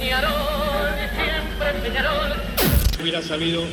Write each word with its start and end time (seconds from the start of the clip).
Peñarol. 0.00 0.32
Hubiera 3.02 3.20
sabido 3.20 3.64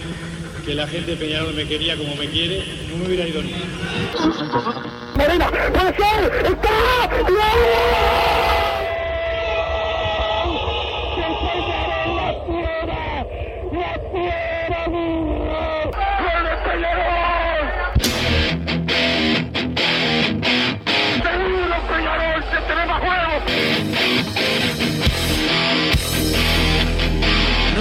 que 0.66 0.76
la 0.76 0.86
gente 0.88 1.12
de 1.12 1.18
Peñarol 1.18 1.54
me 1.54 1.66
quería 1.66 1.96
como 1.96 2.16
me 2.16 2.28
quiere, 2.28 2.66
no 2.90 2.98
me 2.98 3.06
hubiera 3.06 3.26
ido 3.26 3.42
ni. 3.42 3.54
Morena, 5.16 5.50
puede 5.50 5.96
ser, 5.96 6.46
está, 6.46 7.10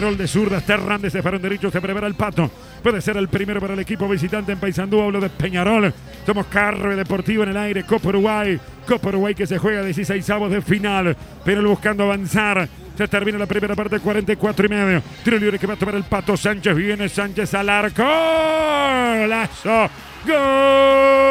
De 0.00 0.26
zurda. 0.26 0.58
Está 0.58 0.74
Hernández 0.74 1.12
de 1.12 1.22
farón 1.22 1.42
derecho. 1.42 1.70
Se 1.70 1.78
prepara 1.78 2.06
el 2.06 2.14
pato. 2.14 2.50
Puede 2.82 3.02
ser 3.02 3.18
el 3.18 3.28
primero 3.28 3.60
para 3.60 3.74
el 3.74 3.80
equipo 3.80 4.08
visitante 4.08 4.50
en 4.50 4.58
Paysandú. 4.58 5.02
Hablo 5.02 5.20
de 5.20 5.28
Peñarol. 5.28 5.92
Somos 6.24 6.46
Carre 6.46 6.96
Deportivo 6.96 7.42
en 7.42 7.50
el 7.50 7.56
aire. 7.58 7.84
Copa 7.84 8.08
Uruguay. 8.08 8.58
Copa 8.86 9.10
Uruguay 9.10 9.34
que 9.34 9.46
se 9.46 9.58
juega 9.58 9.84
16 9.84 10.30
avos 10.30 10.50
de 10.50 10.62
final. 10.62 11.14
Peñarol 11.44 11.66
buscando 11.66 12.04
avanzar. 12.04 12.66
Se 12.96 13.08
termina 13.08 13.36
la 13.36 13.46
primera 13.46 13.76
parte, 13.76 14.00
44 14.00 14.66
y 14.66 14.68
medio. 14.70 15.02
Tiro 15.22 15.38
libre 15.38 15.58
que 15.58 15.66
va 15.66 15.74
a 15.74 15.76
tomar 15.76 15.94
el 15.94 16.04
pato. 16.04 16.34
Sánchez 16.34 16.74
viene. 16.74 17.06
Sánchez 17.06 17.52
al 17.52 17.68
arco. 17.68 18.02
Lazo. 18.02 19.90
Gol. 20.26 21.29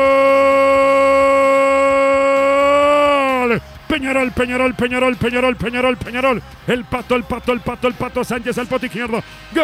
Peñarol, 4.10 4.32
Peñarol, 4.32 4.74
Peñarol, 4.74 5.16
Peñarol, 5.18 5.56
Peñarol, 5.56 5.98
Peñarol. 5.98 6.42
El 6.66 6.84
pato, 6.86 7.16
el 7.16 7.26
pato, 7.26 7.52
el 7.54 7.60
pato, 7.60 7.88
el 7.88 7.94
pato. 7.94 8.24
Sánchez 8.24 8.58
al 8.58 8.66
pato 8.66 8.88
izquierdo. 8.88 9.22
Gol 9.54 9.64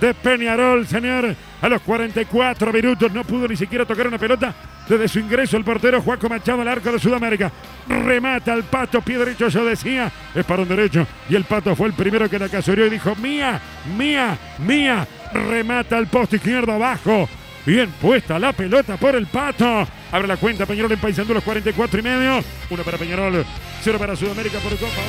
de 0.00 0.14
Peñarol, 0.14 0.86
señor. 0.86 1.34
A 1.60 1.68
los 1.68 1.82
44 1.82 2.72
minutos 2.72 3.10
no 3.10 3.24
pudo 3.24 3.48
ni 3.48 3.56
siquiera 3.56 3.84
tocar 3.84 4.06
una 4.06 4.18
pelota. 4.18 4.54
Desde 4.88 5.08
su 5.08 5.18
ingreso 5.18 5.56
el 5.56 5.64
portero 5.64 6.00
Juaco 6.00 6.28
Machado 6.28 6.62
al 6.62 6.68
arco 6.68 6.92
de 6.92 7.00
Sudamérica. 7.00 7.50
Remata 7.88 8.52
al 8.52 8.62
pato, 8.62 9.00
pie 9.02 9.18
derecho, 9.18 9.48
yo 9.48 9.64
decía. 9.64 10.12
Es 10.32 10.44
para 10.44 10.62
un 10.62 10.68
derecho. 10.68 11.08
Y 11.28 11.34
el 11.34 11.42
pato 11.42 11.74
fue 11.74 11.88
el 11.88 11.94
primero 11.94 12.30
que 12.30 12.38
la 12.38 12.48
casoreó 12.48 12.86
y 12.86 12.90
dijo: 12.90 13.16
Mía, 13.16 13.60
mía, 13.96 14.38
mía. 14.58 15.08
Remata 15.32 15.98
al 15.98 16.06
poste 16.06 16.36
izquierdo 16.36 16.70
abajo. 16.72 17.28
Bien 17.66 17.90
puesta 18.00 18.38
la 18.38 18.52
pelota 18.52 18.96
por 18.96 19.14
el 19.14 19.26
pato. 19.26 19.86
Abre 20.10 20.26
la 20.26 20.36
cuenta 20.36 20.64
Peñarol 20.66 20.92
en 20.92 20.98
Paysandú 20.98 21.34
los 21.34 21.44
44 21.44 22.00
y 22.00 22.02
medio. 22.02 22.44
Uno 22.70 22.82
para 22.82 22.98
Peñarol, 22.98 23.44
cero 23.82 23.98
para 23.98 24.16
Sudamérica 24.16 24.58
por 24.60 24.72
Copa 24.78 25.02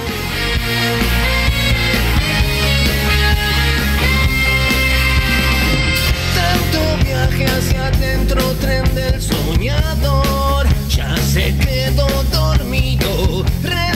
Tanto 6.36 7.06
viaje 7.06 7.46
hacia 7.46 7.88
adentro, 7.88 8.42
tren 8.62 8.96
del 8.96 9.22
soñador. 9.22 10.68
Ya 10.90 11.16
se 11.18 11.56
quedó 11.58 12.08
dormido, 12.32 13.46
respirando 13.64 13.89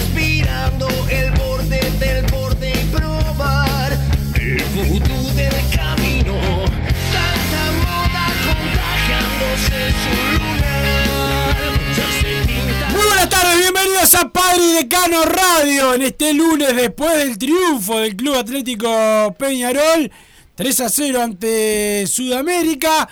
tardes, 13.44 13.60
bienvenidos 13.60 14.16
a 14.16 14.30
Padre 14.30 14.64
y 14.64 14.74
Decano 14.74 15.26
Radio 15.26 15.94
en 15.96 16.04
este 16.04 16.34
lunes 16.34 16.74
después 16.76 17.18
del 17.18 17.38
triunfo 17.38 18.00
del 18.00 18.16
Club 18.16 18.36
Atlético 18.36 19.36
Peñarol 19.38 20.10
3 20.56 20.80
a 20.80 20.90
0 20.90 21.22
ante 21.22 22.08
Sudamérica. 22.08 23.10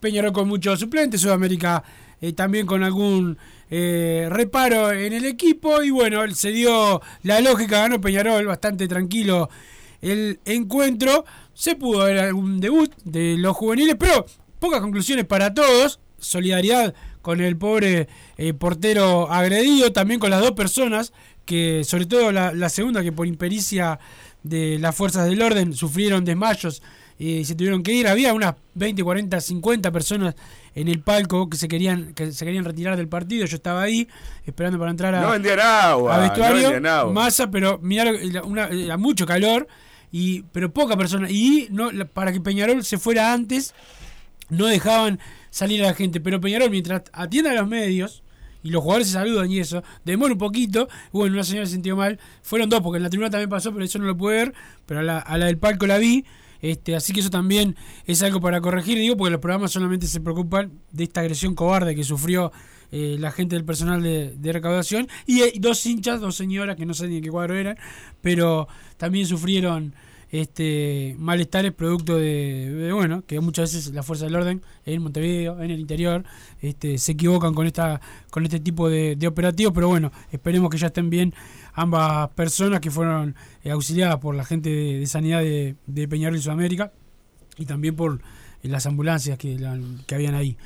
Peñarol 0.00 0.32
con 0.32 0.48
muchos 0.48 0.80
suplentes, 0.80 1.20
Sudamérica 1.20 1.84
eh, 2.20 2.32
también 2.32 2.66
con 2.66 2.82
algún 2.82 3.38
eh, 3.70 4.26
reparo 4.28 4.90
en 4.90 5.12
el 5.12 5.24
equipo. 5.24 5.82
Y 5.84 5.90
bueno, 5.90 6.28
se 6.34 6.50
dio 6.50 7.00
la 7.22 7.40
lógica, 7.40 7.82
ganó 7.82 8.00
Peñarol 8.00 8.46
bastante 8.46 8.88
tranquilo 8.88 9.50
el 10.00 10.40
encuentro. 10.46 11.24
Se 11.54 11.76
pudo 11.76 12.06
ver 12.06 12.18
algún 12.18 12.60
debut 12.60 12.92
de 13.04 13.36
los 13.38 13.56
juveniles, 13.56 13.94
pero 13.96 14.26
pocas 14.58 14.80
conclusiones 14.80 15.26
para 15.26 15.54
todos. 15.54 16.00
Solidaridad 16.18 16.92
con 17.22 17.40
el 17.40 17.56
pobre 17.56 18.08
eh, 18.36 18.54
portero 18.54 19.30
agredido, 19.30 19.92
también 19.92 20.20
con 20.20 20.30
las 20.30 20.40
dos 20.40 20.52
personas, 20.52 21.12
que 21.44 21.82
sobre 21.84 22.06
todo 22.06 22.32
la, 22.32 22.52
la 22.52 22.68
segunda 22.68 23.02
que 23.02 23.12
por 23.12 23.26
impericia 23.26 23.98
de 24.42 24.78
las 24.78 24.94
fuerzas 24.94 25.28
del 25.28 25.42
orden 25.42 25.74
sufrieron 25.74 26.24
desmayos 26.24 26.82
y 27.18 27.44
se 27.44 27.54
tuvieron 27.54 27.82
que 27.82 27.92
ir. 27.92 28.08
Había 28.08 28.32
unas 28.32 28.54
20, 28.74 29.02
40, 29.04 29.40
50 29.40 29.90
personas 29.92 30.34
en 30.74 30.88
el 30.88 31.00
palco 31.00 31.50
que 31.50 31.58
se 31.58 31.68
querían 31.68 32.14
que 32.14 32.32
se 32.32 32.44
querían 32.46 32.64
retirar 32.64 32.96
del 32.96 33.08
partido. 33.08 33.44
Yo 33.44 33.56
estaba 33.56 33.82
ahí 33.82 34.08
esperando 34.46 34.78
para 34.78 34.90
entrar 34.90 35.14
a, 35.14 35.20
No 35.20 35.28
agua. 35.28 36.14
a 36.16 36.20
vestuario. 36.20 36.80
masa, 37.12 37.50
pero 37.50 37.78
mirá, 37.82 38.10
una- 38.44 38.68
era 38.68 38.96
mucho 38.96 39.26
calor 39.26 39.68
y 40.12 40.42
pero 40.52 40.72
poca 40.72 40.96
persona 40.96 41.28
y 41.30 41.68
no 41.70 41.90
para 42.14 42.32
que 42.32 42.40
Peñarol 42.40 42.82
se 42.84 42.96
fuera 42.98 43.32
antes 43.34 43.74
no 44.50 44.66
dejaban 44.66 45.18
salir 45.50 45.82
a 45.82 45.86
la 45.86 45.94
gente, 45.94 46.20
pero 46.20 46.40
Peñarol 46.40 46.70
mientras 46.70 47.02
atiende 47.12 47.50
a 47.50 47.54
los 47.54 47.68
medios 47.68 48.22
y 48.62 48.70
los 48.70 48.82
jugadores 48.82 49.08
se 49.08 49.14
saludan 49.14 49.50
y 49.50 49.58
eso, 49.58 49.82
demora 50.04 50.32
un 50.32 50.38
poquito, 50.38 50.88
bueno, 51.12 51.34
una 51.34 51.44
señora 51.44 51.66
se 51.66 51.72
sintió 51.72 51.96
mal, 51.96 52.18
fueron 52.42 52.68
dos, 52.68 52.80
porque 52.82 52.98
en 52.98 53.04
la 53.04 53.10
tribuna 53.10 53.30
también 53.30 53.48
pasó, 53.48 53.72
pero 53.72 53.84
eso 53.84 53.98
no 53.98 54.04
lo 54.04 54.16
pude 54.16 54.36
ver, 54.36 54.54
pero 54.86 55.00
a 55.00 55.02
la, 55.02 55.18
a 55.18 55.38
la 55.38 55.46
del 55.46 55.58
palco 55.58 55.86
la 55.86 55.98
vi, 55.98 56.24
este, 56.60 56.94
así 56.94 57.12
que 57.12 57.20
eso 57.20 57.30
también 57.30 57.74
es 58.04 58.22
algo 58.22 58.40
para 58.40 58.60
corregir, 58.60 58.98
digo, 58.98 59.16
porque 59.16 59.30
los 59.30 59.40
programas 59.40 59.70
solamente 59.70 60.06
se 60.06 60.20
preocupan 60.20 60.72
de 60.92 61.04
esta 61.04 61.20
agresión 61.22 61.54
cobarde 61.54 61.94
que 61.94 62.04
sufrió 62.04 62.52
eh, 62.92 63.16
la 63.18 63.30
gente 63.30 63.56
del 63.56 63.64
personal 63.64 64.02
de, 64.02 64.34
de 64.36 64.52
recaudación, 64.52 65.08
y 65.26 65.40
hay 65.40 65.58
dos 65.58 65.84
hinchas, 65.86 66.20
dos 66.20 66.36
señoras, 66.36 66.76
que 66.76 66.84
no 66.84 66.92
sé 66.92 67.08
ni 67.08 67.16
en 67.16 67.22
qué 67.22 67.30
cuadro 67.30 67.56
eran, 67.56 67.78
pero 68.20 68.68
también 68.98 69.26
sufrieron 69.26 69.94
este 70.32 71.16
malestares 71.18 71.72
producto 71.72 72.16
de, 72.16 72.90
bueno 72.92 73.22
que 73.26 73.40
muchas 73.40 73.72
veces 73.72 73.92
la 73.92 74.02
fuerza 74.02 74.26
del 74.26 74.36
orden 74.36 74.62
en 74.86 75.02
Montevideo 75.02 75.60
en 75.62 75.70
el 75.70 75.80
interior 75.80 76.24
este 76.60 76.98
se 76.98 77.12
equivocan 77.12 77.52
con 77.54 77.66
esta 77.66 78.00
con 78.30 78.44
este 78.44 78.60
tipo 78.60 78.88
de, 78.88 79.16
de 79.16 79.26
operativos 79.26 79.72
pero 79.74 79.88
bueno 79.88 80.12
esperemos 80.30 80.70
que 80.70 80.78
ya 80.78 80.86
estén 80.88 81.10
bien 81.10 81.34
ambas 81.74 82.30
personas 82.30 82.80
que 82.80 82.90
fueron 82.90 83.34
eh, 83.64 83.70
auxiliadas 83.70 84.18
por 84.18 84.34
la 84.34 84.44
gente 84.44 84.70
de, 84.70 85.06
sanidad 85.06 85.40
de, 85.40 86.08
Peñarol 86.08 86.38
y 86.38 86.42
Sudamérica 86.42 86.92
y 87.58 87.64
también 87.66 87.96
por 87.96 88.20
las 88.62 88.86
ambulancias 88.86 89.38
que, 89.38 89.58
la- 89.58 89.78
que 90.06 90.14
habían 90.14 90.34
ahí 90.34 90.56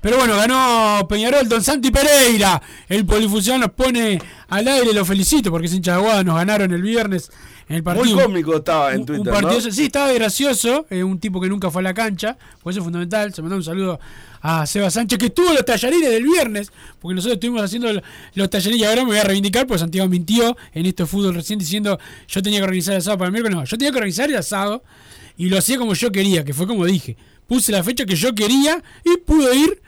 pero 0.00 0.18
bueno, 0.18 0.36
ganó 0.36 1.06
Peñarol, 1.08 1.48
Don 1.48 1.62
Santi 1.62 1.90
Pereira. 1.90 2.60
El 2.88 3.04
polifuncional 3.06 3.60
nos 3.62 3.70
pone 3.72 4.20
al 4.48 4.68
aire, 4.68 4.92
lo 4.92 5.04
felicito 5.04 5.50
porque 5.50 5.66
es 5.66 5.74
hincha 5.74 5.92
de 5.92 5.98
Aguada, 5.98 6.24
nos 6.24 6.36
ganaron 6.36 6.72
el 6.72 6.82
viernes 6.82 7.30
en 7.68 7.76
el 7.76 7.82
partido. 7.82 8.14
Muy 8.16 8.24
cómico 8.24 8.56
estaba 8.56 8.92
en 8.92 9.06
Twitter, 9.06 9.20
un 9.20 9.40
partido, 9.40 9.60
¿no? 9.62 9.70
Sí, 9.72 9.84
estaba 9.84 10.12
gracioso, 10.12 10.86
eh, 10.90 11.02
un 11.02 11.18
tipo 11.18 11.40
que 11.40 11.48
nunca 11.48 11.70
fue 11.70 11.80
a 11.80 11.84
la 11.84 11.94
cancha, 11.94 12.36
por 12.62 12.70
eso 12.72 12.80
es 12.80 12.84
fundamental. 12.84 13.32
Se 13.32 13.40
mandó 13.42 13.56
un 13.56 13.64
saludo 13.64 13.98
a 14.42 14.66
Seba 14.66 14.90
Sánchez, 14.90 15.18
que 15.18 15.26
estuvo 15.26 15.48
en 15.48 15.54
los 15.54 15.64
tallarines 15.64 16.10
del 16.10 16.22
viernes, 16.24 16.70
porque 17.00 17.14
nosotros 17.14 17.34
estuvimos 17.36 17.62
haciendo 17.62 17.90
lo- 17.92 18.02
los 18.34 18.50
tallarines 18.50 18.80
y 18.82 18.84
ahora 18.84 19.02
me 19.02 19.08
voy 19.08 19.18
a 19.18 19.24
reivindicar, 19.24 19.66
porque 19.66 19.78
Santiago 19.78 20.06
mintió 20.08 20.54
en 20.74 20.84
esto 20.84 21.04
de 21.04 21.06
fútbol 21.06 21.34
recién 21.34 21.58
diciendo 21.58 21.98
yo 22.28 22.42
tenía 22.42 22.58
que 22.58 22.64
organizar 22.64 22.92
el 22.94 22.98
asado 22.98 23.16
para 23.16 23.28
el 23.28 23.32
miércoles. 23.32 23.56
No, 23.56 23.64
yo 23.64 23.78
tenía 23.78 23.90
que 23.90 23.96
organizar 23.96 24.28
el 24.28 24.36
asado 24.36 24.82
y 25.38 25.48
lo 25.48 25.56
hacía 25.58 25.78
como 25.78 25.94
yo 25.94 26.12
quería, 26.12 26.44
que 26.44 26.52
fue 26.52 26.66
como 26.66 26.84
dije. 26.84 27.16
Puse 27.46 27.72
la 27.72 27.84
fecha 27.84 28.04
que 28.06 28.16
yo 28.16 28.34
quería 28.34 28.82
y 29.04 29.18
pude 29.18 29.56
ir 29.56 29.82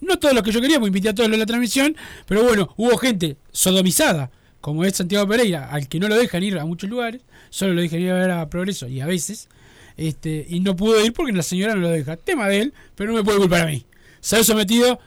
No 0.00 0.18
todos 0.18 0.34
los 0.34 0.42
que 0.42 0.52
yo 0.52 0.60
quería, 0.60 0.78
porque 0.78 0.88
invité 0.88 1.10
a 1.10 1.14
todos 1.14 1.28
los 1.28 1.36
de 1.36 1.40
la 1.40 1.46
transmisión, 1.46 1.94
pero 2.26 2.42
bueno, 2.42 2.72
hubo 2.76 2.96
gente 2.96 3.36
sodomizada, 3.52 4.30
como 4.60 4.84
es 4.84 4.96
Santiago 4.96 5.28
Pereira, 5.28 5.68
al 5.70 5.88
que 5.88 6.00
no 6.00 6.08
lo 6.08 6.16
dejan 6.16 6.42
ir 6.42 6.58
a 6.58 6.64
muchos 6.64 6.88
lugares, 6.88 7.20
solo 7.50 7.74
lo 7.74 7.82
dejan 7.82 8.00
ir 8.00 8.10
a 8.10 8.14
ver 8.14 8.30
a 8.30 8.48
Progreso 8.48 8.88
y 8.88 9.00
a 9.00 9.06
veces, 9.06 9.48
este, 9.96 10.46
y 10.48 10.60
no 10.60 10.74
pudo 10.76 11.04
ir 11.04 11.12
porque 11.12 11.32
la 11.32 11.42
señora 11.42 11.74
no 11.74 11.82
lo 11.82 11.90
deja. 11.90 12.16
Tema 12.16 12.48
de 12.48 12.60
él, 12.60 12.74
pero 12.94 13.10
no 13.10 13.18
me 13.18 13.24
puede 13.24 13.38
culpar 13.38 13.62
a 13.62 13.66
mí. 13.66 13.84
Se 14.20 14.36
ha 14.36 14.44
sometido, 14.44 14.98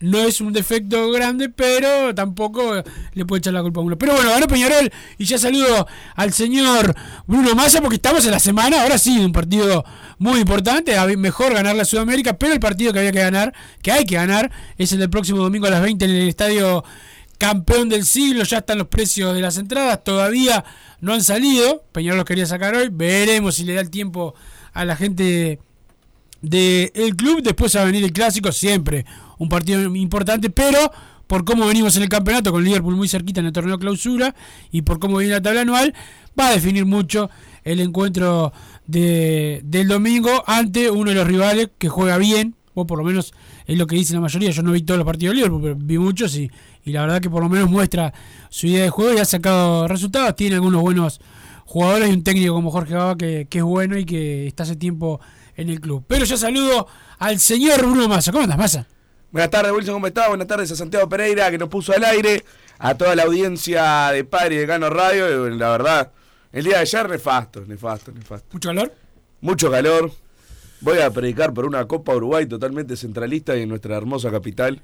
no 0.00 0.18
es 0.18 0.40
un 0.40 0.52
defecto 0.52 1.10
grande, 1.10 1.48
pero 1.48 2.14
tampoco 2.14 2.82
le 3.14 3.24
puede 3.24 3.38
echar 3.38 3.52
la 3.52 3.62
culpa 3.62 3.80
a 3.80 3.84
uno. 3.84 3.96
Pero 3.96 4.14
bueno, 4.14 4.30
ganó 4.30 4.46
Peñarol 4.46 4.90
y 5.18 5.24
ya 5.24 5.38
saludo 5.38 5.86
al 6.16 6.32
señor 6.32 6.94
Bruno 7.26 7.54
Massa 7.54 7.80
porque 7.80 7.96
estamos 7.96 8.24
en 8.24 8.32
la 8.32 8.40
semana, 8.40 8.82
ahora 8.82 8.98
sí, 8.98 9.18
un 9.18 9.32
partido 9.32 9.84
muy 10.18 10.40
importante, 10.40 10.94
mejor 11.16 11.54
ganar 11.54 11.76
la 11.76 11.84
Sudamérica, 11.84 12.36
pero 12.38 12.52
el 12.52 12.60
partido 12.60 12.92
que 12.92 12.98
había 13.00 13.12
que 13.12 13.20
ganar, 13.20 13.54
que 13.82 13.92
hay 13.92 14.04
que 14.04 14.14
ganar, 14.16 14.50
es 14.78 14.92
el 14.92 14.98
del 14.98 15.10
próximo 15.10 15.38
domingo 15.38 15.66
a 15.66 15.70
las 15.70 15.82
20 15.82 16.04
en 16.04 16.10
el 16.10 16.28
estadio 16.28 16.84
campeón 17.38 17.88
del 17.88 18.04
siglo, 18.04 18.44
ya 18.44 18.58
están 18.58 18.78
los 18.78 18.86
precios 18.86 19.34
de 19.34 19.40
las 19.40 19.56
entradas, 19.58 20.04
todavía 20.04 20.64
no 21.00 21.12
han 21.12 21.24
salido, 21.24 21.84
Peñarol 21.90 22.18
los 22.18 22.26
quería 22.26 22.46
sacar 22.46 22.74
hoy, 22.74 22.88
veremos 22.90 23.56
si 23.56 23.64
le 23.64 23.74
da 23.74 23.80
el 23.80 23.90
tiempo 23.90 24.34
a 24.72 24.84
la 24.84 24.94
gente 24.94 25.58
del 26.40 27.16
club, 27.16 27.42
después 27.42 27.74
va 27.76 27.82
a 27.82 27.84
venir 27.84 28.04
el 28.04 28.12
clásico, 28.12 28.52
siempre 28.52 29.04
un 29.42 29.48
partido 29.48 29.82
importante, 29.94 30.50
pero 30.50 30.78
por 31.26 31.44
cómo 31.44 31.66
venimos 31.66 31.96
en 31.96 32.04
el 32.04 32.08
campeonato, 32.08 32.52
con 32.52 32.62
Liverpool 32.64 32.94
muy 32.94 33.08
cerquita 33.08 33.40
en 33.40 33.46
el 33.46 33.52
torneo 33.52 33.78
clausura, 33.78 34.34
y 34.70 34.82
por 34.82 34.98
cómo 34.98 35.18
viene 35.18 35.34
la 35.34 35.42
tabla 35.42 35.62
anual, 35.62 35.94
va 36.38 36.48
a 36.48 36.52
definir 36.52 36.86
mucho 36.86 37.30
el 37.64 37.80
encuentro 37.80 38.52
de, 38.86 39.60
del 39.64 39.88
domingo 39.88 40.44
ante 40.46 40.90
uno 40.90 41.10
de 41.10 41.16
los 41.16 41.26
rivales 41.26 41.70
que 41.78 41.88
juega 41.88 42.18
bien, 42.18 42.54
o 42.74 42.86
por 42.86 42.98
lo 42.98 43.04
menos 43.04 43.34
es 43.66 43.76
lo 43.76 43.86
que 43.86 43.96
dice 43.96 44.14
la 44.14 44.20
mayoría, 44.20 44.50
yo 44.50 44.62
no 44.62 44.72
vi 44.72 44.82
todos 44.82 44.98
los 44.98 45.06
partidos 45.06 45.32
de 45.32 45.36
Liverpool, 45.36 45.62
pero 45.62 45.76
vi 45.76 45.98
muchos 45.98 46.36
y, 46.36 46.50
y 46.84 46.92
la 46.92 47.02
verdad 47.02 47.20
que 47.20 47.30
por 47.30 47.42
lo 47.42 47.48
menos 47.48 47.68
muestra 47.68 48.12
su 48.48 48.66
idea 48.66 48.84
de 48.84 48.90
juego 48.90 49.16
y 49.16 49.20
ha 49.20 49.24
sacado 49.24 49.88
resultados, 49.88 50.36
tiene 50.36 50.56
algunos 50.56 50.80
buenos 50.80 51.20
jugadores 51.66 52.10
y 52.10 52.12
un 52.12 52.22
técnico 52.22 52.54
como 52.54 52.70
Jorge 52.70 52.94
Baba 52.94 53.16
que, 53.16 53.46
que 53.48 53.58
es 53.58 53.64
bueno 53.64 53.96
y 53.98 54.04
que 54.04 54.46
está 54.46 54.62
hace 54.62 54.76
tiempo 54.76 55.20
en 55.56 55.70
el 55.70 55.80
club. 55.80 56.04
Pero 56.06 56.24
yo 56.24 56.36
saludo 56.36 56.86
al 57.18 57.38
señor 57.38 57.80
Bruno 57.80 58.08
Massa. 58.08 58.32
¿Cómo 58.32 58.44
andas, 58.44 58.58
Massa? 58.58 58.86
Buenas 59.32 59.48
tardes, 59.48 59.72
Wilson, 59.72 59.94
¿cómo 59.94 60.06
estás? 60.08 60.28
Buenas 60.28 60.46
tardes 60.46 60.70
a 60.72 60.76
Santiago 60.76 61.08
Pereira, 61.08 61.50
que 61.50 61.56
nos 61.56 61.70
puso 61.70 61.94
al 61.94 62.04
aire, 62.04 62.44
a 62.78 62.94
toda 62.98 63.16
la 63.16 63.22
audiencia 63.22 64.10
de 64.10 64.24
Padre 64.24 64.56
y 64.56 64.58
de 64.58 64.66
Cano 64.66 64.90
Radio. 64.90 65.48
La 65.48 65.70
verdad, 65.70 66.12
el 66.52 66.64
día 66.64 66.74
de 66.74 66.80
ayer, 66.80 67.08
nefasto, 67.08 67.64
nefasto, 67.66 68.12
nefasto. 68.12 68.48
¿Mucho 68.52 68.68
calor? 68.68 68.92
Mucho 69.40 69.70
calor. 69.70 70.12
Voy 70.82 70.98
a 70.98 71.10
predicar 71.10 71.54
por 71.54 71.64
una 71.64 71.88
Copa 71.88 72.14
Uruguay 72.14 72.44
totalmente 72.44 72.94
centralista 72.94 73.56
y 73.56 73.62
en 73.62 73.70
nuestra 73.70 73.96
hermosa 73.96 74.30
capital. 74.30 74.82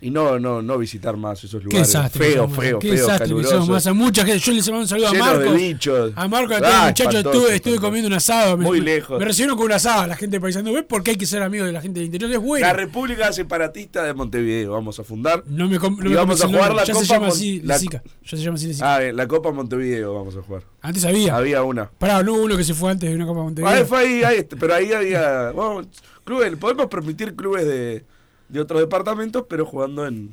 Y 0.00 0.10
no, 0.10 0.38
no, 0.38 0.62
no 0.62 0.78
visitar 0.78 1.16
más 1.16 1.42
esos 1.42 1.58
Qué 1.60 1.64
lugares. 1.64 1.88
desastre. 1.88 2.24
Feo, 2.32 2.48
feo, 2.48 2.78
Qué 2.78 2.88
feo, 2.90 2.96
desastre 2.98 3.26
que 3.26 3.34
calurosos. 3.34 3.68
Massa. 3.68 3.92
Mucha 3.92 4.24
gente. 4.24 4.38
Yo 4.38 4.52
les 4.52 4.66
mando 4.68 4.82
un 4.82 4.88
saludo 4.88 5.08
a 5.08 5.38
de 5.38 5.50
bichos. 5.52 6.12
A 6.14 6.28
Marco, 6.28 6.54
a 6.54 6.58
Ah, 6.58 6.60
todos 6.60 6.72
los 6.74 6.82
muchachos. 6.84 7.14
espantoso, 7.16 7.38
Estuve, 7.38 7.54
espantoso. 7.56 7.80
comiendo 7.86 8.06
un 8.06 8.12
asado. 8.14 8.56
Muy 8.58 8.78
me- 8.78 8.84
lejos. 8.84 9.18
Me 9.18 9.24
recibieron 9.24 9.56
con 9.56 9.66
un 9.66 9.72
asado 9.72 10.06
la 10.06 10.14
gente 10.14 10.36
de 10.36 10.40
Paisandú. 10.40 10.72
¿Ves 10.72 10.84
por 10.84 11.02
qué 11.02 11.10
hay 11.10 11.16
que 11.16 11.26
ser 11.26 11.42
amigo 11.42 11.64
de 11.64 11.72
la 11.72 11.80
gente 11.80 11.98
del 11.98 12.06
interior? 12.06 12.30
Es 12.30 12.38
bueno. 12.38 12.64
La 12.64 12.72
República 12.74 13.32
Separatista 13.32 14.04
de 14.04 14.14
Montevideo, 14.14 14.70
vamos 14.72 15.00
a 15.00 15.02
fundar. 15.02 15.42
No 15.48 15.68
me, 15.68 15.80
com- 15.80 15.96
no 15.98 16.06
Y 16.06 16.10
me 16.10 16.14
vamos 16.16 16.40
a 16.44 16.46
jugar 16.46 16.74
la 16.76 16.84
Ya 16.84 16.92
Copa 16.92 17.04
se 17.04 17.12
llama 17.12 17.26
así, 17.26 17.60
la-. 17.64 17.76
Ya 17.78 18.00
se 18.24 18.36
llama 18.36 18.54
así, 18.54 18.66
Lesica. 18.68 18.94
Ah, 18.94 18.98
bien, 19.00 19.16
la 19.16 19.26
Copa 19.26 19.50
Montevideo 19.50 20.14
vamos 20.14 20.36
a 20.36 20.42
jugar. 20.42 20.62
Antes 20.80 21.04
había. 21.04 21.34
Había 21.36 21.64
una. 21.64 21.90
Pará, 21.90 22.22
no 22.22 22.34
hubo 22.34 22.44
uno 22.44 22.56
que 22.56 22.62
se 22.62 22.72
fue 22.74 22.92
antes 22.92 23.08
de 23.10 23.16
una 23.16 23.26
Copa 23.26 23.42
Montevideo. 23.42 23.82
Ah, 23.82 23.84
fue 23.84 23.98
ahí, 23.98 24.22
ahí, 24.22 24.46
pero 24.60 24.74
ahí 24.74 24.92
había. 24.92 25.50
Bueno, 25.50 25.88
clubes, 26.22 26.56
podemos 26.56 26.86
permitir 26.86 27.34
clubes 27.34 27.66
de, 27.66 28.04
de 28.48 28.60
otros 28.60 28.80
departamentos, 28.80 29.44
pero 29.48 29.66
jugando 29.66 30.06
en, 30.06 30.32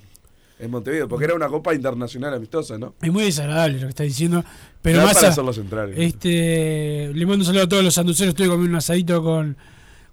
en 0.59 0.71
Montevideo, 0.71 1.07
porque 1.07 1.25
era 1.25 1.35
una 1.35 1.47
copa 1.47 1.73
internacional 1.73 2.33
amistosa, 2.33 2.77
¿no? 2.77 2.95
Es 3.01 3.11
muy 3.11 3.23
desagradable 3.23 3.79
lo 3.79 3.83
que 3.83 3.89
está 3.89 4.03
diciendo. 4.03 4.43
Pero 4.81 5.01
más 5.01 5.15
para 5.15 5.29
hacerlo 5.29 5.53
central. 5.53 5.93
este, 5.97 7.11
le 7.13 7.25
mando 7.25 7.41
un 7.41 7.45
saludo 7.45 7.63
a 7.63 7.67
todos 7.67 7.83
los 7.83 7.93
sanduceros. 7.93 8.29
Estuve 8.29 8.47
comiendo 8.47 8.71
un 8.71 8.75
asadito 8.77 9.23
con, 9.23 9.57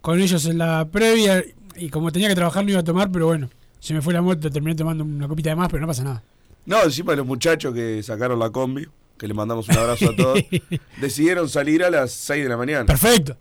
con 0.01 0.21
ellos 0.21 0.45
en 0.47 0.59
la 0.59 0.89
previa. 0.91 1.45
Y 1.77 1.91
como 1.91 2.11
tenía 2.11 2.29
que 2.29 2.35
trabajar, 2.35 2.65
no 2.65 2.71
iba 2.71 2.81
a 2.81 2.85
tomar. 2.85 3.13
Pero 3.13 3.27
bueno, 3.27 3.51
se 3.79 3.95
me 3.95 4.03
fue 4.03 4.15
la 4.15 4.23
moto. 4.23 4.51
Terminé 4.51 4.75
tomando 4.75 5.05
una 5.05 5.29
copita 5.29 5.51
de 5.51 5.57
más, 5.57 5.69
pero 5.69 5.83
no 5.83 5.87
pasa 5.87 6.03
nada. 6.05 6.23
No, 6.65 6.83
encima 6.83 7.15
los 7.15 7.27
muchachos 7.27 7.75
que 7.75 8.03
sacaron 8.03 8.39
la 8.39 8.51
combi, 8.51 8.87
que 9.19 9.29
le 9.29 9.35
mandamos 9.35 9.69
un 9.69 9.77
abrazo 9.77 10.11
a 10.11 10.17
todos, 10.17 10.39
decidieron 11.01 11.49
salir 11.49 11.85
a 11.85 11.91
las 11.91 12.13
6 12.13 12.45
de 12.45 12.49
la 12.49 12.57
mañana. 12.57 12.87
Perfecto. 12.87 13.37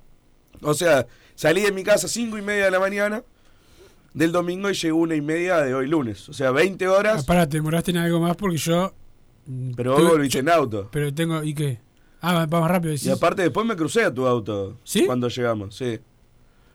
O 0.62 0.74
sea, 0.74 1.08
salí 1.36 1.62
de 1.62 1.72
mi 1.72 1.84
casa 1.84 2.08
a 2.08 2.10
5 2.10 2.38
y 2.38 2.42
media 2.42 2.66
de 2.66 2.72
la 2.72 2.80
mañana 2.80 3.24
del 4.14 4.32
domingo 4.32 4.70
y 4.70 4.74
llegó 4.74 4.98
una 5.00 5.16
y 5.16 5.22
media 5.22 5.58
de 5.58 5.74
hoy 5.74 5.88
lunes. 5.88 6.28
O 6.30 6.34
sea, 6.34 6.52
20 6.52 6.86
Ah, 6.86 6.92
horas, 6.92 7.26
pará, 7.26 7.48
te 7.48 7.58
demoraste 7.58 7.92
en 7.92 7.98
algo 7.98 8.20
más 8.20 8.36
porque 8.36 8.58
yo. 8.58 8.94
mm, 9.46 9.72
pero 9.76 9.94
vos 9.94 10.10
volviste 10.10 10.40
en 10.40 10.50
auto. 10.50 10.90
Pero 10.92 11.14
tengo. 11.14 11.44
¿Y 11.44 11.54
qué? 11.54 11.80
Ah, 12.22 12.46
vamos 12.50 12.70
rápido. 12.70 12.94
Y 12.94 12.98
decís. 12.98 13.10
aparte 13.12 13.42
después 13.44 13.66
me 13.66 13.76
crucé 13.76 14.04
a 14.04 14.14
tu 14.14 14.28
auto. 14.28 14.78
¿Sí? 14.84 15.06
Cuando 15.06 15.28
llegamos, 15.28 15.76
sí. 15.76 16.00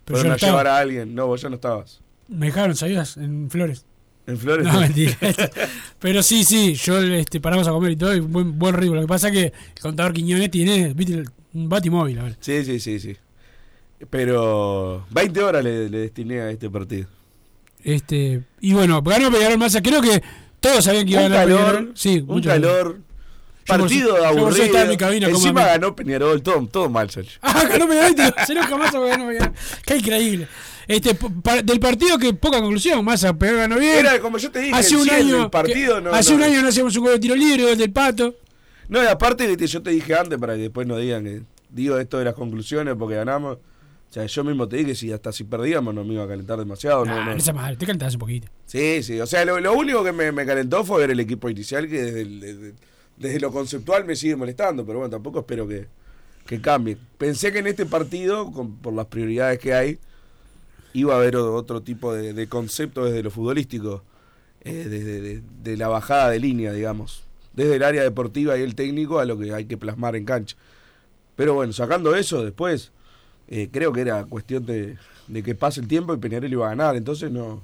pero 0.04 0.18
yo 0.18 0.22
Fueron 0.22 0.28
no 0.28 0.34
a 0.34 0.36
llevar 0.38 0.66
a 0.66 0.78
alguien. 0.78 1.14
No, 1.14 1.26
vos 1.26 1.40
ya 1.40 1.48
no 1.48 1.54
estabas. 1.56 2.00
Me 2.28 2.46
dejaron, 2.46 2.74
¿sabías? 2.74 3.16
En 3.16 3.48
Flores. 3.50 3.84
En 4.26 4.36
Flores. 4.38 4.66
No, 4.66 4.80
mentira. 4.80 5.16
Pero 6.00 6.20
sí, 6.20 6.42
sí, 6.42 6.74
yo 6.74 6.98
este, 7.00 7.40
paramos 7.40 7.68
a 7.68 7.70
comer 7.70 7.92
y 7.92 7.96
todo, 7.96 8.12
y 8.12 8.18
buen, 8.18 8.58
buen 8.58 8.74
ritmo. 8.74 8.96
Lo 8.96 9.02
que 9.02 9.06
pasa 9.06 9.28
es 9.28 9.34
que 9.34 9.44
el 9.76 9.80
contador 9.80 10.12
Quiñones 10.12 10.50
tiene, 10.50 10.92
viste, 10.94 11.22
un 11.54 11.68
batimóvil, 11.68 12.18
a 12.18 12.22
ver. 12.24 12.36
Sí, 12.40 12.64
sí, 12.64 12.80
sí, 12.80 12.98
sí. 12.98 13.16
Pero 14.10 15.06
20 15.10 15.42
horas 15.42 15.62
le, 15.64 15.88
le 15.88 15.98
destiné 15.98 16.40
a 16.40 16.50
este 16.50 16.68
partido. 16.68 17.06
Este, 17.86 18.42
y 18.60 18.72
bueno, 18.72 19.00
ganó 19.00 19.30
Peñarol 19.30 19.58
Massa. 19.58 19.80
Creo 19.80 20.02
que 20.02 20.20
todos 20.60 20.84
sabían 20.84 21.04
que 21.06 21.12
iba 21.12 21.20
a 21.20 21.26
Un 21.26 21.30
ganar 21.30 21.46
calor, 21.46 21.66
Peñarol. 21.66 21.92
Sí, 21.94 22.24
un 22.26 22.42
calor. 22.42 22.96
Yo 22.98 23.02
Partido 23.66 24.16
yo 24.16 24.48
eso 24.48 24.62
estaba 24.62 24.82
en 24.82 24.88
mi 24.88 24.94
aburrido. 24.94 24.96
cabina 24.98 25.28
Encima 25.28 25.64
ganó 25.66 25.94
Peñarol, 25.96 26.42
todo, 26.42 26.66
todo 26.66 26.88
mal, 26.90 27.10
Sergio. 27.10 27.38
Ah, 27.42 27.64
ganó 27.68 27.88
Peñarol, 27.88 28.14
tío. 28.14 28.24
Se 28.46 28.52
enoja 28.52 28.76
Massa 28.76 28.92
porque 28.98 29.10
ganó 29.10 29.26
Peñarol. 29.28 29.52
Qué 29.84 29.96
increíble. 29.96 30.48
Este, 30.88 31.14
pa- 31.14 31.62
del 31.62 31.78
partido 31.80 32.18
que 32.18 32.32
poca 32.34 32.60
conclusión, 32.60 33.04
Massa 33.04 33.32
Peñarol 33.34 33.60
ganó 33.60 33.78
bien. 33.78 33.98
Era 33.98 34.18
como 34.20 34.38
yo 34.38 34.50
te 34.50 34.58
dije, 34.60 34.74
hace 34.74 34.96
un 34.96 35.08
año, 35.08 35.50
partido 35.50 35.96
que- 35.96 36.02
no, 36.02 36.10
hace 36.12 36.30
no- 36.30 36.36
un 36.38 36.42
año 36.42 36.62
no 36.62 36.68
hacíamos 36.68 36.96
un 36.96 37.04
gol 37.04 37.12
de 37.14 37.18
tiro 37.20 37.34
libre, 37.36 37.62
gol 37.64 37.78
del 37.78 37.92
pato. 37.92 38.34
No, 38.88 39.02
y 39.02 39.06
aparte 39.06 39.56
yo 39.66 39.82
te 39.82 39.90
dije 39.90 40.14
antes 40.14 40.38
para 40.38 40.54
que 40.54 40.62
después 40.62 40.86
no 40.88 40.96
digan 40.96 41.22
que 41.24 41.42
digo 41.70 41.98
esto 41.98 42.18
de 42.18 42.24
las 42.24 42.34
conclusiones 42.34 42.94
porque 42.98 43.14
ganamos. 43.16 43.58
Sea, 44.16 44.24
yo 44.24 44.44
mismo 44.44 44.66
te 44.66 44.76
dije 44.76 44.88
que 44.88 44.94
si 44.94 45.12
hasta 45.12 45.30
si 45.30 45.44
perdíamos 45.44 45.94
no 45.94 46.02
me 46.02 46.14
iba 46.14 46.24
a 46.24 46.26
calentar 46.26 46.58
demasiado. 46.58 47.04
no, 47.04 47.12
Ah, 47.12 47.24
no. 47.26 47.36
no 47.36 47.52
mal, 47.52 47.76
te 47.76 47.84
calentás 47.84 48.14
un 48.14 48.20
poquito. 48.20 48.48
Sí, 48.64 49.02
sí. 49.02 49.20
O 49.20 49.26
sea, 49.26 49.44
lo, 49.44 49.60
lo 49.60 49.74
único 49.74 50.02
que 50.02 50.12
me, 50.12 50.32
me 50.32 50.46
calentó 50.46 50.84
fue 50.84 51.00
ver 51.00 51.10
el 51.10 51.20
equipo 51.20 51.50
inicial 51.50 51.86
que 51.86 52.00
desde, 52.02 52.22
el- 52.22 52.40
desde, 52.40 52.74
desde 53.18 53.40
lo 53.40 53.52
conceptual 53.52 54.06
me 54.06 54.16
sigue 54.16 54.34
molestando, 54.34 54.86
pero 54.86 55.00
bueno, 55.00 55.10
tampoco 55.10 55.40
espero 55.40 55.68
que, 55.68 55.86
que 56.46 56.62
cambie. 56.62 56.96
Pensé 57.18 57.52
que 57.52 57.58
en 57.58 57.66
este 57.66 57.84
partido, 57.84 58.50
con- 58.52 58.76
por 58.76 58.94
las 58.94 59.04
prioridades 59.04 59.58
que 59.58 59.74
hay, 59.74 59.98
iba 60.94 61.12
a 61.12 61.18
haber 61.18 61.36
otro 61.36 61.82
tipo 61.82 62.14
de, 62.14 62.32
de 62.32 62.46
concepto 62.48 63.04
desde 63.04 63.22
lo 63.22 63.30
futbolístico, 63.30 64.02
eh, 64.62 64.86
desde 64.88 65.20
de, 65.20 65.42
de 65.62 65.76
la 65.76 65.88
bajada 65.88 66.30
de 66.30 66.40
línea, 66.40 66.72
digamos. 66.72 67.22
Desde 67.52 67.76
el 67.76 67.82
área 67.82 68.02
deportiva 68.02 68.56
y 68.56 68.62
el 68.62 68.74
técnico 68.74 69.18
a 69.18 69.26
lo 69.26 69.38
que 69.38 69.52
hay 69.52 69.66
que 69.66 69.76
plasmar 69.76 70.16
en 70.16 70.24
cancha. 70.24 70.56
Pero 71.36 71.52
bueno, 71.52 71.74
sacando 71.74 72.16
eso 72.16 72.42
después, 72.42 72.92
eh, 73.48 73.68
creo 73.70 73.92
que 73.92 74.00
era 74.00 74.24
cuestión 74.24 74.66
de, 74.66 74.96
de 75.28 75.42
que 75.42 75.54
pase 75.54 75.80
el 75.80 75.88
tiempo 75.88 76.14
y 76.14 76.18
Peñarol 76.18 76.52
iba 76.52 76.66
a 76.66 76.70
ganar. 76.70 76.96
Entonces 76.96 77.30
no, 77.30 77.62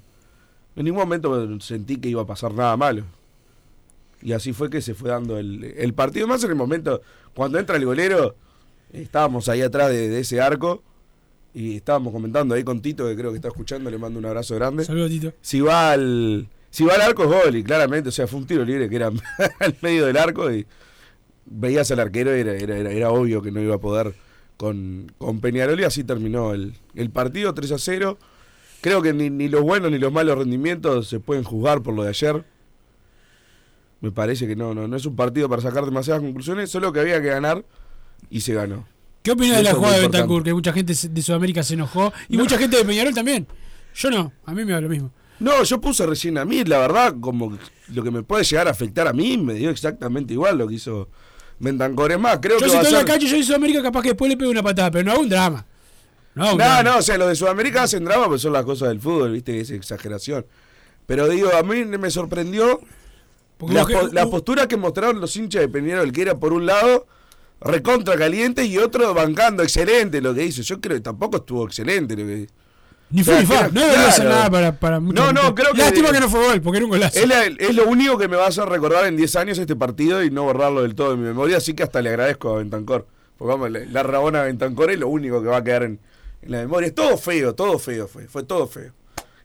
en 0.76 0.84
ningún 0.84 1.00
momento 1.00 1.60
sentí 1.60 1.96
que 1.96 2.08
iba 2.08 2.22
a 2.22 2.26
pasar 2.26 2.54
nada 2.54 2.76
malo. 2.76 3.04
Y 4.22 4.32
así 4.32 4.52
fue 4.52 4.70
que 4.70 4.80
se 4.80 4.94
fue 4.94 5.10
dando 5.10 5.38
el, 5.38 5.64
el 5.76 5.94
partido. 5.94 6.28
Más 6.28 6.44
en 6.44 6.50
el 6.50 6.56
momento, 6.56 7.02
cuando 7.34 7.58
entra 7.58 7.76
el 7.76 7.84
golero, 7.84 8.36
estábamos 8.92 9.48
ahí 9.48 9.62
atrás 9.62 9.90
de, 9.90 10.08
de 10.08 10.20
ese 10.20 10.40
arco 10.40 10.82
y 11.54 11.76
estábamos 11.76 12.12
comentando 12.12 12.54
ahí 12.54 12.64
con 12.64 12.80
Tito, 12.80 13.06
que 13.06 13.16
creo 13.16 13.30
que 13.30 13.36
está 13.36 13.48
escuchando, 13.48 13.90
le 13.90 13.98
mando 13.98 14.18
un 14.18 14.24
abrazo 14.24 14.54
grande. 14.54 14.84
Saludos, 14.84 15.10
Tito. 15.10 15.32
Si 15.42 15.60
va 15.60 15.92
al, 15.92 16.48
si 16.70 16.84
va 16.84 16.94
al 16.94 17.02
arco 17.02 17.24
es 17.24 17.28
gol, 17.28 17.56
y 17.56 17.64
claramente, 17.64 18.08
o 18.08 18.12
sea, 18.12 18.26
fue 18.26 18.38
un 18.40 18.46
tiro 18.46 18.64
libre 18.64 18.88
que 18.88 18.96
era 18.96 19.10
al 19.60 19.76
medio 19.82 20.06
del 20.06 20.16
arco 20.16 20.50
y 20.50 20.66
veías 21.44 21.90
al 21.90 22.00
arquero 22.00 22.34
y 22.36 22.40
era, 22.40 22.52
era, 22.52 22.76
era, 22.76 22.90
era 22.92 23.10
obvio 23.10 23.42
que 23.42 23.50
no 23.50 23.60
iba 23.60 23.74
a 23.74 23.78
poder 23.78 24.14
con, 24.56 25.12
con 25.18 25.40
Peñarol 25.40 25.80
y 25.80 25.84
así 25.84 26.04
terminó 26.04 26.52
el, 26.52 26.74
el 26.94 27.10
partido 27.10 27.52
3 27.54 27.72
a 27.72 27.78
0. 27.78 28.18
Creo 28.80 29.02
que 29.02 29.12
ni, 29.12 29.30
ni 29.30 29.48
los 29.48 29.62
buenos 29.62 29.90
ni 29.90 29.98
los 29.98 30.12
malos 30.12 30.38
rendimientos 30.38 31.08
se 31.08 31.20
pueden 31.20 31.44
juzgar 31.44 31.82
por 31.82 31.94
lo 31.94 32.02
de 32.02 32.10
ayer. 32.10 32.44
Me 34.00 34.10
parece 34.10 34.46
que 34.48 34.56
no, 34.56 34.74
no, 34.74 34.88
no 34.88 34.96
es 34.96 35.06
un 35.06 35.14
partido 35.14 35.48
para 35.48 35.62
sacar 35.62 35.84
demasiadas 35.84 36.22
conclusiones, 36.22 36.70
solo 36.70 36.92
que 36.92 37.00
había 37.00 37.20
que 37.22 37.28
ganar 37.28 37.64
y 38.30 38.40
se 38.40 38.52
ganó. 38.54 38.86
¿Qué 39.22 39.30
opinas 39.30 39.58
de 39.58 39.62
la 39.62 39.74
jugada 39.74 39.96
de. 39.96 40.02
Betancourt? 40.08 40.44
Que 40.44 40.52
mucha 40.54 40.72
gente 40.72 40.92
de 41.08 41.22
Sudamérica 41.22 41.62
se 41.62 41.74
enojó 41.74 42.12
y 42.28 42.36
No. 42.36 42.42
mucha 42.42 42.58
gente 42.58 42.76
de 42.76 42.84
Peñarol 42.84 43.14
también. 43.14 43.46
Yo 43.94 44.10
no, 44.10 44.32
a 44.44 44.52
mí 44.54 44.64
me 44.64 44.72
da 44.72 44.80
lo 44.80 44.88
mismo. 44.88 45.12
No, 45.38 45.62
yo 45.62 45.80
puse 45.80 46.04
recién 46.06 46.38
a 46.38 46.44
mí, 46.44 46.64
la 46.64 46.78
verdad, 46.78 47.14
como 47.20 47.56
lo 47.92 48.02
que 48.02 48.10
me 48.10 48.22
puede 48.24 48.42
llegar 48.44 48.66
a 48.66 48.72
afectar 48.72 49.06
a 49.06 49.12
mí, 49.12 49.38
me 49.38 49.54
dio 49.54 49.70
exactamente 49.70 50.32
igual 50.34 50.58
lo 50.58 50.66
que 50.66 50.74
hizo 50.74 51.08
Bentancor. 51.58 52.12
Es 52.12 52.18
más, 52.18 52.38
creo 52.40 52.58
Yo 52.58 52.64
que 52.66 52.70
si 52.70 52.74
va 52.76 52.80
a 52.80 52.82
estoy 52.82 52.98
en 53.00 53.04
la 53.06 53.12
cancha, 53.12 53.26
yo 53.26 53.30
soy 53.36 53.42
Sudamérica, 53.44 53.82
capaz 53.82 54.02
que 54.02 54.08
después 54.10 54.28
le 54.30 54.36
pego 54.36 54.50
una 54.50 54.62
patada, 54.62 54.90
pero 54.90 55.04
no 55.04 55.12
hago 55.12 55.20
un 55.20 55.28
drama. 55.28 55.64
No, 56.34 56.44
hago 56.44 56.52
un 56.54 56.58
No, 56.58 56.64
drama. 56.64 56.82
no, 56.82 56.96
o 56.98 57.02
sea, 57.02 57.18
lo 57.18 57.28
de 57.28 57.34
Sudamérica 57.36 57.82
hacen 57.84 58.04
drama, 58.04 58.26
pues 58.28 58.42
son 58.42 58.52
las 58.52 58.64
cosas 58.64 58.88
del 58.88 59.00
fútbol, 59.00 59.32
viste, 59.32 59.60
es 59.60 59.70
exageración. 59.70 60.46
Pero 61.06 61.28
digo, 61.28 61.50
a 61.54 61.62
mí 61.62 61.84
me 61.84 62.10
sorprendió 62.10 62.80
la, 63.68 63.82
po- 63.82 63.86
que- 64.08 64.14
la 64.14 64.26
postura 64.26 64.66
que 64.66 64.76
mostraron 64.76 65.20
los 65.20 65.36
hinchas 65.36 65.62
de 65.62 65.68
Peñarol, 65.68 66.10
que 66.12 66.22
era 66.22 66.34
por 66.38 66.52
un 66.52 66.66
lado 66.66 67.06
recontra 67.60 68.16
caliente 68.16 68.64
y 68.64 68.78
otro 68.78 69.14
bancando, 69.14 69.62
excelente 69.62 70.20
lo 70.20 70.34
que 70.34 70.44
hizo. 70.44 70.62
Yo 70.62 70.80
creo 70.80 70.96
que 70.96 71.02
tampoco 71.02 71.36
estuvo 71.38 71.64
excelente 71.66 72.16
lo 72.16 72.26
que 72.26 72.48
Ni 73.12 73.22
fue 73.22 73.40
ni 73.40 73.46
fa. 73.46 73.68
No 73.68 73.80
debería 73.80 74.08
claro. 74.14 74.30
nada 74.30 74.72
para, 74.78 75.00
No, 75.00 75.32
no, 75.32 75.54
creo 75.54 75.72
que- 75.72 75.78
Lástima 75.78 76.10
que 76.12 76.20
no 76.20 76.28
fue 76.28 76.40
gol, 76.46 76.60
porque 76.62 76.78
era 76.78 76.86
un 76.86 76.90
golazo. 76.92 77.18
Es, 77.18 77.28
la- 77.28 77.44
es 77.44 77.74
lo 77.74 77.86
único 77.86 78.16
que 78.18 78.26
me 78.28 78.36
va 78.36 78.46
a 78.46 78.48
hacer 78.48 78.64
recordar 78.68 79.04
en 79.06 79.16
10 79.16 79.36
años 79.36 79.58
este 79.58 79.76
partido 79.76 80.22
y 80.24 80.30
no 80.30 80.44
borrarlo 80.44 80.82
del 80.82 80.94
todo 80.94 81.10
de 81.10 81.16
mi 81.16 81.24
memoria, 81.24 81.58
así 81.58 81.74
que 81.74 81.82
hasta 81.82 82.00
le 82.02 82.08
agradezco 82.08 82.54
a 82.54 82.58
Bentancor. 82.58 83.06
Porque 83.38 83.50
vamos, 83.52 83.70
la, 83.70 83.80
la 83.80 84.02
rabona 84.02 84.40
de 84.40 84.46
Bentancor 84.46 84.90
es 84.90 84.98
lo 84.98 85.08
único 85.08 85.42
que 85.42 85.48
va 85.48 85.58
a 85.58 85.64
quedar 85.64 85.82
en, 85.82 85.98
en 86.42 86.50
la 86.50 86.58
memoria. 86.58 86.88
Es 86.88 86.94
todo 86.94 87.16
feo, 87.18 87.54
todo 87.54 87.78
feo 87.78 88.08
fue, 88.08 88.26
fue 88.28 88.42
todo 88.44 88.66
feo. 88.66 88.92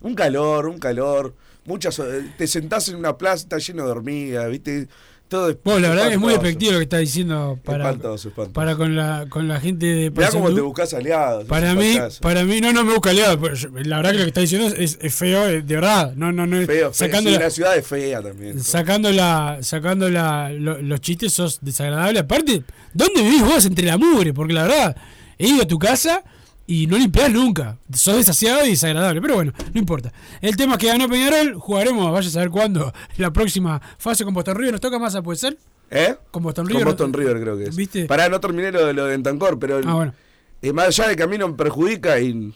Un 0.02 0.16
calor, 0.16 0.68
un 0.68 0.78
calor, 0.80 1.34
muchas 1.66 2.00
te 2.38 2.48
sentás 2.48 2.88
en 2.90 2.96
una 2.96 3.18
plaza, 3.18 3.44
está 3.44 3.58
lleno 3.58 3.86
de 3.86 3.92
hormigas, 3.92 4.50
¿viste? 4.50 4.88
Todo 5.28 5.54
Vos, 5.64 5.82
la 5.82 5.90
verdad 5.90 6.08
que 6.08 6.14
es 6.14 6.20
muy 6.20 6.32
despectivo 6.32 6.72
lo 6.72 6.78
que 6.78 6.84
está 6.84 7.00
diciendo 7.00 7.60
para, 7.66 7.84
Espantoso, 7.90 8.30
espantoso. 8.30 8.54
para 8.54 8.76
con 8.78 8.96
la, 8.96 9.26
con 9.28 9.48
la 9.50 9.60
gente 9.60 9.86
de 9.86 10.10
Mirá 10.10 10.30
cómo 10.30 10.54
te 10.54 10.62
buscas 10.62 10.94
aliados. 10.94 11.44
Para 11.46 11.76
mí, 11.76 11.98
para 12.22 12.46
mí, 12.46 12.62
no, 12.62 12.72
no 12.72 12.86
me 12.86 12.94
busca 12.94 13.10
aliado. 13.10 13.38
pero 13.40 13.54
yo- 13.56 13.68
La 13.84 13.98
verdad 13.98 14.12
que 14.12 14.18
lo 14.20 14.24
que 14.24 14.30
está 14.30 14.40
diciendo 14.42 14.68
es, 14.68 14.98
es 15.02 15.14
feo, 15.16 15.46
eh, 15.48 15.62
de 15.62 15.76
verdad. 15.76 16.14
No, 16.16 16.32
no, 16.32 16.48
no. 16.48 16.56
Feo, 16.66 16.68
feo. 16.68 16.94
sacando 16.94 17.30
Sí, 17.30 17.36
la, 17.36 17.42
la 17.44 17.50
ciudad 17.50 17.76
es 17.78 17.86
fea 17.86 18.22
también. 18.22 18.64
sacando 18.64 19.12
la, 19.12 19.58
sacando 19.62 20.10
la, 20.10 20.50
lo- 20.52 20.82
los 20.82 21.02
chistes 21.02 21.34
sos 21.34 21.60
desagradable. 21.62 22.20
Aparte, 22.20 22.64
¿dónde 22.94 23.22
vivís 23.22 23.44
vos 23.44 23.66
entre 23.66 23.86
la 23.88 23.98
mugre? 23.98 24.34
Porque 24.34 24.54
la 24.54 24.64
verdad, 24.64 24.96
he 25.38 25.48
ido 25.50 25.64
a 25.64 25.68
tu 25.68 25.78
casa 25.78 26.24
y 26.68 26.86
no 26.86 26.98
limpiás 26.98 27.32
nunca. 27.32 27.78
Sos 27.94 28.18
desasiado 28.18 28.66
y 28.66 28.72
desagradable. 28.72 29.22
Pero 29.22 29.36
bueno, 29.36 29.54
no 29.74 29.80
importa. 29.80 30.12
El 30.42 30.56
tema 30.58 30.74
es 30.74 30.80
que 30.80 30.88
ganó 30.88 31.08
Peñarol. 31.10 31.56
Jugaremos, 31.56 32.12
vaya 32.12 32.28
a 32.28 32.32
saber 32.32 32.50
cuándo, 32.50 32.94
la 33.18 33.32
próxima 33.32 33.82
fase 33.98 34.24
con 34.26 34.34
Boston 34.34 34.56
River. 34.58 34.74
¿Nos 34.74 34.82
toca 34.82 35.00
más, 35.00 35.18
puede 35.22 35.38
ser? 35.40 35.58
¿Eh? 35.90 36.16
Con 36.30 36.44
Boston 36.44 36.66
Con 36.66 36.74
River. 36.74 36.86
Boston 36.86 37.14
River 37.14 37.40
creo 37.42 37.58
que 37.58 37.64
es. 37.66 37.76
¿Viste? 37.76 38.06
Pará, 38.06 38.28
no 38.30 38.40
terminé 38.40 38.72
lo 38.72 38.86
de 38.86 38.94
lo 38.94 39.06
de 39.06 39.12
Bentancor, 39.12 39.58
pero 39.58 39.80
Ah, 39.86 39.94
bueno. 39.94 40.14
eh, 40.62 40.74
más 40.74 40.88
allá 40.88 41.08
de 41.08 41.16
que 41.16 41.24
a 41.24 41.28
mí 41.28 41.38
no 41.38 41.48
me 41.48 41.54
perjudica 41.56 42.20
y 42.20 42.54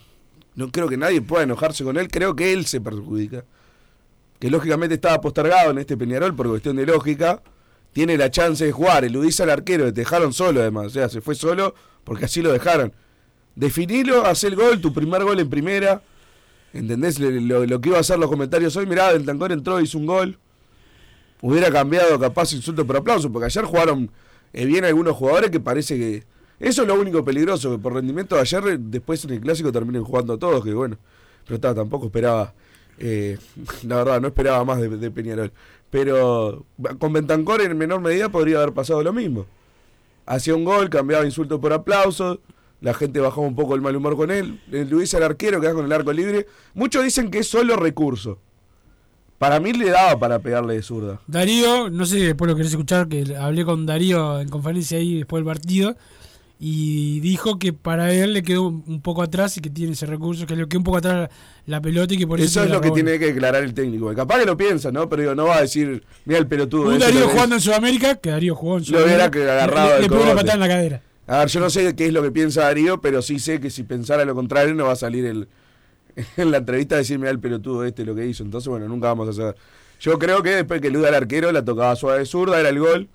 no 0.55 0.69
creo 0.71 0.89
que 0.89 0.97
nadie 0.97 1.21
pueda 1.21 1.43
enojarse 1.43 1.83
con 1.85 1.95
él, 1.97 2.09
creo 2.09 2.35
que 2.35 2.51
él 2.51 2.65
se 2.65 2.81
perjudica. 2.81 3.45
Que 4.39 4.49
lógicamente 4.49 4.95
estaba 4.95 5.21
postergado 5.21 5.71
en 5.71 5.77
este 5.77 5.95
Peñarol 5.95 6.35
por 6.35 6.49
cuestión 6.49 6.75
de 6.75 6.85
lógica. 6.85 7.41
Tiene 7.93 8.17
la 8.17 8.29
chance 8.31 8.65
de 8.65 8.71
jugar, 8.71 9.05
eludiza 9.05 9.43
al 9.43 9.49
arquero, 9.51 9.85
te 9.85 10.01
dejaron 10.01 10.33
solo 10.33 10.61
además, 10.61 10.87
o 10.87 10.89
sea, 10.89 11.09
se 11.09 11.21
fue 11.21 11.35
solo 11.35 11.75
porque 12.03 12.25
así 12.25 12.41
lo 12.41 12.51
dejaron. 12.51 12.93
Definilo, 13.55 14.25
haz 14.25 14.43
el 14.43 14.55
gol, 14.55 14.79
tu 14.81 14.93
primer 14.93 15.23
gol 15.23 15.39
en 15.39 15.49
primera. 15.49 16.01
¿Entendés 16.73 17.19
lo, 17.19 17.65
lo- 17.65 17.81
que 17.81 17.89
iba 17.89 17.97
a 17.97 18.01
hacer 18.01 18.17
los 18.17 18.29
comentarios 18.29 18.75
hoy? 18.77 18.85
Mirá, 18.85 19.11
Bentancor 19.11 19.51
entró, 19.51 19.79
hizo 19.81 19.97
un 19.97 20.05
gol. 20.05 20.37
Hubiera 21.41 21.71
cambiado 21.71 22.19
capaz 22.19 22.53
insulto 22.53 22.85
por 22.85 22.97
aplauso, 22.97 23.31
porque 23.31 23.45
ayer 23.47 23.65
jugaron 23.65 24.11
eh, 24.53 24.65
bien 24.65 24.85
algunos 24.85 25.15
jugadores 25.15 25.49
que 25.49 25.59
parece 25.59 25.97
que... 25.97 26.23
Eso 26.59 26.83
es 26.83 26.87
lo 26.87 26.93
único 26.93 27.25
peligroso, 27.25 27.71
que 27.71 27.79
por 27.79 27.93
rendimiento 27.93 28.35
de 28.35 28.41
ayer, 28.41 28.79
después 28.79 29.25
en 29.25 29.31
el 29.31 29.41
clásico 29.41 29.71
terminen 29.71 30.03
jugando 30.03 30.37
todos, 30.37 30.63
que 30.63 30.71
bueno, 30.75 30.97
pero 31.45 31.55
está, 31.55 31.73
tampoco 31.73 32.05
esperaba, 32.05 32.53
eh, 32.99 33.39
la 33.87 33.95
verdad, 33.97 34.21
no 34.21 34.27
esperaba 34.27 34.63
más 34.63 34.79
de, 34.79 34.89
de 34.89 35.09
Peñarol. 35.11 35.51
Pero 35.89 36.63
con 36.99 37.11
Bentancor 37.11 37.61
en 37.61 37.75
menor 37.77 37.99
medida 37.99 38.29
podría 38.29 38.57
haber 38.61 38.73
pasado 38.73 39.01
lo 39.03 39.11
mismo. 39.11 39.47
Hacía 40.27 40.55
un 40.55 40.63
gol, 40.63 40.89
cambiaba 40.91 41.25
insulto 41.25 41.59
por 41.59 41.73
aplauso, 41.73 42.39
la 42.81 42.93
gente 42.93 43.19
bajaba 43.19 43.47
un 43.47 43.55
poco 43.55 43.75
el 43.75 43.81
mal 43.81 43.95
humor 43.95 44.15
con 44.17 44.31
él. 44.31 44.59
Eh, 44.71 44.85
Luis 44.89 45.13
al 45.13 45.23
arquero, 45.23 45.61
queda 45.61 45.73
con 45.73 45.85
el 45.85 45.91
arco 45.91 46.11
libre. 46.11 46.47
Muchos 46.73 47.03
dicen 47.03 47.31
que 47.31 47.39
es 47.39 47.47
solo 47.47 47.75
recurso. 47.75 48.39
Para 49.37 49.59
mí 49.59 49.73
le 49.73 49.89
daba 49.89 50.19
para 50.19 50.39
pegarle 50.39 50.75
de 50.75 50.81
zurda. 50.83 51.19
Darío, 51.27 51.89
no 51.89 52.05
sé 52.05 52.19
si 52.19 52.25
después 52.25 52.49
lo 52.49 52.55
querés 52.55 52.71
escuchar, 52.71 53.07
que 53.07 53.35
hablé 53.35 53.65
con 53.65 53.85
Darío 53.87 54.39
en 54.39 54.49
conferencia 54.49 54.99
ahí 54.99 55.15
después 55.17 55.39
del 55.39 55.45
partido, 55.45 55.95
y 56.59 57.19
dijo 57.21 57.57
que 57.57 57.73
para 57.73 58.13
él 58.13 58.33
le 58.35 58.43
quedó 58.43 58.67
un 58.67 59.01
poco 59.01 59.23
atrás 59.23 59.57
y 59.57 59.61
que 59.61 59.71
tiene 59.71 59.93
ese 59.93 60.05
recurso, 60.05 60.45
que 60.45 60.55
le 60.55 60.67
quedó 60.67 60.77
un 60.77 60.83
poco 60.83 60.97
atrás 60.97 61.29
la 61.65 61.81
pelota 61.81 62.13
y 62.13 62.19
que 62.19 62.27
por 62.27 62.39
eso... 62.39 62.45
Eso 62.61 62.63
es 62.65 62.69
lo 62.69 62.81
que 62.81 62.91
tiene 62.91 63.17
que 63.17 63.31
aclarar 63.31 63.63
el 63.63 63.73
técnico. 63.73 64.13
Capaz 64.13 64.39
que 64.41 64.45
lo 64.45 64.55
piensa, 64.55 64.91
¿no? 64.91 65.09
Pero 65.09 65.21
digo, 65.23 65.33
no 65.35 65.45
va 65.45 65.57
a 65.57 65.61
decir, 65.61 66.03
mira 66.25 66.39
el 66.39 66.45
pelotudo. 66.45 66.89
Un 66.89 66.99
Darío 66.99 67.21
lo 67.21 67.29
jugando 67.29 67.55
es". 67.55 67.63
en 67.63 67.65
Sudamérica, 67.65 68.15
que 68.17 68.29
Darío 68.29 68.53
jugó 68.55 68.73
en 68.77 68.79
Lo 68.81 68.85
Sudamérica. 68.85 69.15
hubiera 69.15 69.31
que 69.31 69.49
agarrado 69.51 69.89
le, 69.95 70.01
le 70.01 70.07
pegó 70.07 70.15
una 70.21 70.23
cogote. 70.33 70.35
patada 70.35 70.53
en 70.53 70.59
la 70.59 70.67
cadera. 70.67 71.01
A 71.31 71.39
ver, 71.39 71.47
yo 71.47 71.61
no 71.61 71.69
sé 71.69 71.95
qué 71.95 72.07
es 72.07 72.11
lo 72.11 72.21
que 72.21 72.29
piensa 72.29 72.63
Darío, 72.63 72.99
pero 72.99 73.21
sí 73.21 73.39
sé 73.39 73.61
que 73.61 73.69
si 73.69 73.83
pensara 73.83 74.25
lo 74.25 74.35
contrario 74.35 74.75
no 74.75 74.87
va 74.87 74.91
a 74.91 74.97
salir 74.97 75.25
el, 75.25 75.47
en 76.35 76.51
la 76.51 76.57
entrevista 76.57 76.95
a 76.95 76.97
decir, 76.97 77.17
mira 77.19 77.31
el 77.31 77.39
pelotudo 77.39 77.85
este 77.85 78.03
lo 78.03 78.13
que 78.13 78.27
hizo. 78.27 78.43
Entonces, 78.43 78.67
bueno, 78.67 78.89
nunca 78.89 79.07
vamos 79.07 79.29
a 79.29 79.33
saber. 79.33 79.55
Yo 80.01 80.19
creo 80.19 80.43
que 80.43 80.49
después 80.49 80.81
que 80.81 80.87
eluda 80.87 81.07
al 81.07 81.15
arquero, 81.15 81.53
la 81.53 81.63
tocaba 81.63 81.95
suave 81.95 82.25
zurda, 82.25 82.59
era 82.59 82.67
el 82.67 82.79
gol. 82.79 83.07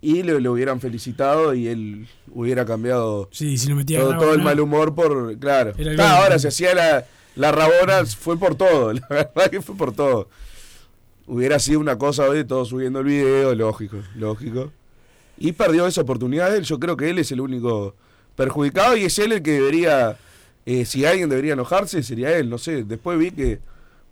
Y 0.00 0.24
le, 0.24 0.40
le 0.40 0.48
hubieran 0.48 0.80
felicitado 0.80 1.54
y 1.54 1.68
él 1.68 2.08
hubiera 2.32 2.64
cambiado 2.64 3.28
Sí, 3.30 3.58
si 3.58 3.68
lo 3.68 3.76
metía 3.76 4.00
todo, 4.00 4.18
todo 4.18 4.34
el 4.34 4.42
mal 4.42 4.58
humor 4.58 4.96
por. 4.96 5.38
Claro. 5.38 5.72
El 5.78 6.00
ahora 6.00 6.36
se 6.40 6.48
hacía 6.48 6.74
la, 6.74 7.04
la 7.36 7.52
rabona, 7.52 8.04
fue 8.06 8.38
por 8.38 8.56
todo. 8.56 8.92
La 8.94 9.06
verdad 9.08 9.50
que 9.52 9.62
fue 9.62 9.76
por 9.76 9.92
todo. 9.92 10.28
Hubiera 11.28 11.60
sido 11.60 11.78
una 11.78 11.96
cosa 11.96 12.24
hoy 12.24 12.38
de 12.38 12.44
todos 12.44 12.70
subiendo 12.70 12.98
el 12.98 13.04
video, 13.04 13.54
lógico, 13.54 13.98
lógico. 14.16 14.72
Y 15.40 15.52
perdió 15.52 15.86
esa 15.88 16.02
oportunidad 16.02 16.54
él. 16.54 16.62
Yo 16.64 16.78
creo 16.78 16.96
que 16.96 17.10
él 17.10 17.18
es 17.18 17.32
el 17.32 17.40
único 17.40 17.96
perjudicado 18.36 18.96
y 18.96 19.04
es 19.06 19.18
él 19.18 19.32
el 19.32 19.42
que 19.42 19.52
debería. 19.52 20.16
eh, 20.66 20.84
si 20.84 21.04
alguien 21.04 21.28
debería 21.28 21.54
enojarse, 21.54 22.02
sería 22.04 22.36
él. 22.36 22.48
No 22.48 22.58
sé. 22.58 22.84
Después 22.84 23.18
vi 23.18 23.30
que 23.32 23.58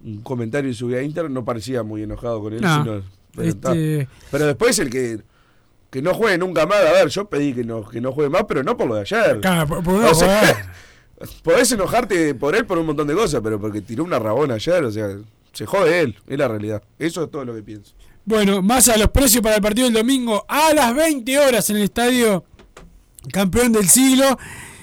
un 0.03 0.23
comentario 0.23 0.71
que 0.71 0.75
subía 0.75 0.99
a 0.99 1.03
Inter 1.03 1.31
no 1.31 1.45
parecía 1.45 1.83
muy 1.85 2.03
enojado 2.03 2.41
con 2.41 2.53
él. 2.55 2.61
No, 2.63 2.83
sino- 2.83 3.03
pero, 3.37 3.49
este- 3.49 4.09
Pero 4.33 4.47
después 4.47 4.79
el 4.81 4.91
que. 4.91 5.21
Que 5.91 6.03
no 6.03 6.13
juegue 6.15 6.37
nunca 6.39 6.67
más. 6.67 6.79
A 6.79 6.93
ver, 6.93 7.09
yo 7.09 7.29
pedí 7.31 7.53
que 7.55 7.65
no, 7.65 7.87
que 7.89 8.01
no 8.01 8.13
juegue 8.13 8.29
más, 8.31 8.45
pero 8.49 8.63
no 8.63 8.77
por 8.77 8.89
lo 8.89 8.95
de 8.97 9.03
ayer. 9.03 9.41
Claro, 9.41 9.67
por- 9.69 9.83
por 9.85 9.95
no 10.01 10.11
O 10.11 10.15
sea, 10.15 10.41
jugar. 10.41 10.73
podés 11.43 11.73
enojarte 11.73 12.35
por 12.35 12.55
él 12.57 12.65
por 12.67 12.79
un 12.79 12.87
montón 12.87 13.07
de 13.07 13.15
cosas, 13.15 13.41
pero 13.43 13.59
porque 13.61 13.81
tiró 13.81 14.05
una 14.05 14.19
rabona 14.19 14.55
ayer, 14.55 14.85
o 14.85 14.91
sea, 14.91 15.17
se 15.53 15.67
jode 15.67 16.01
él, 16.01 16.17
es 16.27 16.39
la 16.39 16.47
realidad. 16.49 16.83
Eso 16.99 17.25
es 17.25 17.31
todo 17.31 17.45
lo 17.45 17.55
que 17.55 17.63
pienso. 17.63 17.95
Bueno, 18.29 18.61
más 18.61 18.91
a 18.91 18.99
los 18.99 19.09
precios 19.09 19.43
para 19.43 19.57
el 19.57 19.63
partido 19.63 19.87
del 19.87 19.95
domingo 19.95 20.45
a 20.51 20.75
las 20.75 20.95
20 20.95 21.39
horas 21.39 21.71
en 21.71 21.77
el 21.77 21.85
estadio 21.85 22.45
campeón 23.33 23.73
del 23.73 23.89
siglo. 23.89 24.39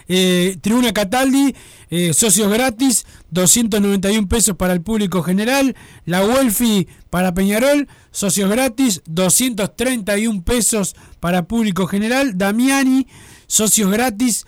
Eh, 0.08 0.58
Tribuna 0.62 0.92
Cataldi, 0.92 1.56
eh, 1.92 2.12
socios 2.16 2.52
gratis, 2.52 3.06
291 3.30 4.28
pesos 4.28 4.56
para 4.56 4.74
el 4.74 4.82
público 4.82 5.22
general. 5.22 5.76
La 6.06 6.26
Welfi 6.26 6.88
para 7.12 7.36
Peñarol, 7.36 7.88
socios 8.10 8.50
gratis, 8.50 9.04
231 9.06 10.42
pesos 10.42 10.96
para 11.20 11.44
público 11.44 11.86
general. 11.86 12.40
Damiani, 12.40 13.06
socios 13.46 13.92
gratis, 13.92 14.48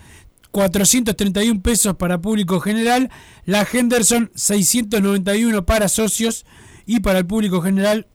431 0.50 1.62
pesos 1.62 1.94
para 1.94 2.18
público 2.20 2.58
general. 2.58 3.12
La 3.44 3.64
Henderson, 3.72 4.32
691 4.34 5.64
para 5.64 5.88
socios 5.88 6.44
y 6.84 6.98
para 6.98 7.20
el 7.20 7.26
público 7.26 7.60
general, 7.62 8.08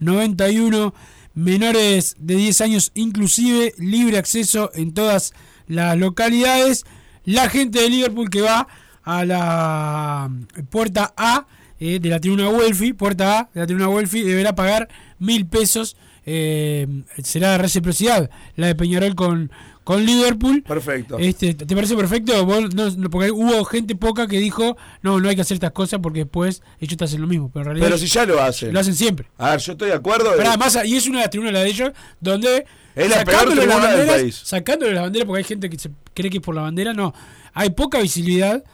891 0.00 0.94
menores 1.34 2.16
de 2.18 2.36
10 2.36 2.60
años 2.60 2.92
inclusive, 2.94 3.74
libre 3.78 4.18
acceso 4.18 4.70
en 4.74 4.94
todas 4.94 5.34
las 5.66 5.96
localidades. 5.96 6.84
La 7.24 7.48
gente 7.48 7.80
de 7.80 7.90
Liverpool 7.90 8.30
que 8.30 8.42
va 8.42 8.68
a 9.02 9.24
la 9.24 10.30
puerta 10.70 11.12
A 11.16 11.46
eh, 11.80 11.98
de 12.00 12.08
la 12.08 12.20
tribuna 12.20 12.48
Welfi, 12.48 12.92
puerta 12.92 13.38
A 13.38 13.50
de 13.52 13.60
la 13.60 13.66
tribuna 13.66 13.88
Welfi, 13.88 14.22
deberá 14.22 14.54
pagar 14.54 14.88
mil 15.18 15.46
pesos. 15.46 15.96
eh, 16.26 16.86
será 17.22 17.58
reciprocidad 17.58 18.30
la 18.56 18.68
de 18.68 18.74
Peñarol 18.74 19.14
con, 19.14 19.50
con 19.84 20.04
Liverpool. 20.04 20.62
Perfecto. 20.62 21.18
Este, 21.18 21.54
¿Te 21.54 21.74
parece 21.74 21.94
perfecto? 21.94 22.44
Vos 22.46 22.74
no- 22.74 23.10
porque 23.10 23.30
hubo 23.30 23.64
gente 23.66 23.94
poca 23.94 24.26
que 24.26 24.38
dijo, 24.38 24.76
no, 25.02 25.20
no 25.20 25.28
hay 25.28 25.36
que 25.36 25.42
hacer 25.42 25.54
estas 25.56 25.72
cosas 25.72 26.00
porque 26.02 26.20
después 26.20 26.62
ellos 26.80 26.96
te 26.96 27.04
hacen 27.04 27.20
lo 27.20 27.26
mismo. 27.26 27.50
Pero 27.52 27.62
en 27.62 27.66
realidad 27.66 27.86
Pero 27.86 27.98
si 27.98 28.06
ya 28.06 28.24
lo 28.26 28.40
hacen. 28.40 28.72
lo 28.72 28.80
hacen 28.80 28.94
siempre. 28.94 29.28
A 29.38 29.50
ver, 29.50 29.60
yo 29.60 29.72
estoy 29.72 29.88
de 29.88 29.94
acuerdo. 29.94 30.30
Pero 30.30 30.42
de- 30.42 30.48
además, 30.48 30.78
y 30.84 30.96
es 30.96 31.06
una 31.06 31.18
de 31.18 31.24
las 31.24 31.30
tribunas 31.30 31.52
de 31.52 31.66
ellos, 31.68 31.90
donde 32.20 32.66
Es 32.94 33.10
la 33.10 33.24
peor 33.24 33.46
las 33.46 33.54
tribuna 33.56 33.74
del 33.74 33.82
banderas, 33.98 34.14
país. 34.22 34.40
sacándole 34.44 34.92
las 34.94 35.02
banderas, 35.02 35.26
porque 35.26 35.38
hay 35.38 35.44
gente 35.44 35.68
que 35.70 35.78
se 35.78 35.90
cree 36.14 36.30
que 36.30 36.38
es 36.38 36.42
por 36.42 36.54
la 36.54 36.62
bandera, 36.62 36.94
no. 36.94 37.12
Hay 37.52 37.70
poca 37.70 38.00
visibilidad. 38.00 38.64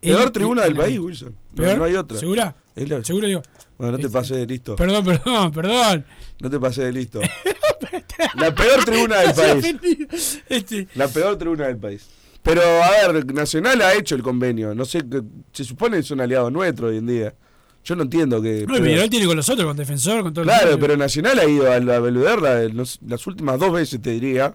Peor 0.00 0.30
tribuna 0.30 0.62
del 0.62 0.76
país, 0.76 0.98
Wilson. 0.98 1.34
¿Peor? 1.54 1.76
no 1.78 1.84
hay 1.84 1.94
otra. 1.96 2.18
¿Segura? 2.18 2.54
La- 2.76 3.04
Seguro 3.04 3.26
digo. 3.26 3.42
Bueno, 3.76 3.92
no 3.92 3.98
te 3.98 4.08
pases 4.08 4.36
de 4.36 4.46
listo. 4.46 4.76
Perdón, 4.76 5.04
perdón, 5.24 5.50
perdón. 5.52 6.06
No 6.38 6.48
te 6.48 6.58
pases 6.60 6.84
de 6.84 6.92
listo. 6.92 7.20
la 8.36 8.54
peor 8.54 8.84
tribuna 8.84 9.18
del 9.20 9.34
país. 9.34 10.42
Este, 10.48 10.88
La 10.94 11.08
peor 11.08 11.36
tribuna 11.36 11.66
del 11.66 11.76
país. 11.78 12.06
Pero, 12.42 12.62
a 12.62 13.12
ver, 13.12 13.26
Nacional 13.34 13.82
ha 13.82 13.94
hecho 13.94 14.14
el 14.14 14.22
convenio. 14.22 14.74
No 14.74 14.84
sé, 14.84 15.02
se 15.52 15.64
supone 15.64 15.98
que 15.98 16.02
son 16.02 16.20
aliados 16.20 16.50
nuestros 16.50 16.90
hoy 16.90 16.98
en 16.98 17.06
día. 17.06 17.34
Yo 17.84 17.96
no 17.96 18.02
entiendo 18.02 18.40
que. 18.42 18.64
no, 18.66 18.74
pero- 18.74 19.08
tiene 19.08 19.26
con 19.26 19.36
los 19.36 19.48
otros, 19.48 19.66
con 19.66 19.76
Defensor, 19.76 20.22
con 20.22 20.32
todo 20.34 20.44
Claro, 20.44 20.78
pero 20.78 20.96
Nacional 20.96 21.38
ha 21.38 21.44
ido 21.44 21.70
a 21.70 21.78
la 21.80 21.98
Beluderra 21.98 22.62
los- 22.64 22.98
las 23.06 23.26
últimas 23.26 23.58
dos 23.58 23.72
veces, 23.72 24.00
te 24.02 24.10
diría, 24.10 24.54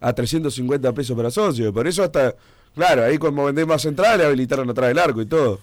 a 0.00 0.12
350 0.12 0.92
pesos 0.92 1.16
para 1.16 1.30
socios. 1.30 1.72
Por 1.72 1.86
eso 1.86 2.02
hasta, 2.02 2.34
claro, 2.74 3.04
ahí 3.04 3.18
como 3.18 3.44
vendés 3.46 3.66
más 3.66 3.84
entradas 3.84 4.18
le 4.18 4.24
habilitaron 4.26 4.68
atrás 4.70 4.88
del 4.88 4.98
arco 4.98 5.20
y 5.22 5.26
todo. 5.26 5.60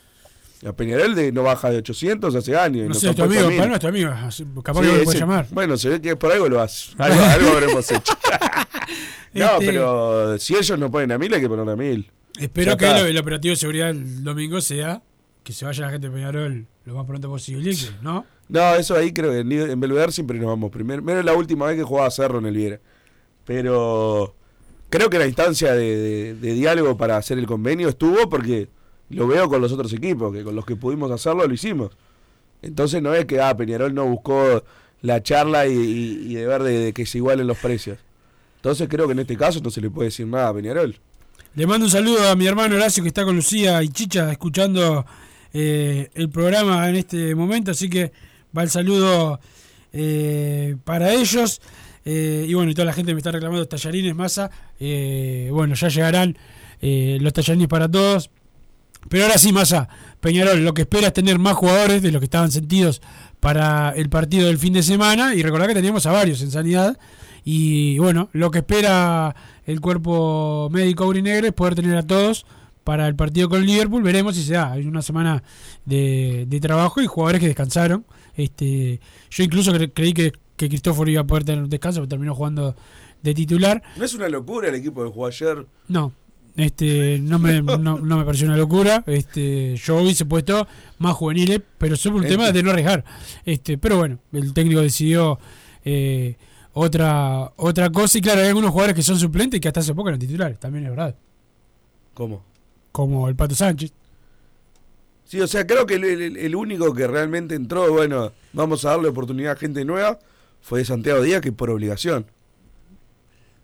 A 0.65 0.74
Peñarol 0.74 1.15
de, 1.15 1.32
no 1.32 1.44
baja 1.44 1.70
de 1.72 1.77
800 1.77 2.36
hace 2.36 2.56
años. 2.56 2.88
No 2.88 2.94
sé, 2.94 3.10
han 3.10 3.15
tu 3.15 3.24
amigo, 3.24 3.50
para 3.50 3.65
nuestro 3.68 3.89
amigo. 3.89 4.12
Capaz 4.63 4.82
Sí, 4.82 4.88
que 4.91 4.98
lo 4.98 5.03
puede 5.03 5.20
llamar. 5.20 5.48
Bueno, 5.51 5.75
se 5.77 5.89
ve 5.89 6.01
que 6.01 6.15
por 6.15 6.32
algo 6.32 6.48
lo 6.50 6.62
hace. 6.62 6.91
Algo, 7.00 7.20
algo 7.25 7.50
habremos 7.51 7.91
hecho. 7.91 8.13
no, 9.34 9.46
Este- 9.53 9.65
pero 9.65 10.38
si 10.38 10.56
ellos 10.56 10.77
no 10.77 10.91
ponen 10.91 11.12
a 11.12 11.18
mil, 11.18 11.34
hay 11.34 11.41
que 11.41 11.50
poner 11.50 11.68
a 11.68 11.75
mil. 11.75 12.12
Espero 12.39 12.72
Ya 12.72 12.77
que 12.77 13.10
el 13.10 13.18
operativo 13.18 13.51
de 13.53 13.56
seguridad 13.56 13.89
el 13.89 14.24
domingo 14.24 14.62
sea 14.62 15.01
que 15.44 15.51
se 15.53 15.65
vaya 15.65 15.86
la 15.86 15.91
gente 15.91 16.08
de 16.10 16.13
Peñarol 16.13 16.68
lo 16.86 16.94
más 16.96 17.06
pronto 17.08 17.27
posible, 17.27 17.75
¿no? 18.01 18.25
No, 18.48 18.75
eso 18.75 18.96
ahí 18.96 19.12
creo 19.13 19.32
que 19.32 19.39
en, 19.39 19.51
en 19.51 19.80
Belvedere 19.80 20.12
siempre 20.12 20.38
nos 20.38 20.48
vamos 20.48 20.72
primero. 20.72 21.01
Menos 21.01 21.25
la 21.25 21.34
última 21.34 21.65
vez 21.68 21.77
que 21.77 21.84
jugaba 21.84 22.12
Cerro 22.12 22.38
en 22.39 22.46
el 22.46 22.56
Viera. 22.56 22.80
Pero 23.46 24.36
creo 24.89 25.10
que 25.10 25.18
la 25.20 25.27
instancia 25.27 25.74
de, 25.74 25.96
de- 25.98 26.34
de 26.36 26.53
diálogo 26.53 26.98
para 26.98 27.18
hacer 27.18 27.38
el 27.39 27.46
convenio 27.48 27.89
estuvo 27.89 28.30
porque 28.30 28.70
lo 29.12 29.27
veo 29.27 29.50
con 29.50 29.62
los 29.62 29.72
otros 29.72 29.91
equipos, 29.94 30.34
que 30.34 30.44
con 30.44 30.56
los 30.56 30.65
que 30.65 30.75
pudimos 30.75 31.12
hacerlo 31.12 31.46
lo 31.46 31.53
hicimos. 31.53 31.91
Entonces 32.62 33.01
no 33.01 33.13
es 33.13 33.25
que 33.25 33.41
ah, 33.41 33.56
Peñarol 33.56 33.94
no 33.94 34.06
buscó 34.06 34.63
la 35.01 35.24
charla 35.24 35.68
y, 35.68 36.34
de 36.34 36.46
ver 36.46 36.63
de, 36.63 36.94
que 36.94 37.06
se 37.06 37.18
igualen 37.18 37.48
los 37.48 37.58
precios. 37.58 37.98
Entonces 38.58 38.88
creo 38.89 39.08
que 39.08 39.13
en 39.13 39.20
este 39.20 39.38
caso 39.38 39.60
no 39.63 39.72
se 39.72 39.82
le 39.82 39.89
puede 39.89 40.10
decir 40.10 40.27
nada 40.27 40.50
a 40.50 40.53
Peñarol. 40.53 40.96
Le 41.56 41.68
mando 41.68 41.86
un 41.86 41.91
saludo 41.91 42.30
a 42.30 42.36
mi 42.36 42.48
hermano 42.48 42.75
Horacio 42.75 43.03
que 43.03 43.10
está 43.10 43.25
con 43.25 43.36
Lucía 43.36 43.82
y 43.84 43.89
Chicha 43.89 44.32
escuchando 44.32 45.06
eh, 45.53 46.10
el 46.13 46.30
programa 46.30 46.88
en 46.88 46.96
este 46.96 47.36
momento, 47.36 47.72
así 47.72 47.89
que 47.89 48.12
va 48.56 48.63
el 48.63 48.70
saludo 48.70 49.39
eh, 49.94 50.75
para 50.84 51.13
ellos. 51.13 51.62
Eh, 52.03 52.46
y 52.48 52.53
bueno, 52.53 52.72
y 52.72 52.74
toda 52.74 52.86
la 52.86 52.94
gente 52.94 53.13
me 53.13 53.20
está 53.20 53.32
reclamando 53.32 53.68
tallarines, 53.68 54.15
masa. 54.15 54.50
eh, 54.80 55.50
bueno, 55.51 55.75
ya 55.75 55.89
llegarán 55.89 56.38
los 56.82 57.34
tallarines 57.34 57.68
para 57.68 57.89
todos. 57.89 58.32
Pero 59.10 59.25
ahora 59.25 59.38
sí, 59.38 59.51
Massa, 59.51 59.89
Peñarol, 60.20 60.63
lo 60.63 60.74
que 60.74 60.84
espera 60.84 61.08
es 61.08 61.13
tener 61.13 61.38
más 61.39 61.55
jugadores 61.55 62.01
de 62.01 62.12
los 62.12 62.20
que 62.20 62.25
estaban 62.25 62.51
sentidos 62.51 63.01
para 63.39 63.89
el 63.91 64.10
partido 64.10 64.48
del 64.48 64.58
fin 64.58 64.74
de 64.74 64.84
semana. 64.84 65.36
Y 65.36 65.41
recordar 65.43 65.67
que 65.67 65.74
teníamos 65.74 66.05
a 66.05 66.12
varios 66.12 66.41
en 66.41 66.51
sanidad. 66.51 66.98
Y 67.43 67.98
bueno, 67.98 68.29
lo 68.34 68.51
que 68.51 68.60
espera 68.60 69.36
el 69.65 69.81
cuerpo 69.81 70.70
médico 70.72 71.03
aurinegro 71.05 71.48
es 71.48 71.53
poder 71.53 71.75
tener 71.75 71.98
a 71.98 72.03
todos 72.03 72.46
para 72.84 73.08
el 73.08 73.15
partido 73.15 73.50
con 73.50 73.65
Liverpool. 73.65 74.03
Veremos 74.03 74.36
si 74.36 74.43
se 74.43 74.53
da. 74.53 74.72
Hay 74.74 74.86
una 74.88 75.01
semana 75.01 75.43
de, 75.86 76.46
de 76.48 76.60
trabajo 76.60 77.01
y 77.01 77.08
jugadores 77.08 77.41
que 77.41 77.48
descansaron. 77.48 78.05
Este, 78.36 79.00
yo 79.29 79.43
incluso 79.43 79.74
cre- 79.74 79.91
creí 79.93 80.13
que, 80.13 80.31
que 80.55 80.70
Cristóforo 80.70 81.10
iba 81.10 81.22
a 81.22 81.27
poder 81.27 81.43
tener 81.43 81.63
un 81.63 81.70
descanso, 81.70 82.00
pero 82.00 82.08
terminó 82.10 82.34
jugando 82.36 82.75
de 83.24 83.34
titular. 83.34 83.81
No 83.98 84.05
es 84.05 84.13
una 84.13 84.29
locura 84.29 84.70
el 84.70 84.75
equipo 84.75 85.03
que 85.03 85.10
jugó 85.12 85.27
ayer. 85.27 85.65
No, 85.88 86.12
este, 86.55 87.20
no 87.20 87.39
me, 87.39 87.62
no, 87.62 87.77
no 87.77 88.17
me 88.17 88.25
pareció 88.25 88.48
una 88.48 88.58
locura. 88.58 89.03
Este, 89.08 89.75
yo 89.77 89.98
hubiese 90.01 90.25
puesto 90.25 90.67
más 91.00 91.13
juveniles, 91.15 91.62
pero 91.77 91.96
solo 91.96 92.17
un 92.17 92.27
tema 92.27 92.51
de 92.51 92.63
no 92.63 92.72
arriesgar. 92.72 93.03
Este, 93.46 93.77
pero 93.77 93.98
bueno, 93.98 94.20
el 94.34 94.53
técnico 94.53 94.81
decidió 94.81 95.39
eh, 95.86 96.36
otra, 96.74 97.51
otra 97.55 97.89
cosa. 97.91 98.17
Y 98.17 98.22
claro, 98.22 98.41
hay 98.41 98.48
algunos 98.48 98.72
jugadores 98.72 98.96
que 98.96 99.03
son 99.03 99.17
suplentes 99.20 99.58
y 99.58 99.62
que 99.62 99.67
hasta 99.67 99.79
hace 99.81 99.93
poco 99.96 100.10
eran 100.10 100.20
titulares, 100.20 100.60
también 100.60 100.86
es 100.86 100.89
verdad. 100.91 101.15
¿Cómo? 102.13 102.43
Como 102.91 103.27
el 103.29 103.36
Pato 103.36 103.55
Sánchez. 103.55 103.93
Sí, 105.25 105.39
o 105.39 105.48
sea, 105.48 105.65
creo 105.65 105.86
que 105.86 105.93
el, 105.96 106.03
el- 106.03 106.38
el 106.38 106.55
único 106.55 106.93
que 106.93 107.08
realmente 107.08 107.55
entró, 107.55 107.89
bueno, 107.91 108.34
vamos 108.51 108.84
a 108.84 108.89
darle 108.89 109.08
oportunidad 109.08 109.53
a 109.53 109.55
gente 109.55 109.86
nueva, 109.86 110.20
fue 110.62 110.84
Santiago 110.84 111.22
Díaz, 111.22 111.39
que 111.41 111.53
por 111.53 111.70
obligación. 111.70 112.25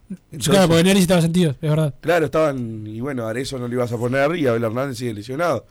Entonces, 0.10 0.50
claro, 0.50 0.68
porque 0.70 0.84
Neris 0.84 1.02
estaba 1.02 1.22
sentido, 1.22 1.52
es 1.52 1.70
verdad. 1.70 1.94
claro, 2.00 2.26
estaban, 2.26 2.88
y 2.88 3.02
bueno, 3.02 3.26
a 3.28 3.30
Arezzo 3.32 3.58
no 3.60 3.68
le 3.68 3.76
ibas 3.76 3.92
a 3.92 3.98
poner 3.98 4.36
y 4.38 4.48
Abel 4.48 4.64
Hernández 4.64 4.98
sigue 4.98 5.14
lesionado. 5.14 5.66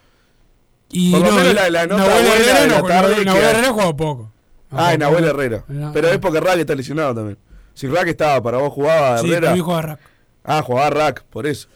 Y 0.91 1.11
Por 1.11 1.21
lo 1.21 1.31
no, 1.31 1.37
menos 1.37 1.55
la- 1.55 1.71
la 1.71 1.87
nota 1.87 2.03
Nahuel 2.07 2.23
buena 2.27 2.35
Herrera 2.37 2.61
de 2.61 2.67
la 2.69 2.79
no, 2.81 2.87
tarde 2.87 3.09
Nahuel- 3.15 3.19
que- 3.19 3.25
Nahuel 3.25 3.45
Herrera 3.45 3.73
jugó 3.73 3.97
poco. 3.97 4.33
Ah, 4.71 4.93
en 4.95 5.01
Nahuel 5.01 5.25
Herrera. 5.25 5.65
Pero 5.95 6.09
es 6.09 6.19
porque 6.19 6.41
Rack 6.41 6.59
está 6.59 6.75
lesionado 6.75 7.15
también. 7.15 7.39
Si 7.75 7.87
Rack 7.87 8.09
estaba 8.09 8.43
para 8.43 8.59
vos 8.59 8.73
jugaba 8.73 9.19
Sí, 9.19 9.33
Herrera. 9.33 9.53
mí 9.55 9.61
jugaba 9.61 9.83
Rack. 9.83 10.01
Ah, 10.45 10.63
jugaba 10.63 10.91
Rack, 10.91 11.25
por 11.25 11.47
eso. 11.47 11.69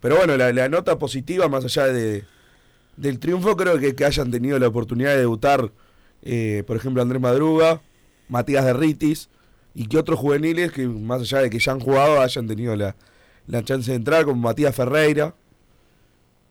Pero 0.00 0.16
bueno, 0.16 0.36
la, 0.36 0.52
la 0.52 0.68
nota 0.68 0.98
positiva, 0.98 1.48
más 1.48 1.64
allá 1.64 1.86
de, 1.86 2.24
del 2.96 3.18
triunfo, 3.18 3.56
creo 3.56 3.78
que, 3.78 3.94
que 3.94 4.04
hayan 4.04 4.30
tenido 4.30 4.58
la 4.58 4.68
oportunidad 4.68 5.10
de 5.10 5.18
debutar, 5.18 5.70
eh, 6.22 6.64
por 6.66 6.76
ejemplo, 6.76 7.02
Andrés 7.02 7.20
Madruga, 7.20 7.80
Matías 8.28 8.64
Derritis, 8.64 9.28
y 9.74 9.86
que 9.86 9.98
otros 9.98 10.18
juveniles 10.18 10.72
que, 10.72 10.86
más 10.86 11.22
allá 11.22 11.38
de 11.40 11.50
que 11.50 11.58
ya 11.58 11.72
han 11.72 11.80
jugado, 11.80 12.20
hayan 12.20 12.46
tenido 12.46 12.76
la, 12.76 12.94
la 13.46 13.62
chance 13.64 13.90
de 13.90 13.96
entrar, 13.96 14.24
como 14.24 14.40
Matías 14.40 14.74
Ferreira, 14.74 15.34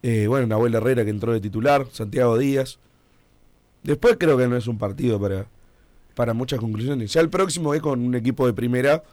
eh, 0.04 0.26
bueno, 0.28 0.48
Nahuel 0.48 0.74
Herrera 0.76 1.04
que 1.04 1.12
entró 1.12 1.32
de 1.34 1.40
titular, 1.40 1.86
Santiago 1.92 2.38
Díaz. 2.38 2.80
Después 3.84 4.18
creo 4.20 4.38
que 4.38 4.48
no 4.48 4.58
es 4.58 4.68
un 4.68 4.78
partido 4.78 5.20
para, 5.20 5.46
para 6.16 6.34
muchas 6.34 6.60
conclusiones. 6.60 7.14
Ya 7.14 7.22
el 7.22 7.30
próximo 7.30 7.74
es 7.74 7.82
con 7.82 8.00
un 8.02 8.16
equipo 8.16 8.46
de 8.48 8.54
primera, 8.54 9.04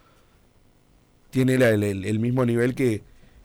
tiene 1.30 1.54
el- 1.54 2.04
el 2.04 2.18
mismo 2.18 2.44
nivel 2.46 2.74
que, 2.74 3.02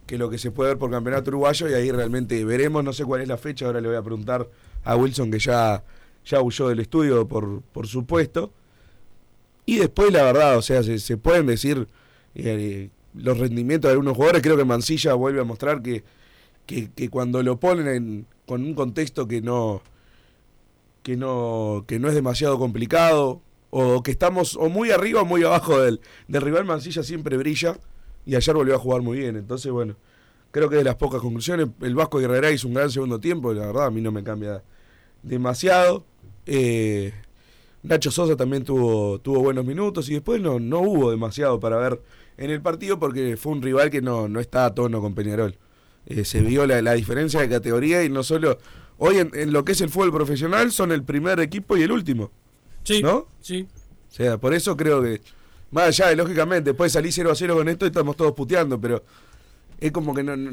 que 0.08 0.18
lo 0.18 0.30
que 0.30 0.38
se 0.38 0.52
puede 0.52 0.70
ver 0.72 0.78
por 0.78 0.90
campeonato 0.92 1.30
uruguayo 1.32 1.70
y 1.70 1.74
ahí 1.74 1.92
realmente 1.92 2.44
veremos, 2.46 2.84
no 2.84 2.94
sé 2.94 3.04
cuál 3.06 3.22
es 3.22 3.28
la 3.28 3.38
fecha, 3.38 3.66
ahora 3.66 3.82
le 3.82 3.88
voy 3.90 3.98
a 3.98 4.02
preguntar 4.02 4.50
a 4.84 4.96
Wilson 4.96 5.32
que 5.32 5.40
ya, 5.40 5.84
ya 6.26 6.42
huyó 6.42 6.70
del 6.70 6.80
estudio 6.80 7.28
por, 7.28 7.62
por 7.62 7.88
supuesto. 7.88 8.52
Y 9.66 9.78
después 9.78 10.12
la 10.12 10.24
verdad, 10.24 10.58
o 10.58 10.62
sea, 10.62 10.84
se, 10.84 11.18
pueden 11.18 11.46
decir 11.48 11.88
eh, 12.36 12.90
los 13.14 13.38
rendimientos 13.38 13.90
de 13.90 13.94
algunos 13.94 14.16
jugadores, 14.16 14.42
creo 14.42 14.58
que 14.58 14.66
Mancilla 14.66 15.14
vuelve 15.14 15.42
a 15.42 15.46
mostrar 15.46 15.82
que, 15.82 16.04
que, 16.66 17.10
cuando 17.10 17.42
lo 17.44 17.60
ponen 17.60 17.88
en- 17.88 18.28
con 18.46 18.64
un 18.64 18.74
contexto 18.74 19.28
que 19.28 19.42
no, 19.42 19.82
que 21.02 21.18
no, 21.18 21.86
que 21.88 22.00
no 22.00 22.08
es 22.08 22.16
demasiado 22.16 22.58
complicado, 22.60 23.42
o 23.70 24.04
que 24.04 24.12
estamos 24.12 24.56
o 24.56 24.70
muy 24.70 24.92
arriba 24.92 25.22
o 25.22 25.26
muy 25.26 25.44
abajo 25.44 25.80
del, 25.82 26.00
del 26.28 26.42
rival, 26.42 26.66
Mancilla 26.66 27.04
siempre 27.04 27.38
brilla, 27.38 27.78
y 28.26 28.36
ayer 28.36 28.56
volvió 28.56 28.76
a 28.76 28.80
jugar 28.80 29.02
muy 29.02 29.18
bien, 29.20 29.36
entonces 29.36 29.72
bueno, 29.72 29.96
creo 30.52 30.70
que 30.70 30.76
de 30.78 30.84
las 30.84 30.96
pocas 30.96 31.22
conclusiones, 31.22 31.68
el 31.82 31.96
Vasco 31.96 32.20
Guerrera 32.20 32.52
hizo 32.52 32.68
un 32.68 32.76
gran 32.76 32.92
segundo 32.92 33.20
tiempo, 33.20 33.54
la 33.54 33.66
verdad 33.68 33.88
a 33.88 33.92
mí 33.92 34.02
no 34.02 34.12
me 34.12 34.24
cambia 34.24 34.64
demasiado. 35.24 36.06
Eh, 36.46 37.14
Nacho 37.84 38.12
Sosa 38.12 38.36
también 38.38 38.64
tuvo, 38.64 39.20
tuvo 39.20 39.42
buenos 39.42 39.66
minutos 39.66 40.10
y 40.10 40.14
después 40.14 40.42
no, 40.42 40.60
no 40.60 40.80
hubo 40.80 41.12
demasiado 41.12 41.60
para 41.60 41.78
ver 41.78 42.02
en 42.38 42.50
el 42.50 42.62
partido 42.62 42.98
porque 42.98 43.36
fue 43.38 43.52
un 43.52 43.62
rival 43.62 43.90
que 43.90 44.02
no, 44.02 44.28
no 44.30 44.40
está 44.40 44.66
a 44.66 44.74
tono 44.74 45.02
con 45.02 45.14
Peñarol. 45.14 45.58
Eh, 46.06 46.26
se 46.26 46.42
vio 46.42 46.66
la, 46.66 46.82
la 46.82 46.94
diferencia 46.94 47.42
de 47.42 47.50
categoría 47.50 48.04
y 48.04 48.10
no 48.10 48.24
solo... 48.24 48.58
Hoy 48.98 49.18
en, 49.18 49.32
en 49.34 49.52
lo 49.52 49.66
que 49.66 49.74
es 49.74 49.82
el 49.82 49.90
fútbol 49.90 50.14
profesional 50.14 50.72
son 50.72 50.92
el 50.92 51.04
primer 51.04 51.40
equipo 51.40 51.76
y 51.76 51.82
el 51.82 51.92
último. 51.92 52.32
Sí, 52.84 53.02
¿No? 53.02 53.28
sí. 53.42 53.68
O 54.10 54.16
sea, 54.16 54.38
por 54.38 54.54
eso 54.54 54.78
creo 54.78 55.02
que... 55.02 55.22
Más 55.72 55.88
allá 55.88 56.10
de, 56.10 56.16
lógicamente, 56.16 56.70
después 56.70 56.92
salí 56.92 57.12
0 57.12 57.32
a 57.32 57.36
0 57.36 57.56
con 57.56 57.68
esto 57.68 57.86
y 57.86 57.88
estamos 57.88 58.16
todos 58.16 58.34
puteando, 58.34 58.80
pero 58.80 59.04
es 59.80 59.92
como 59.92 60.14
que 60.14 60.24
no, 60.24 60.38
no, 60.38 60.52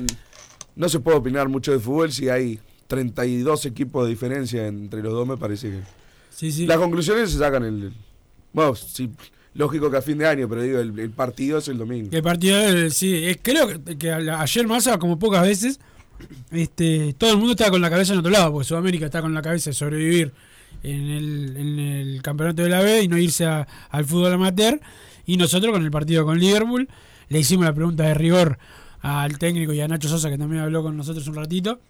no 0.75 0.89
se 0.89 0.99
puede 0.99 1.19
opinar 1.19 1.49
mucho 1.49 1.73
de 1.73 1.79
fútbol 1.79 2.11
si 2.11 2.31
hay 2.31 2.59
32 2.87 3.67
equipos 3.67 4.05
de 4.05 4.11
diferencia 4.11 4.67
entre 4.67 5.03
los 5.03 5.13
dos, 5.13 5.29
me 5.29 5.37
parece 5.37 5.71
que... 5.71 6.00
Sí, 6.31 6.51
sí. 6.53 6.67
Las 6.67 6.79
conclusiones 6.79 7.31
se 7.31 7.39
sacan 7.39 7.65
el. 7.65 7.93
Bueno, 8.53 8.75
sí, 8.75 9.11
lógico 9.55 9.91
que 9.91 9.97
a 9.99 10.03
fin 10.03 10.19
de 10.19 10.27
año, 10.27 10.49
pero 10.49 10.63
digo, 10.63 10.79
el, 10.81 10.99
el 10.99 11.11
partido 11.11 11.59
es 11.59 11.69
el 11.69 11.79
domingo. 11.79 12.09
El 12.13 12.23
partido, 12.23 12.59
eh, 12.59 12.91
sí, 12.91 13.15
eh, 13.15 13.39
creo 13.43 13.69
que, 13.85 13.97
que 13.99 14.11
ayer 14.13 14.67
Massa, 14.67 14.99
como 14.99 15.19
pocas 15.19 15.43
veces, 15.43 15.79
este, 16.51 17.15
todo 17.19 17.31
el 17.33 17.37
mundo 17.37 17.53
estaba 17.53 17.71
con 17.71 17.81
la 17.81 17.91
cabeza 17.91 18.13
en 18.13 18.21
otro 18.21 18.31
lado, 18.31 18.53
porque 18.53 18.67
Sudamérica 18.69 19.07
está 19.07 19.21
con 19.23 19.35
la 19.35 19.43
cabeza 19.43 19.71
de 19.71 19.75
sobrevivir 19.75 20.33
en 20.83 21.11
el, 21.11 21.57
en 21.57 21.79
el 21.79 22.23
campeonato 22.23 22.63
de 22.63 22.69
la 22.69 22.81
B 22.81 23.03
y 23.03 23.09
no 23.09 23.19
irse 23.19 23.45
a- 23.47 23.67
al 23.91 24.05
fútbol 24.05 24.33
amateur. 24.33 24.81
Y 25.27 25.37
nosotros 25.37 25.73
con 25.73 25.85
el 25.85 25.91
partido 25.91 26.25
con 26.25 26.39
Liverpool, 26.39 26.89
le 27.29 27.39
hicimos 27.39 27.65
la 27.67 27.73
pregunta 27.75 28.05
de 28.05 28.15
rigor 28.15 28.59
al 29.01 29.39
técnico 29.39 29.73
y 29.73 29.81
a 29.81 29.89
Nacho 29.89 30.09
Sosa, 30.09 30.29
que 30.31 30.39
también 30.39 30.63
habló 30.63 30.83
con 30.83 30.97
nosotros 30.97 31.27
un 31.29 31.35
ratito. 31.37 31.81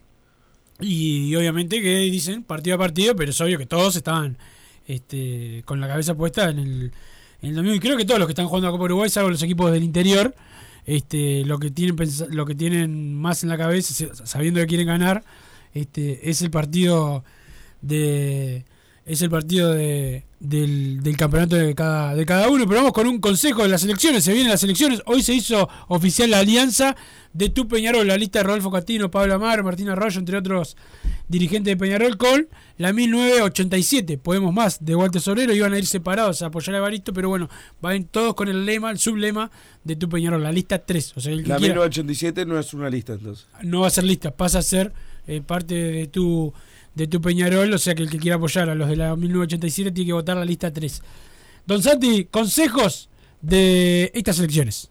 Y, 0.80 1.34
obviamente 1.34 1.80
que 1.80 1.98
dicen 1.98 2.42
partido 2.42 2.76
a 2.76 2.78
partido, 2.78 3.14
pero 3.16 3.30
es 3.30 3.40
obvio 3.40 3.58
que 3.58 3.66
todos 3.66 3.96
estaban 3.96 4.38
este, 4.86 5.62
con 5.64 5.80
la 5.80 5.88
cabeza 5.88 6.14
puesta 6.14 6.48
en 6.50 6.58
el, 6.58 6.92
en 7.42 7.50
el 7.50 7.54
domingo. 7.54 7.74
Y 7.74 7.80
creo 7.80 7.96
que 7.96 8.04
todos 8.04 8.18
los 8.18 8.26
que 8.26 8.32
están 8.32 8.46
jugando 8.46 8.68
a 8.68 8.70
Copa 8.70 8.84
Uruguay, 8.84 9.10
salvo 9.10 9.30
los 9.30 9.42
equipos 9.42 9.70
del 9.72 9.82
interior, 9.82 10.34
este, 10.86 11.44
lo 11.44 11.58
que 11.58 11.70
tienen 11.70 11.96
lo 12.30 12.46
que 12.46 12.54
tienen 12.54 13.14
más 13.14 13.42
en 13.42 13.48
la 13.48 13.58
cabeza, 13.58 14.06
sabiendo 14.24 14.60
que 14.60 14.66
quieren 14.66 14.86
ganar, 14.86 15.24
este, 15.74 16.30
es 16.30 16.42
el 16.42 16.50
partido 16.50 17.24
de 17.82 18.64
es 19.06 19.22
el 19.22 19.30
partido 19.30 19.72
de, 19.72 20.24
del, 20.38 21.02
del 21.02 21.16
campeonato 21.16 21.56
de 21.56 21.74
cada, 21.74 22.14
de 22.14 22.24
cada 22.26 22.48
uno. 22.48 22.64
Pero 22.66 22.80
vamos 22.80 22.92
con 22.92 23.06
un 23.08 23.18
consejo 23.20 23.62
de 23.62 23.68
las 23.68 23.82
elecciones. 23.84 24.22
Se 24.24 24.32
vienen 24.32 24.50
las 24.52 24.62
elecciones. 24.62 25.02
Hoy 25.06 25.22
se 25.22 25.34
hizo 25.34 25.68
oficial 25.88 26.30
la 26.30 26.38
alianza 26.40 26.94
de 27.32 27.48
Tu 27.48 27.66
Peñarol, 27.68 28.06
la 28.06 28.16
lista 28.16 28.40
de 28.40 28.42
Rodolfo 28.44 28.70
Catino, 28.70 29.10
Pablo 29.10 29.34
Amaro, 29.34 29.64
Martín 29.64 29.88
Arroyo, 29.88 30.18
entre 30.18 30.36
otros 30.36 30.76
dirigentes 31.28 31.72
de 31.72 31.76
Peñarol, 31.76 32.16
con 32.18 32.48
la 32.76 32.92
1987. 32.92 34.18
Podemos 34.18 34.52
más 34.52 34.84
de 34.84 34.94
Walter 34.96 35.20
Sobrero. 35.20 35.54
Iban 35.54 35.72
a 35.72 35.78
ir 35.78 35.86
separados 35.86 36.42
a 36.42 36.46
apoyar 36.46 36.74
a 36.74 36.78
Evaristo, 36.78 37.12
pero 37.12 37.28
bueno, 37.28 37.48
van 37.80 38.04
todos 38.04 38.34
con 38.34 38.48
el 38.48 38.64
lema, 38.66 38.90
el 38.90 38.98
sublema 38.98 39.50
de 39.84 39.96
Tu 39.96 40.08
Peñarol, 40.08 40.42
la 40.42 40.52
lista 40.52 40.78
3. 40.84 41.12
O 41.16 41.20
sea, 41.20 41.32
el 41.32 41.42
que 41.42 41.48
La 41.48 41.56
quiera- 41.56 41.74
1987 41.74 42.46
no 42.46 42.58
es 42.58 42.74
una 42.74 42.90
lista 42.90 43.14
entonces. 43.14 43.46
no 43.62 43.80
va 43.80 43.86
a 43.86 43.90
ser 43.90 44.04
lista, 44.04 44.30
pasa 44.32 44.58
a 44.58 44.62
ser 44.62 44.92
eh, 45.26 45.40
parte 45.40 45.74
de 45.74 46.06
tu 46.08 46.52
de 46.94 47.06
tu 47.06 47.20
Peñarol, 47.20 47.72
o 47.72 47.78
sea 47.78 47.94
que 47.94 48.02
el 48.02 48.10
que 48.10 48.18
quiera 48.18 48.36
apoyar 48.36 48.68
a 48.68 48.74
los 48.74 48.88
de 48.88 48.96
la 48.96 49.16
1987 49.16 49.92
tiene 49.92 50.08
que 50.08 50.12
votar 50.12 50.36
la 50.36 50.44
lista 50.44 50.72
3. 50.72 51.02
Don 51.66 51.82
Santi, 51.82 52.26
consejos 52.26 53.08
de 53.40 54.10
estas 54.14 54.38
elecciones. 54.38 54.90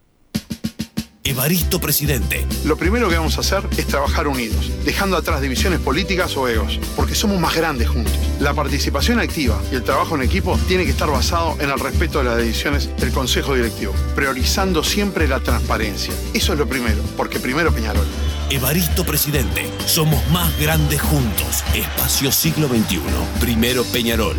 Evaristo 1.29 1.79
Presidente. 1.79 2.43
Lo 2.65 2.75
primero 2.75 3.07
que 3.07 3.15
vamos 3.15 3.37
a 3.37 3.41
hacer 3.41 3.61
es 3.77 3.85
trabajar 3.85 4.27
unidos, 4.27 4.71
dejando 4.83 5.15
atrás 5.15 5.41
divisiones 5.41 5.79
políticas 5.79 6.35
o 6.35 6.47
egos, 6.47 6.79
porque 6.95 7.13
somos 7.13 7.39
más 7.39 7.55
grandes 7.55 7.87
juntos. 7.87 8.13
La 8.39 8.55
participación 8.55 9.19
activa 9.19 9.61
y 9.71 9.75
el 9.75 9.83
trabajo 9.83 10.15
en 10.15 10.23
equipo 10.23 10.57
tiene 10.67 10.85
que 10.85 10.91
estar 10.91 11.09
basado 11.09 11.55
en 11.59 11.69
el 11.69 11.79
respeto 11.79 12.17
de 12.17 12.23
las 12.25 12.37
decisiones 12.37 12.89
del 12.97 13.11
Consejo 13.11 13.53
Directivo, 13.53 13.93
priorizando 14.15 14.83
siempre 14.83 15.27
la 15.27 15.39
transparencia. 15.39 16.15
Eso 16.33 16.53
es 16.53 16.59
lo 16.59 16.67
primero, 16.67 17.03
porque 17.15 17.39
primero 17.39 17.71
Peñarol. 17.71 18.07
Evaristo 18.51 19.03
Presidente. 19.03 19.69
Somos 19.85 20.27
más 20.31 20.59
grandes 20.59 20.99
juntos. 20.99 21.63
Espacio 21.75 22.31
Siglo 22.31 22.67
XXI. 22.67 22.99
Primero 23.39 23.83
Peñarol. 23.93 24.37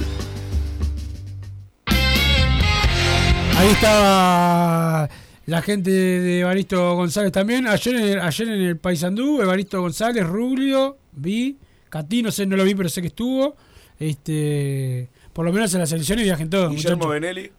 Ahí 3.57 3.69
estaba 3.69 5.09
la 5.47 5.63
gente 5.63 5.93
de 5.93 6.41
Evaristo 6.41 6.97
González 6.97 7.31
también. 7.31 7.69
Ayer 7.69 7.95
en 7.95 8.03
el, 8.03 8.21
ayer 8.21 8.49
en 8.49 8.61
el 8.61 8.79
Paysandú, 8.79 9.41
Evaristo 9.43 9.81
González, 9.81 10.27
Rubio, 10.27 10.99
vi. 11.13 11.57
Catí, 11.89 12.21
no 12.21 12.33
sé, 12.33 12.47
no 12.47 12.57
lo 12.57 12.65
vi, 12.65 12.75
pero 12.75 12.89
sé 12.89 13.01
que 13.01 13.09
estuvo. 13.09 13.55
Este, 13.97 15.09
por 15.33 15.45
lo 15.45 15.53
menos 15.53 15.73
en 15.75 15.81
las 15.81 15.93
elecciones 15.93 16.25
viajen 16.25 16.51
todos. 16.51 16.75
Guillermo. 16.75 17.07
Benelli. 17.07 17.53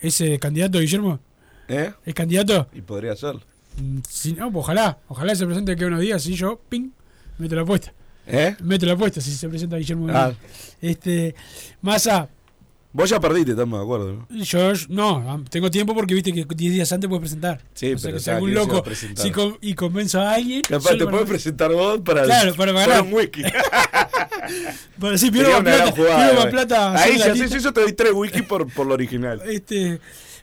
¿Ese 0.00 0.38
candidato, 0.38 0.78
Guillermo? 0.78 1.20
¿Eh? 1.68 1.92
¿Es 2.06 2.14
candidato? 2.14 2.68
Y 2.72 2.80
podría 2.80 3.14
ser. 3.16 3.51
Mm, 3.76 3.98
Si 4.08 4.32
no, 4.34 4.50
pues 4.52 4.64
ojalá. 4.64 4.98
Ojalá 5.08 5.34
se 5.34 5.46
presente 5.46 5.76
que 5.76 5.84
unos 5.84 6.00
días 6.00 6.26
y 6.26 6.34
yo, 6.34 6.60
ping, 6.68 6.90
meto 7.38 7.54
la 7.54 7.62
apuesta. 7.62 7.92
¿Eh? 8.26 8.54
Meto 8.62 8.86
la 8.86 8.92
apuesta 8.92 9.20
si 9.20 9.32
se 9.32 9.48
presenta 9.48 9.76
Guillermo 9.76 10.06
Ah. 10.10 10.32
Este, 10.80 11.34
Massa, 11.80 12.28
Vos 12.94 13.08
ya 13.08 13.18
perdiste, 13.18 13.52
estamos 13.52 13.78
de 13.80 13.84
acuerdo, 13.84 14.26
¿no? 14.28 14.42
Yo, 14.44 14.72
no, 14.90 15.42
tengo 15.48 15.70
tiempo 15.70 15.94
porque 15.94 16.12
viste 16.14 16.30
que 16.30 16.44
10 16.44 16.74
días 16.74 16.92
antes 16.92 17.08
puedes 17.08 17.22
presentar. 17.22 17.62
Sí, 17.72 17.94
o 17.94 17.96
sea 17.98 18.08
pero 18.08 18.14
que 18.16 18.18
si 18.20 18.24
¿sabes 18.26 18.36
algún 18.36 18.52
loco 18.52 18.84
si 19.16 19.30
con- 19.30 19.56
y 19.62 19.72
convenzo 19.74 20.20
a 20.20 20.34
alguien. 20.34 20.60
Capaz 20.60 20.98
te 20.98 21.06
puedes 21.06 21.26
presentar 21.26 21.72
vos 21.72 22.00
para, 22.04 22.24
Claro, 22.24 22.54
para 22.54 22.72
ganar. 22.72 23.00
un 23.00 23.14
whisky. 23.14 23.44
Para 25.00 25.16
sí, 25.18 25.30
pierdo 25.30 25.52
más 25.52 25.62
plata. 25.62 25.92
jugada, 25.92 26.34
güey. 26.34 26.50
plata. 26.50 27.02
Ahí 27.02 27.14
si 27.16 27.22
haces 27.22 27.52
eso 27.54 27.72
te 27.72 27.80
doy 27.80 27.92
tres 27.94 28.12
whisky 28.12 28.42
por, 28.42 28.70
por 28.72 28.86
lo 28.86 28.92
original. 28.94 29.40
Este, 29.46 29.98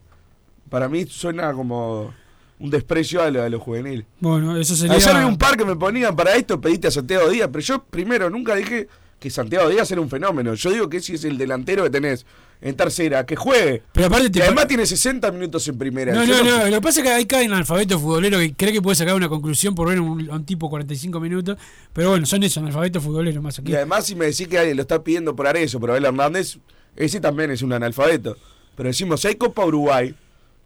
Para 0.69 0.87
mí 0.87 1.05
suena 1.05 1.51
como 1.53 2.13
un 2.59 2.69
desprecio 2.69 3.21
a 3.21 3.29
lo, 3.29 3.43
a 3.43 3.49
lo 3.49 3.59
juvenil. 3.59 4.05
Bueno, 4.19 4.55
eso 4.57 4.75
sería. 4.75 4.95
Ayer 4.95 5.17
vi 5.17 5.23
un 5.25 5.37
par 5.37 5.57
que 5.57 5.65
me 5.65 5.75
ponían 5.75 6.15
para 6.15 6.35
esto, 6.35 6.59
pediste 6.61 6.87
a 6.87 6.91
Santiago 6.91 7.29
Díaz, 7.29 7.49
pero 7.51 7.61
yo 7.63 7.83
primero 7.83 8.29
nunca 8.29 8.55
dije 8.55 8.87
que 9.23 9.29
Santiago 9.29 9.69
Díaz 9.69 9.89
era 9.89 10.01
un 10.01 10.09
fenómeno. 10.09 10.53
Yo 10.53 10.69
digo 10.69 10.89
que 10.89 10.99
si 10.99 11.13
es 11.13 11.23
el 11.23 11.37
delantero 11.37 11.83
que 11.83 11.89
tenés 11.89 12.25
en 12.59 12.75
tercera, 12.75 13.25
que 13.25 13.37
juegue. 13.37 13.81
Pero 13.93 14.07
aparte 14.07 14.29
te 14.29 14.39
Que 14.39 14.43
además 14.43 14.67
tiene 14.67 14.85
60 14.85 15.31
minutos 15.31 15.65
en 15.69 15.77
primera. 15.77 16.13
No, 16.13 16.25
no, 16.25 16.43
no. 16.43 16.65
Lo 16.65 16.75
que 16.75 16.81
pasa 16.81 16.99
es 16.99 17.05
que 17.05 17.13
hay 17.13 17.25
cada 17.25 17.41
analfabeto 17.45 17.97
futbolero 17.97 18.37
que 18.37 18.53
cree 18.53 18.73
que 18.73 18.81
puede 18.81 18.95
sacar 18.95 19.15
una 19.15 19.29
conclusión 19.29 19.75
por 19.75 19.87
ver 19.87 19.99
a 19.99 20.01
un, 20.01 20.29
un 20.29 20.45
tipo 20.45 20.69
45 20.69 21.21
minutos. 21.21 21.57
Pero 21.93 22.09
bueno, 22.09 22.25
son 22.25 22.43
esos 22.43 22.57
analfabetos 22.57 23.01
futboleros 23.01 23.41
más 23.41 23.57
aquí. 23.59 23.71
Y 23.71 23.75
además 23.75 24.05
si 24.05 24.13
me 24.13 24.25
decís 24.25 24.45
que 24.49 24.57
alguien 24.59 24.75
lo 24.75 24.81
está 24.81 25.01
pidiendo 25.01 25.33
por 25.33 25.47
Arezo, 25.47 25.79
por 25.79 25.91
Abel 25.91 26.03
Hernández, 26.03 26.57
ese 26.97 27.21
también 27.21 27.49
es 27.51 27.61
un 27.61 27.71
analfabeto. 27.71 28.35
Pero 28.75 28.87
decimos, 28.87 29.21
si 29.21 29.29
hay 29.29 29.35
Copa 29.35 29.65
Uruguay, 29.65 30.13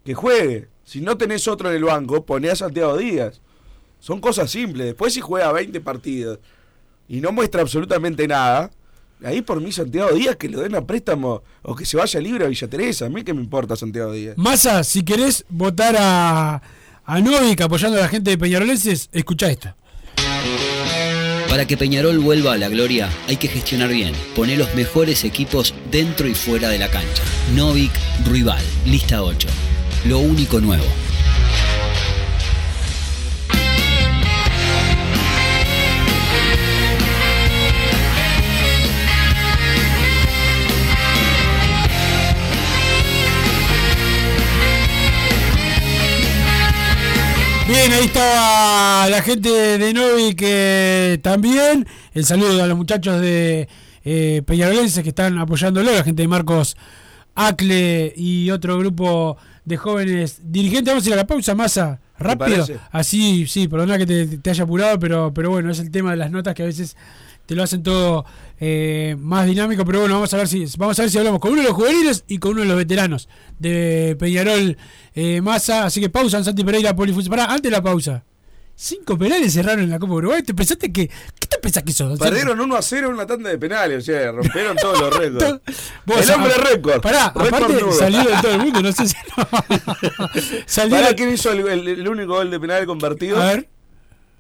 que 0.03 0.15
juegue. 0.15 0.67
Si 0.83 0.99
no 0.99 1.15
tenés 1.15 1.47
otro 1.47 1.69
en 1.69 1.75
el 1.75 1.83
banco, 1.83 2.25
poné 2.25 2.49
a 2.49 2.55
Santiago 2.55 2.97
Díaz. 2.97 3.39
Son 3.99 4.19
cosas 4.19 4.49
simples. 4.49 4.87
Después 4.87 5.13
si 5.13 5.21
juega 5.21 5.51
20 5.51 5.79
partidos 5.81 6.39
y 7.07 7.21
no 7.21 7.31
muestra 7.31 7.61
absolutamente 7.61 8.27
nada, 8.27 8.71
ahí 9.23 9.41
por 9.41 9.61
mí 9.61 9.71
Santiago 9.71 10.11
Díaz 10.11 10.35
que 10.35 10.49
lo 10.49 10.61
den 10.61 10.75
a 10.75 10.85
préstamo 10.85 11.41
o 11.61 11.75
que 11.75 11.85
se 11.85 11.97
vaya 11.97 12.19
libre 12.19 12.45
a 12.45 12.47
Villa 12.47 12.67
Teresa. 12.67 13.05
A 13.05 13.09
mí 13.09 13.23
que 13.23 13.33
me 13.33 13.41
importa 13.41 13.75
Santiago 13.75 14.11
Díaz. 14.11 14.37
Massa, 14.37 14.83
si 14.83 15.03
querés 15.03 15.45
votar 15.49 15.95
a, 15.97 16.61
a 17.05 17.19
Novik 17.19 17.61
apoyando 17.61 17.97
a 17.97 18.01
la 18.01 18.07
gente 18.07 18.31
de 18.31 18.37
Peñarolenses, 18.37 19.09
escucha 19.11 19.49
esto. 19.49 19.73
Para 21.49 21.65
que 21.65 21.77
Peñarol 21.77 22.19
vuelva 22.19 22.53
a 22.53 22.57
la 22.57 22.69
gloria 22.69 23.09
hay 23.27 23.37
que 23.37 23.47
gestionar 23.47 23.89
bien, 23.89 24.13
poner 24.35 24.57
los 24.57 24.75
mejores 24.75 25.23
equipos 25.23 25.73
dentro 25.89 26.27
y 26.27 26.35
fuera 26.35 26.69
de 26.69 26.77
la 26.77 26.89
cancha. 26.89 27.23
Novik, 27.55 27.91
Rival, 28.25 28.63
lista 28.85 29.23
8. 29.23 29.47
Lo 30.05 30.19
único 30.19 30.59
nuevo. 30.59 30.85
Bien, 47.67 47.91
ahí 47.91 48.05
estaba 48.05 49.09
la 49.09 49.21
gente 49.21 49.49
de 49.49 49.93
Novi 49.93 50.35
que 50.35 51.19
también. 51.21 51.85
El 52.13 52.23
saludo 52.23 52.63
a 52.63 52.67
los 52.67 52.77
muchachos 52.77 53.19
de 53.19 53.67
eh, 54.05 54.41
Peñarolenses 54.45 55.03
que 55.03 55.09
están 55.09 55.37
apoyándolo, 55.37 55.91
la 55.91 56.03
gente 56.03 56.21
de 56.21 56.29
Marcos 56.29 56.77
Acle 57.35 58.13
y 58.15 58.49
otro 58.51 58.77
grupo 58.79 59.35
de 59.65 59.75
jóvenes 59.75 60.39
dirigentes. 60.43 60.93
Vamos 60.93 61.05
a 61.05 61.09
ir 61.09 61.13
a 61.13 61.17
la 61.17 61.27
pausa, 61.27 61.55
masa 61.55 61.99
rápido. 62.17 62.65
Así, 62.89 63.45
sí, 63.47 63.67
perdona 63.67 63.97
que 63.97 64.05
te, 64.05 64.37
te 64.37 64.49
haya 64.49 64.63
apurado, 64.63 64.97
pero, 64.97 65.33
pero 65.33 65.49
bueno, 65.49 65.69
es 65.69 65.79
el 65.79 65.91
tema 65.91 66.11
de 66.11 66.17
las 66.17 66.31
notas 66.31 66.55
que 66.55 66.63
a 66.63 66.67
veces 66.67 66.95
te 67.45 67.53
lo 67.53 67.63
hacen 67.63 67.83
todo 67.83 68.25
eh, 68.59 69.15
más 69.19 69.45
dinámico. 69.45 69.85
Pero 69.85 69.99
bueno, 70.01 70.15
vamos 70.15 70.33
a 70.33 70.37
ver 70.37 70.47
si 70.47 70.65
vamos 70.77 70.97
a 70.99 71.03
ver 71.03 71.11
si 71.11 71.17
hablamos 71.17 71.39
con 71.39 71.51
uno 71.53 71.61
de 71.61 71.67
los 71.67 71.75
juveniles 71.75 72.23
y 72.27 72.37
con 72.39 72.51
uno 72.53 72.61
de 72.61 72.67
los 72.67 72.77
veteranos 72.77 73.27
de 73.59 74.15
Peñarol 74.19 74.77
eh, 75.15 75.41
Massa. 75.41 75.85
Así 75.85 75.99
que 76.01 76.09
pausa 76.09 76.37
en 76.37 76.43
Santi 76.43 76.63
Pereira 76.63 76.95
Polifusión. 76.95 77.29
Pará, 77.31 77.45
antes 77.45 77.63
de 77.63 77.71
la 77.71 77.81
pausa. 77.81 78.23
Cinco 78.79 79.17
penales 79.17 79.53
cerraron 79.53 79.85
en 79.85 79.89
la 79.89 79.97
Copa 79.97 80.13
Uruguay. 80.13 80.43
¿Te 80.43 80.53
pensaste 80.53 80.93
que. 80.93 81.07
¿Qué 81.07 81.47
te 81.49 81.57
pensás 81.57 81.81
que 81.81 81.91
sos? 81.91 82.19
Perdieron 82.19 82.59
1 82.61 82.75
a 82.75 82.81
0 82.83 83.07
en 83.07 83.13
una 83.15 83.25
tanda 83.25 83.49
de 83.49 83.57
penales, 83.57 84.03
o 84.03 84.05
sea, 84.05 84.31
rompieron 84.31 84.77
todos 84.77 84.99
los 85.01 85.15
récords. 85.17 85.61
El 86.05 86.31
hombre 86.31 86.53
a- 86.53 86.57
récord. 86.63 87.01
Pará, 87.01 87.25
aparte 87.25 87.73
nudo. 87.73 87.91
salieron 87.91 88.27
de 88.35 88.39
todo 88.39 88.51
el 88.51 88.59
mundo, 88.59 88.81
no 88.83 88.91
sé 88.91 89.07
si 89.07 89.15
no. 89.35 89.47
salieron. 90.67 91.03
Pará, 91.05 91.15
¿quién 91.15 91.31
hizo 91.33 91.51
el, 91.51 91.67
el- 91.67 91.87
el 91.87 92.07
único 92.07 92.33
gol 92.33 92.51
de 92.51 92.59
penal 92.59 92.85
convertido? 92.85 93.41
A 93.41 93.45
ver. 93.47 93.67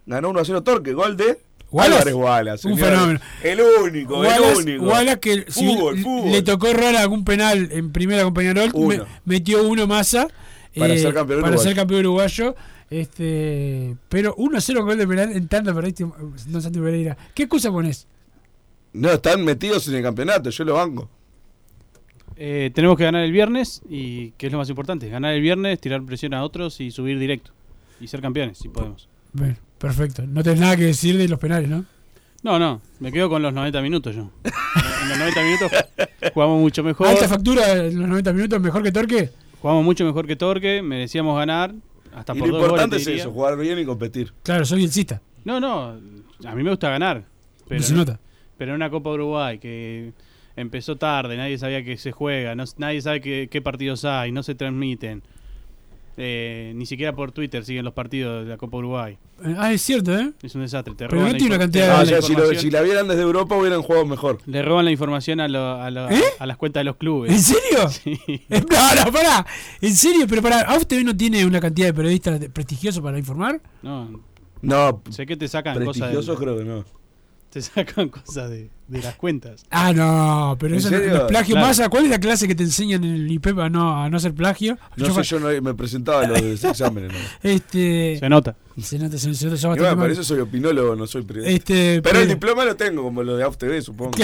Ganó 0.05 0.29
1 0.29 0.39
a 0.39 0.45
0 0.45 0.61
Torque, 0.63 0.93
gol 0.93 1.17
de 1.17 1.39
Wallace. 1.71 1.93
Álvarez 1.95 2.13
Wallace. 2.13 2.67
Un 2.67 2.77
fenómeno. 2.77 3.19
El 3.43 3.59
único, 3.61 4.19
Wallace, 4.19 4.51
el 4.51 4.57
único. 4.57 4.85
Wallace 4.85 5.19
que 5.19 5.45
si 5.51 5.65
Fútbol, 5.67 5.97
fútbol. 5.99 6.31
le 6.31 6.41
tocó 6.41 6.67
errar 6.67 6.95
algún 6.95 7.25
penal 7.25 7.69
en 7.71 7.91
primera 7.91 8.23
con 8.23 8.33
Peñarol, 8.33 8.69
Uno. 8.73 8.87
me- 9.25 9.33
metió 9.35 9.67
uno 9.67 9.85
masa 9.87 10.27
Para 10.77 10.95
ser 10.97 11.13
campeón 11.13 11.41
para 11.41 11.51
uruguayo. 11.53 11.59
ser 11.63 11.75
campeón 11.75 11.99
uruguayo. 12.01 12.55
Este, 12.89 13.95
pero 14.07 14.33
1-0 14.37 14.77
con 14.77 14.85
gol 14.87 14.97
de 14.97 15.07
penal 15.07 15.31
en 15.33 15.47
tanda 15.49 15.73
perdiste, 15.73 16.05
Don 16.47 16.61
Santi 16.61 16.79
Pereira. 16.79 17.17
¿Qué 17.33 17.43
excusa 17.43 17.69
pones? 17.71 18.07
No, 18.93 19.11
están 19.11 19.43
metidos 19.43 19.87
en 19.89 19.95
el 19.95 20.03
campeonato, 20.03 20.49
yo 20.49 20.63
lo 20.63 20.75
banco. 20.75 21.09
Eh, 22.37 22.71
tenemos 22.73 22.95
que 22.97 23.03
ganar 23.03 23.23
el 23.23 23.31
viernes 23.31 23.81
y 23.89 24.31
que 24.31 24.45
es 24.47 24.51
lo 24.51 24.59
más 24.59 24.69
importante, 24.69 25.09
ganar 25.09 25.33
el 25.33 25.41
viernes, 25.41 25.79
tirar 25.81 26.03
presión 26.03 26.33
a 26.33 26.43
otros 26.43 26.79
y 26.79 26.91
subir 26.91 27.17
directo 27.19 27.51
y 27.99 28.07
ser 28.07 28.21
campeones 28.21 28.57
si 28.59 28.69
podemos. 28.69 29.09
Bueno, 29.37 29.55
perfecto. 29.77 30.23
No 30.25 30.43
tenés 30.43 30.59
nada 30.59 30.75
que 30.75 30.83
decir 30.83 31.17
de 31.17 31.27
los 31.27 31.39
penales, 31.39 31.69
¿no? 31.69 31.85
No, 32.43 32.59
no, 32.59 32.81
me 32.99 33.11
quedo 33.11 33.29
con 33.29 33.41
los 33.41 33.53
90 33.53 33.81
minutos 33.81 34.15
yo. 34.15 34.31
En 34.43 35.09
los 35.09 35.17
90 35.17 35.41
minutos 35.43 35.71
jugamos 36.33 36.59
mucho 36.61 36.83
mejor. 36.83 37.07
Alta 37.07 37.27
factura 37.27 37.73
en 37.85 37.99
los 37.99 38.07
90 38.09 38.33
minutos, 38.33 38.61
mejor 38.61 38.83
que 38.83 38.91
Torque. 38.91 39.29
Jugamos 39.61 39.83
mucho 39.83 40.05
mejor 40.05 40.27
que 40.27 40.35
Torque, 40.35 40.81
merecíamos 40.81 41.37
ganar 41.37 41.73
hasta 42.15 42.35
Y 42.35 42.39
por 42.39 42.47
lo 42.49 42.53
dos 42.55 42.63
importante 42.65 42.95
te 42.97 43.01
es 43.01 43.07
eso, 43.21 43.31
jugar 43.31 43.57
bien 43.57 43.79
y 43.79 43.85
competir. 43.85 44.33
Claro, 44.43 44.65
soy 44.65 44.79
bielcista. 44.79 45.21
No, 45.45 45.59
no, 45.59 45.97
a 46.45 46.55
mí 46.55 46.63
me 46.63 46.69
gusta 46.69 46.89
ganar. 46.89 47.23
Pero, 47.67 47.83
Se 47.83 47.93
nota. 47.93 48.19
Pero 48.57 48.71
en 48.71 48.75
una 48.75 48.89
Copa 48.89 49.09
Uruguay 49.11 49.59
que 49.59 50.13
empezó 50.55 50.95
tarde, 50.95 51.37
nadie 51.37 51.57
sabía 51.57 51.83
que 51.83 51.97
se 51.97 52.11
juega, 52.11 52.55
no- 52.55 52.63
nadie 52.77 53.01
sabe 53.01 53.21
qué 53.21 53.61
partidos 53.63 54.05
hay, 54.05 54.31
no 54.31 54.41
se 54.43 54.55
transmiten. 54.55 55.21
Eh, 56.19 56.71
ni 56.75 56.87
siquiera 56.87 57.13
por 57.13 57.31
Twitter 57.31 57.63
siguen 57.63 57.85
los 57.85 57.93
partidos 57.93 58.43
de 58.43 58.49
la 58.49 58.57
Copa 58.57 58.77
Uruguay. 58.77 59.17
Eh, 59.45 59.53
Ah, 59.55 59.71
es 59.71 59.83
cierto, 59.83 60.17
¿eh? 60.17 60.31
Es 60.41 60.55
un 60.55 60.61
desastre. 60.61 60.95
Te 60.95 61.05
Pero 61.07 61.11
roban 61.11 61.27
no 61.27 61.31
la 61.33 61.37
tiene 61.37 61.55
una 61.55 61.59
cantidad 61.63 61.85
de- 61.85 61.91
Ah, 61.91 62.01
o 62.01 62.05
sea, 62.07 62.21
si, 62.23 62.33
lo- 62.33 62.39
información- 62.39 62.61
si 62.63 62.71
la 62.71 62.81
vieran 62.81 63.07
desde 63.07 63.21
Europa 63.21 63.55
hubieran 63.55 63.83
jugado 63.83 64.05
mejor. 64.07 64.39
Le 64.47 64.61
roban 64.63 64.85
la 64.85 64.91
información 64.91 65.39
a, 65.39 65.47
lo- 65.47 65.75
a, 65.79 65.91
lo- 65.91 66.09
¿Eh? 66.09 66.23
a 66.39 66.45
las 66.47 66.57
cuentas 66.57 66.81
de 66.81 66.85
los 66.85 66.95
clubes. 66.95 67.31
¿En 67.31 67.39
serio? 67.39 67.87
Sí. 67.89 68.19
No, 68.49 69.05
no, 69.05 69.11
pará. 69.11 69.45
¿En 69.79 69.95
serio? 69.95 70.25
Pero 70.27 70.41
pará, 70.41 70.61
¿a 70.61 70.75
usted 70.77 71.03
no 71.03 71.15
tiene 71.15 71.45
una 71.45 71.59
cantidad 71.59 71.85
de 71.87 71.93
periodistas 71.93 72.39
prestigiosos 72.51 73.03
para 73.03 73.19
informar? 73.19 73.61
No, 73.83 74.19
No, 74.63 75.03
sé 75.11 75.27
que 75.27 75.37
te 75.37 75.47
sacan 75.47 75.75
cosas. 75.75 75.97
prestigiosos 75.99 76.39
de- 76.39 76.43
creo 76.43 76.57
que 76.57 76.63
no. 76.65 76.85
Te 77.49 77.61
sacan 77.61 78.09
cosas 78.09 78.49
de, 78.49 78.69
de 78.87 79.01
las 79.01 79.15
cuentas. 79.15 79.65
Ah, 79.69 79.93
no, 79.93 80.57
pero 80.59 80.73
¿En 80.73 80.79
eso 80.79 80.91
no, 80.91 80.97
serio? 80.97 81.13
no 81.13 81.21
es 81.21 81.27
plagio. 81.27 81.55
Claro. 81.55 81.67
Más, 81.67 81.89
¿cuál 81.89 82.03
es 82.05 82.09
la 82.11 82.19
clase 82.19 82.47
que 82.47 82.55
te 82.55 82.63
enseñan 82.63 83.03
en 83.03 83.15
el 83.15 83.31
IPEP 83.31 83.59
a 83.59 83.69
no, 83.69 84.03
a 84.03 84.09
no 84.09 84.17
hacer 84.17 84.33
plagio? 84.33 84.77
No 84.95 85.13
sé, 85.13 85.23
yo 85.23 85.39
no, 85.39 85.61
me 85.61 85.73
presentaba 85.73 86.21
a 86.23 86.27
los 86.27 86.63
exámenes. 86.63 87.11
¿no? 87.13 87.17
Este, 87.49 88.17
Se 88.19 88.29
nota. 88.29 88.55
se 88.81 88.99
nota, 88.99 89.17
se, 89.17 89.33
se 89.33 89.45
nota 89.45 89.55
ya 89.57 89.67
Y 89.67 89.69
bastante 89.69 89.79
bueno, 89.79 89.95
por 89.95 89.97
mal. 90.03 90.11
eso 90.11 90.23
soy 90.23 90.39
opinólogo, 90.39 90.95
no 90.95 91.07
soy 91.07 91.23
periodista. 91.23 91.53
Este, 91.55 92.01
pero, 92.01 92.19
el 92.19 92.27
diploma 92.27 92.65
lo 92.65 92.75
tengo, 92.75 93.03
como 93.03 93.23
lo 93.23 93.37
de 93.37 93.43
AFTV, 93.43 93.81
supongo. 93.81 94.11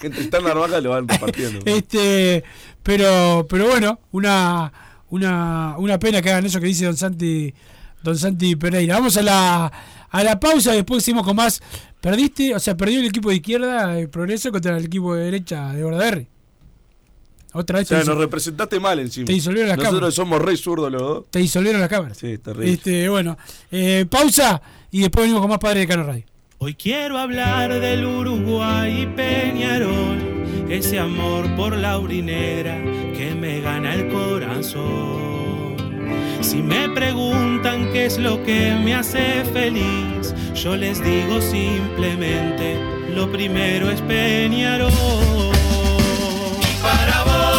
Que 0.00 0.06
entre 0.06 0.22
Star 0.22 0.44
Narvaja 0.44 0.80
lo 0.80 0.90
van 0.90 1.08
repartiendo. 1.08 1.58
Este, 1.64 2.44
pero, 2.84 3.44
pero 3.50 3.66
bueno, 3.66 3.98
una, 4.12 4.72
una, 5.08 5.74
una 5.78 5.98
pena 5.98 6.22
que 6.22 6.30
hagan 6.30 6.46
eso 6.46 6.60
que 6.60 6.66
dice 6.66 6.84
Don 6.84 6.96
Santi, 6.96 7.52
Don 8.00 8.16
Santi 8.16 8.54
Pereira. 8.54 8.94
Vamos 8.94 9.16
a 9.16 9.22
la, 9.22 9.72
a 10.10 10.22
la 10.24 10.38
pausa, 10.40 10.72
después 10.72 11.02
seguimos 11.04 11.26
con 11.26 11.36
más. 11.36 11.60
Perdiste, 12.00 12.54
o 12.54 12.60
sea, 12.60 12.76
perdió 12.76 13.00
el 13.00 13.06
equipo 13.06 13.28
de 13.30 13.36
izquierda, 13.36 13.98
el 13.98 14.08
progreso, 14.08 14.52
contra 14.52 14.76
el 14.76 14.84
equipo 14.84 15.14
de 15.14 15.24
derecha 15.24 15.72
de 15.72 15.82
Bordaberry. 15.82 16.28
Otra 17.52 17.76
O 17.76 17.78
vez 17.78 17.88
sea, 17.88 18.00
te, 18.00 18.06
nos 18.06 18.18
representaste 18.18 18.78
mal 18.78 18.98
encima. 18.98 19.24
te 19.26 19.32
disolvieron 19.32 19.68
las 19.70 19.78
Nosotros 19.78 19.98
cámaras. 20.00 20.14
somos 20.14 20.42
re 20.42 20.56
zurdos 20.56 20.92
los 20.92 21.00
dos. 21.02 21.24
te 21.30 21.38
disolvieron 21.38 21.80
las 21.80 21.88
cámaras. 21.90 22.18
Sí, 22.18 22.36
terrible. 22.38 22.70
Este, 22.72 23.08
bueno, 23.08 23.36
eh, 23.70 24.04
pausa 24.10 24.60
y 24.90 25.00
después 25.00 25.22
venimos 25.24 25.40
con 25.40 25.50
más 25.50 25.58
Padre 25.58 25.80
de 25.80 25.86
Cano 25.86 26.02
Radio. 26.04 26.24
Hoy 26.58 26.74
quiero 26.74 27.18
hablar 27.18 27.80
del 27.80 28.04
Uruguay 28.04 29.02
y 29.02 29.06
Peñarol, 29.06 30.66
ese 30.70 30.98
amor 30.98 31.54
por 31.56 31.76
la 31.76 31.98
urinera 31.98 32.76
que 33.16 33.34
me 33.34 33.60
gana 33.60 33.94
el 33.94 34.08
corazón. 34.12 35.25
Si 36.46 36.62
me 36.62 36.88
preguntan 36.88 37.90
qué 37.92 38.06
es 38.06 38.18
lo 38.18 38.40
que 38.44 38.72
me 38.84 38.94
hace 38.94 39.42
feliz, 39.52 40.32
yo 40.54 40.76
les 40.76 41.02
digo 41.02 41.40
simplemente, 41.40 42.78
lo 43.12 43.32
primero 43.32 43.90
es 43.90 44.00
Peñarol. 44.02 44.92
Y 46.60 46.74
para 46.80 47.24
vos, 47.24 47.55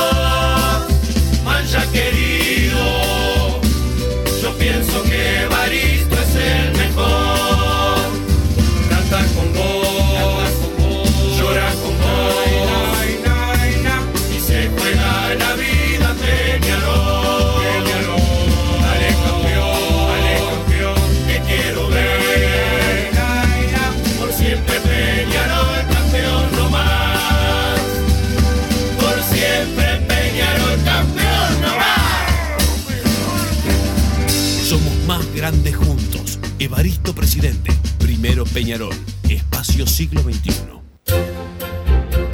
Evaristo 36.68 37.16
Presidente. 37.16 37.72
Primero 37.98 38.44
Peñarol. 38.44 38.94
Espacio 39.30 39.88
Siglo 39.88 40.22
XXI. 40.22 41.47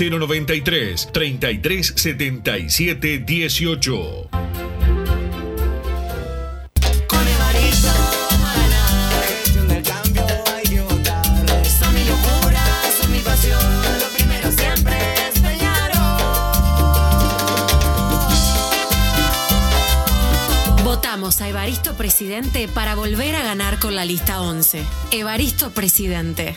093 0.00 1.10
3377 1.12 3.18
18. 3.18 4.30
Con 7.06 7.28
Evaristo 7.28 7.88
ganar. 8.42 9.22
Gestión 9.28 9.68
del 9.68 9.82
cambio 9.82 10.24
hay 10.56 10.64
que 10.64 10.80
votar. 10.80 11.66
Son 11.66 11.92
mi 11.92 12.02
locura, 12.04 12.64
son 12.98 13.12
mi 13.12 13.18
pasión. 13.18 13.60
Lo 14.00 14.08
primero 14.16 14.50
siempre 14.50 14.96
es 15.28 15.38
Peñarol. 15.40 16.00
Votamos 20.82 21.42
a 21.42 21.48
Evaristo 21.48 21.94
Presidente 21.98 22.68
para 22.68 22.94
volver 22.94 23.34
a 23.34 23.42
ganar 23.42 23.78
con 23.78 23.94
la 23.94 24.06
lista 24.06 24.40
11. 24.40 24.82
Evaristo 25.10 25.72
Presidente. 25.72 26.56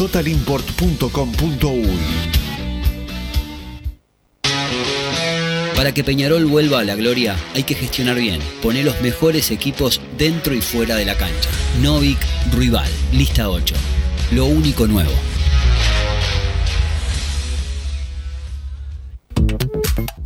www.totalimport.com.uy. 0.00 1.88
Para 5.76 5.92
que 5.92 6.02
Peñarol 6.04 6.46
vuelva 6.46 6.80
a 6.80 6.84
la 6.84 6.94
gloria 6.94 7.36
hay 7.54 7.64
que 7.64 7.74
gestionar 7.74 8.16
bien, 8.16 8.40
poner 8.62 8.84
los 8.84 9.00
mejores 9.02 9.50
equipos 9.50 10.00
dentro 10.18 10.54
y 10.54 10.60
fuera 10.60 10.96
de 10.96 11.04
la 11.04 11.16
cancha. 11.16 11.50
Novik, 11.82 12.18
Rival, 12.52 12.90
lista 13.12 13.48
8. 13.48 13.74
Lo 14.32 14.46
único 14.46 14.86
nuevo. 14.86 15.12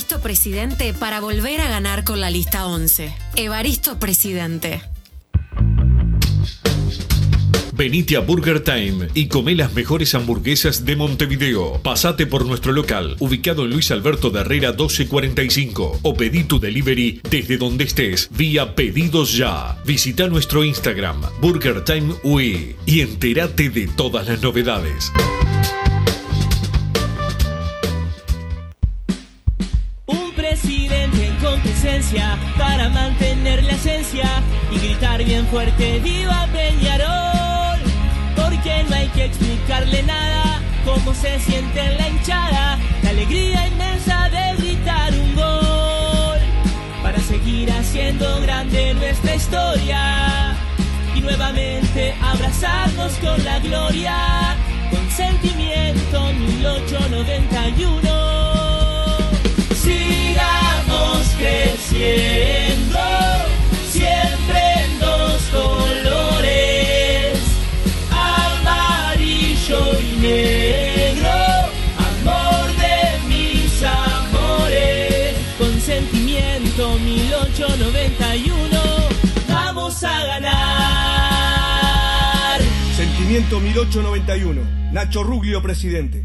Evaristo 0.00 0.22
Presidente 0.22 0.94
para 0.94 1.20
volver 1.20 1.60
a 1.60 1.68
ganar 1.68 2.04
con 2.04 2.22
la 2.22 2.30
lista 2.30 2.66
11. 2.66 3.12
Evaristo 3.36 3.98
Presidente. 3.98 4.80
Venite 7.74 8.16
a 8.16 8.20
Burger 8.20 8.60
Time 8.60 9.08
y 9.12 9.28
come 9.28 9.54
las 9.54 9.74
mejores 9.74 10.14
hamburguesas 10.14 10.86
de 10.86 10.96
Montevideo. 10.96 11.82
Pasate 11.82 12.26
por 12.26 12.46
nuestro 12.46 12.72
local, 12.72 13.16
ubicado 13.18 13.64
en 13.64 13.72
Luis 13.72 13.90
Alberto 13.90 14.30
de 14.30 14.40
Herrera 14.40 14.70
1245, 14.70 15.98
o 16.00 16.14
pedí 16.14 16.44
tu 16.44 16.58
delivery 16.58 17.20
desde 17.28 17.58
donde 17.58 17.84
estés, 17.84 18.30
vía 18.30 18.74
Pedidos 18.74 19.36
Ya. 19.36 19.76
Visita 19.84 20.28
nuestro 20.28 20.64
Instagram, 20.64 21.20
Burger 21.42 21.84
Time 21.84 22.14
UI, 22.22 22.74
y 22.86 23.00
entérate 23.02 23.68
de 23.68 23.86
todas 23.86 24.26
las 24.26 24.40
novedades. 24.40 25.12
Para 32.58 32.88
mantener 32.88 33.62
la 33.62 33.70
esencia 33.72 34.24
y 34.72 34.78
gritar 34.78 35.22
bien 35.22 35.46
fuerte 35.46 36.00
¡Viva 36.00 36.48
Peñarol! 36.52 37.78
Porque 38.34 38.84
no 38.88 38.96
hay 38.96 39.06
que 39.08 39.26
explicarle 39.26 40.02
nada 40.02 40.60
cómo 40.84 41.14
se 41.14 41.38
siente 41.38 41.80
en 41.80 41.98
la 41.98 42.08
hinchada, 42.08 42.78
la 43.04 43.10
alegría 43.10 43.68
inmensa 43.68 44.28
de 44.28 44.56
gritar 44.56 45.12
un 45.12 45.36
gol 45.36 46.40
para 47.00 47.20
seguir 47.20 47.70
haciendo 47.70 48.40
grande 48.40 48.92
nuestra 48.94 49.36
historia 49.36 50.56
y 51.14 51.20
nuevamente 51.20 52.12
abrazarnos 52.22 53.12
con 53.18 53.44
la 53.44 53.60
gloria 53.60 54.56
con 54.90 55.08
sentimiento 55.10 56.32
1891 56.32 58.39
creciendo, 61.40 63.00
siempre 63.88 64.60
en 64.84 64.98
dos 65.00 65.42
colores, 65.50 67.38
amarillo 68.10 69.80
y 70.00 70.16
negro, 70.20 71.32
amor 71.96 72.66
de 72.76 73.18
mis 73.28 73.82
amores, 73.82 75.34
con 75.58 75.80
sentimiento 75.80 76.98
1891, 76.98 78.80
vamos 79.48 80.04
a 80.04 80.24
ganar. 80.26 81.40
Sentimiento 82.96 83.60
1891. 83.60 84.60
Nacho 84.92 85.22
Ruglio, 85.22 85.62
presidente. 85.62 86.22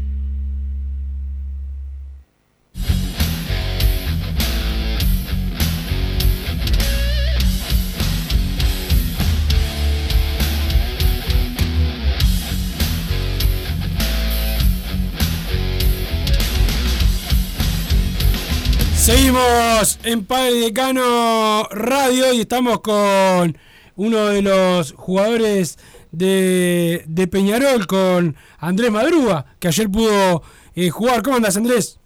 Seguimos 19.06 20.00
en 20.02 20.26
Padre 20.26 20.54
Decano 20.54 21.62
Radio 21.70 22.32
y 22.32 22.40
estamos 22.40 22.80
con 22.80 23.56
uno 23.94 24.26
de 24.26 24.42
los 24.42 24.94
jugadores 24.94 25.78
de, 26.10 27.04
de 27.06 27.28
Peñarol, 27.28 27.86
con 27.86 28.34
Andrés 28.58 28.90
Madruga, 28.90 29.46
que 29.60 29.68
ayer 29.68 29.88
pudo 29.88 30.42
eh, 30.74 30.90
jugar. 30.90 31.22
¿Cómo 31.22 31.36
andas, 31.36 31.56
Andrés? 31.56 32.00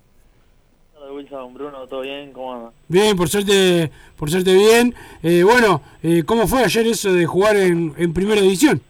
Hola 0.95 1.13
Wilson, 1.13 1.55
Bruno, 1.55 1.87
¿todo 1.87 2.03
bien? 2.03 2.35
¿Cómo 2.35 2.53
andas? 2.53 2.73
Bien, 2.87 3.17
por 3.17 3.31
suerte, 3.31 3.91
por 4.19 4.31
suerte 4.31 4.53
bien. 4.53 4.95
Eh, 5.23 5.43
bueno, 5.43 5.81
eh, 6.03 6.23
¿cómo 6.27 6.47
fue 6.47 6.63
ayer 6.65 6.87
eso 6.87 7.15
de 7.15 7.25
jugar 7.25 7.57
en, 7.57 7.95
en 7.97 8.13
primera 8.13 8.43
división? 8.43 8.83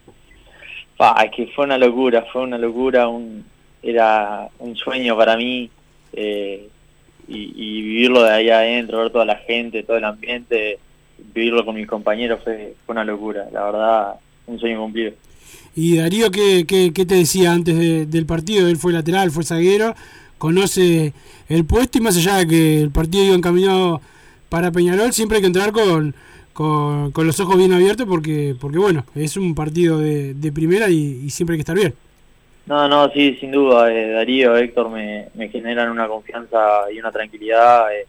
Pa, 0.97 1.15
es 1.23 1.31
que 1.33 1.47
fue 1.55 1.63
una 1.63 1.77
locura, 1.77 2.25
fue 2.33 2.41
una 2.41 2.57
locura, 2.57 3.07
un, 3.07 3.45
era 3.81 4.49
un 4.59 4.75
sueño 4.75 5.15
para 5.15 5.37
mí 5.37 5.69
eh, 6.11 6.67
y, 7.31 7.53
y 7.55 7.81
vivirlo 7.81 8.23
de 8.23 8.31
ahí 8.31 8.49
adentro, 8.49 8.99
ver 8.99 9.11
toda 9.11 9.25
la 9.25 9.37
gente, 9.37 9.83
todo 9.83 9.97
el 9.97 10.03
ambiente, 10.03 10.79
vivirlo 11.33 11.65
con 11.65 11.75
mis 11.75 11.87
compañeros 11.87 12.41
fue, 12.43 12.75
fue 12.85 12.93
una 12.93 13.03
locura, 13.03 13.47
la 13.51 13.63
verdad, 13.63 14.13
un 14.47 14.59
sueño 14.59 14.79
cumplido. 14.81 15.13
Y 15.75 15.97
Darío, 15.97 16.31
¿qué, 16.31 16.65
qué, 16.67 16.91
qué 16.93 17.05
te 17.05 17.15
decía 17.15 17.53
antes 17.53 17.77
de- 17.77 18.05
del 18.05 18.25
partido? 18.25 18.67
Él 18.67 18.77
fue 18.77 18.91
lateral, 18.91 19.31
fue 19.31 19.43
zaguero, 19.43 19.95
conoce 20.37 21.13
el 21.47 21.65
puesto 21.65 21.97
y 21.97 22.01
más 22.01 22.17
allá 22.17 22.37
de 22.37 22.47
que 22.47 22.81
el 22.81 22.91
partido 22.91 23.23
iba 23.23 23.35
encaminado 23.35 24.01
para 24.49 24.71
Peñarol, 24.71 25.13
siempre 25.13 25.37
hay 25.37 25.41
que 25.41 25.47
entrar 25.47 25.71
con, 25.71 26.13
con, 26.53 27.25
los 27.25 27.39
ojos 27.39 27.57
bien 27.57 27.71
abiertos 27.71 28.05
porque, 28.05 28.55
porque 28.59 28.77
bueno, 28.77 29.05
es 29.15 29.37
un 29.37 29.55
partido 29.55 29.97
de, 29.97 30.51
primera 30.53 30.89
y 30.89 31.29
siempre 31.29 31.53
hay 31.53 31.57
que 31.59 31.61
estar 31.61 31.77
bien. 31.77 31.93
No, 32.65 32.87
no, 32.87 33.09
sí, 33.11 33.37
sin 33.39 33.51
duda, 33.51 33.91
eh, 33.91 34.11
Darío, 34.11 34.55
Héctor 34.55 34.89
me, 34.89 35.29
me 35.33 35.49
generan 35.49 35.89
una 35.89 36.07
confianza 36.07 36.91
y 36.91 36.99
una 36.99 37.11
tranquilidad 37.11 37.93
eh, 37.93 38.05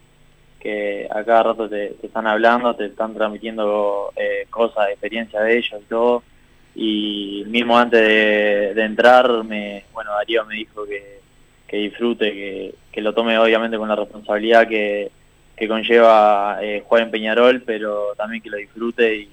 que 0.61 1.09
a 1.11 1.25
cada 1.25 1.43
rato 1.45 1.69
te, 1.69 1.97
están 2.03 2.27
hablando, 2.27 2.77
te 2.77 2.87
están 2.87 3.15
transmitiendo 3.15 4.13
eh, 4.15 4.47
cosas, 4.51 4.91
experiencia 4.91 5.41
de 5.41 5.59
ellos 5.59 5.81
y 5.83 5.89
todo. 5.89 6.23
Y 6.75 7.45
mismo 7.49 7.79
antes 7.79 8.01
de, 8.01 8.83
entrar, 8.83 9.43
me, 9.45 9.85
bueno, 9.93 10.13
Darío 10.13 10.45
me 10.45 10.55
dijo 10.57 10.87
que, 10.87 11.21
que 11.67 11.77
disfrute, 11.79 12.33
que, 12.33 12.75
que 12.93 13.01
lo 13.01 13.15
tome 13.15 13.39
obviamente 13.39 13.79
con 13.79 13.89
la 13.89 13.97
responsabilidad 13.97 14.69
que, 14.69 15.11
que 15.57 15.69
conlleva 15.69 16.59
jugar 16.85 17.03
en 17.05 17.11
Peñarol, 17.11 17.63
pero 17.63 18.15
también 18.17 18.43
que 18.43 18.51
lo 18.51 18.57
disfrute 18.59 19.17
y, 19.17 19.31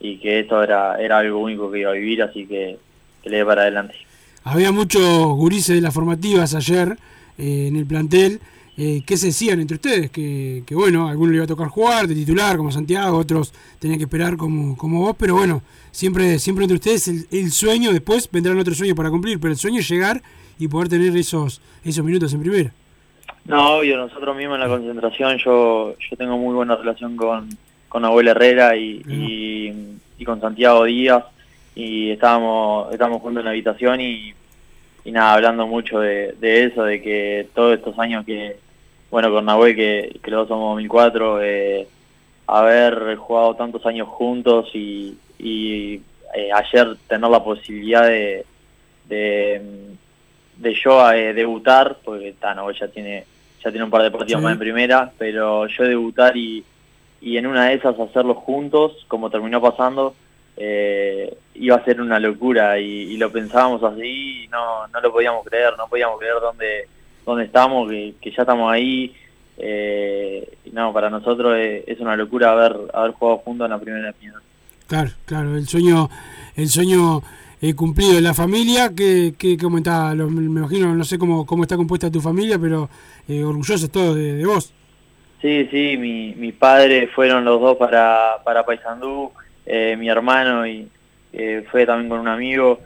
y 0.00 0.18
que 0.18 0.40
esto 0.40 0.62
era, 0.62 1.00
era 1.00 1.18
algo 1.18 1.38
único 1.38 1.70
que 1.70 1.80
iba 1.80 1.90
a 1.90 1.94
vivir, 1.94 2.22
así 2.22 2.46
que, 2.46 2.78
que 3.22 3.30
le 3.30 3.38
dé 3.38 3.44
para 3.44 3.62
adelante. 3.62 4.07
Había 4.50 4.72
muchos 4.72 5.02
gurises 5.02 5.76
de 5.76 5.82
las 5.82 5.92
formativas 5.92 6.54
ayer 6.54 6.96
eh, 7.36 7.66
en 7.68 7.76
el 7.76 7.84
plantel. 7.84 8.40
Eh, 8.78 9.02
¿Qué 9.04 9.16
se 9.16 9.26
decían 9.26 9.60
entre 9.60 9.74
ustedes? 9.74 10.10
Que, 10.10 10.62
que 10.64 10.74
bueno, 10.74 11.06
a 11.06 11.10
algunos 11.10 11.32
le 11.32 11.36
iba 11.36 11.44
a 11.44 11.48
tocar 11.48 11.68
jugar 11.68 12.06
de 12.06 12.14
titular 12.14 12.56
como 12.56 12.70
Santiago, 12.70 13.18
otros 13.18 13.52
tenían 13.78 13.98
que 13.98 14.04
esperar 14.04 14.36
como, 14.36 14.76
como 14.76 15.00
vos, 15.00 15.16
pero 15.18 15.34
bueno, 15.34 15.62
siempre, 15.90 16.38
siempre 16.38 16.64
entre 16.64 16.76
ustedes 16.76 17.08
el, 17.08 17.26
el 17.30 17.50
sueño, 17.50 17.92
después 17.92 18.28
vendrán 18.30 18.58
otros 18.58 18.78
sueños 18.78 18.96
para 18.96 19.10
cumplir, 19.10 19.38
pero 19.40 19.52
el 19.52 19.58
sueño 19.58 19.80
es 19.80 19.88
llegar 19.90 20.22
y 20.58 20.68
poder 20.68 20.88
tener 20.88 21.14
esos, 21.16 21.60
esos 21.84 22.04
minutos 22.04 22.32
en 22.32 22.40
primera. 22.40 22.72
No, 23.44 23.78
obvio, 23.78 23.96
nosotros 23.96 24.36
mismos 24.36 24.54
en 24.54 24.60
la 24.60 24.68
concentración, 24.68 25.38
yo 25.38 25.96
yo 25.98 26.16
tengo 26.16 26.38
muy 26.38 26.54
buena 26.54 26.76
relación 26.76 27.16
con, 27.16 27.48
con 27.88 28.04
Abuela 28.04 28.30
Herrera 28.30 28.76
y, 28.76 29.02
y, 29.08 29.74
y 30.18 30.24
con 30.24 30.40
Santiago 30.40 30.84
Díaz, 30.84 31.24
y 31.78 32.10
estábamos, 32.10 32.92
estábamos 32.92 33.22
juntos 33.22 33.40
en 33.40 33.44
la 33.44 33.50
habitación 33.52 34.00
y, 34.00 34.34
y 35.04 35.12
nada, 35.12 35.34
hablando 35.34 35.64
mucho 35.68 36.00
de, 36.00 36.32
de 36.40 36.64
eso, 36.64 36.82
de 36.82 37.00
que 37.00 37.46
todos 37.54 37.78
estos 37.78 37.96
años 38.00 38.26
que, 38.26 38.56
bueno, 39.12 39.30
con 39.30 39.44
Nahuel, 39.44 39.76
que, 39.76 40.18
que 40.20 40.30
los 40.32 40.40
dos 40.40 40.48
somos 40.48 40.70
2004, 40.72 41.40
eh, 41.44 41.86
haber 42.48 43.14
jugado 43.14 43.54
tantos 43.54 43.86
años 43.86 44.08
juntos 44.08 44.68
y, 44.74 45.16
y 45.38 46.00
eh, 46.34 46.50
ayer 46.52 46.96
tener 47.06 47.30
la 47.30 47.44
posibilidad 47.44 48.06
de, 48.08 48.44
de, 49.08 49.62
de 50.56 50.74
yo 50.74 51.12
eh, 51.12 51.32
debutar, 51.32 51.98
porque 52.04 52.34
ta, 52.40 52.56
Nahuel 52.56 52.76
ya 52.76 52.88
tiene, 52.88 53.24
ya 53.62 53.70
tiene 53.70 53.84
un 53.84 53.90
par 53.90 54.02
de 54.02 54.10
partidos 54.10 54.40
Sí. 54.40 54.44
más 54.44 54.54
en 54.54 54.58
primera, 54.58 55.12
pero 55.16 55.68
yo 55.68 55.84
debutar 55.84 56.36
y, 56.36 56.64
y 57.20 57.36
en 57.36 57.46
una 57.46 57.66
de 57.66 57.74
esas 57.74 57.96
hacerlo 58.00 58.34
juntos, 58.34 59.04
como 59.06 59.30
terminó 59.30 59.60
pasando, 59.60 60.16
eh, 60.58 61.36
iba 61.54 61.76
a 61.76 61.84
ser 61.84 62.00
una 62.00 62.18
locura 62.18 62.78
y, 62.78 62.84
y 63.12 63.16
lo 63.16 63.30
pensábamos 63.30 63.82
así 63.82 64.44
y 64.44 64.48
no, 64.48 64.86
no 64.88 65.00
lo 65.00 65.12
podíamos 65.12 65.44
creer, 65.46 65.74
no 65.78 65.86
podíamos 65.88 66.18
creer 66.18 66.34
dónde, 66.40 66.88
dónde 67.24 67.44
estamos, 67.44 67.88
que, 67.88 68.14
que 68.20 68.30
ya 68.30 68.42
estamos 68.42 68.70
ahí. 68.72 69.14
Eh, 69.56 70.48
y 70.64 70.70
no, 70.70 70.92
para 70.92 71.10
nosotros 71.10 71.56
es, 71.56 71.82
es 71.88 72.00
una 72.00 72.16
locura 72.16 72.52
haber, 72.52 72.76
haber 72.94 73.12
jugado 73.12 73.38
juntos 73.38 73.64
en 73.64 73.70
la 73.70 73.78
primera 73.78 74.12
final. 74.12 74.40
Claro, 74.86 75.10
claro, 75.26 75.56
el 75.56 75.66
sueño, 75.66 76.08
el 76.56 76.68
sueño 76.68 77.22
eh, 77.60 77.74
cumplido 77.74 78.14
de 78.14 78.20
la 78.20 78.34
familia, 78.34 78.94
que, 78.94 79.34
que 79.36 79.58
cómo 79.58 79.78
está, 79.78 80.14
lo- 80.14 80.30
me 80.30 80.44
imagino, 80.44 80.94
no 80.94 81.04
sé 81.04 81.18
cómo, 81.18 81.44
cómo 81.44 81.64
está 81.64 81.76
compuesta 81.76 82.10
tu 82.10 82.20
familia, 82.20 82.58
pero 82.58 82.88
eh, 83.28 83.42
orgullosos 83.44 83.90
todos 83.90 84.16
de, 84.16 84.34
de 84.34 84.46
vos. 84.46 84.72
Sí, 85.42 85.68
sí, 85.70 85.96
mi, 85.96 86.34
mis 86.36 86.54
padres 86.54 87.10
fueron 87.14 87.44
los 87.44 87.60
dos 87.60 87.76
para, 87.76 88.36
para 88.44 88.64
Paysandú, 88.64 89.30
eh, 89.70 89.96
mi 89.98 90.08
hermano 90.08 90.66
y 90.66 90.88
eh, 91.34 91.62
fue 91.70 91.84
también 91.84 92.08
con 92.08 92.20
un 92.20 92.28
amigo 92.28 92.80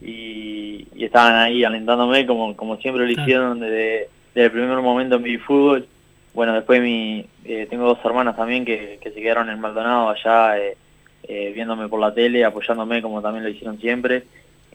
y, 0.00 0.86
y 0.94 1.04
estaban 1.04 1.34
ahí 1.34 1.64
alentándome 1.64 2.24
como, 2.26 2.56
como 2.56 2.76
siempre 2.76 3.04
lo 3.04 3.10
hicieron 3.10 3.58
desde, 3.58 4.08
desde 4.34 4.46
el 4.46 4.52
primer 4.52 4.78
momento 4.78 5.16
en 5.16 5.22
mi 5.22 5.36
fútbol. 5.36 5.88
Bueno, 6.34 6.54
después 6.54 6.80
mi, 6.80 7.26
eh, 7.44 7.66
tengo 7.68 7.86
dos 7.86 7.98
hermanas 8.04 8.36
también 8.36 8.64
que, 8.64 9.00
que 9.00 9.10
se 9.10 9.20
quedaron 9.20 9.50
en 9.50 9.58
Maldonado 9.60 10.10
allá 10.10 10.54
viéndome 11.28 11.88
por 11.88 12.00
la 12.00 12.14
tele, 12.14 12.44
apoyándome 12.44 13.02
como 13.02 13.20
también 13.20 13.44
lo 13.44 13.50
hicieron 13.50 13.78
siempre. 13.80 14.22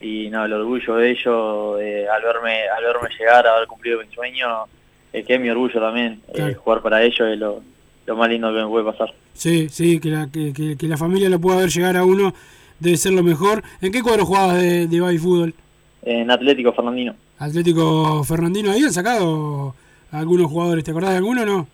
Y 0.00 0.28
no, 0.28 0.44
el 0.44 0.52
orgullo 0.52 0.96
de 0.96 1.10
ellos 1.10 1.76
al 1.76 2.22
verme 2.22 2.68
al 2.68 2.84
verme 2.84 3.08
llegar, 3.18 3.46
haber 3.46 3.66
cumplido 3.66 4.00
mi 4.00 4.14
sueño, 4.14 4.66
que 5.10 5.24
es 5.26 5.40
mi 5.40 5.48
orgullo 5.48 5.80
también. 5.80 6.20
jugar 6.62 6.82
para 6.82 7.02
ellos 7.02 7.26
es 7.28 7.38
lo, 7.38 7.62
lo 8.06 8.16
más 8.16 8.28
lindo 8.28 8.48
que 8.52 8.62
me 8.62 8.68
puede 8.68 8.84
pasar. 8.84 9.14
Sí, 9.32 9.68
sí, 9.70 9.98
que 10.00 10.10
la, 10.10 10.28
que, 10.30 10.52
que- 10.52 10.76
que 10.76 10.88
la 10.88 10.96
familia 10.96 11.28
lo 11.28 11.40
pueda 11.40 11.58
ver 11.58 11.70
llegar 11.70 11.96
a 11.96 12.04
uno 12.04 12.34
debe 12.80 12.96
ser 12.96 13.12
lo 13.12 13.22
mejor. 13.22 13.62
¿En 13.80 13.92
qué 13.92 14.02
cuadro 14.02 14.26
jugabas 14.26 14.60
de, 14.60 14.86
de 14.86 15.00
baby 15.00 15.18
fútbol? 15.18 15.54
En 16.02 16.30
Atlético 16.30 16.72
Fernandino. 16.72 17.14
Atlético 17.38 18.22
Fernandino, 18.24 18.70
ahí 18.70 18.82
han 18.84 18.92
sacado 18.92 19.74
a 20.12 20.18
algunos 20.18 20.50
jugadores, 20.50 20.84
¿te 20.84 20.90
acordás 20.90 21.10
de 21.10 21.16
alguno 21.16 21.42
o 21.42 21.46
no? 21.46 21.68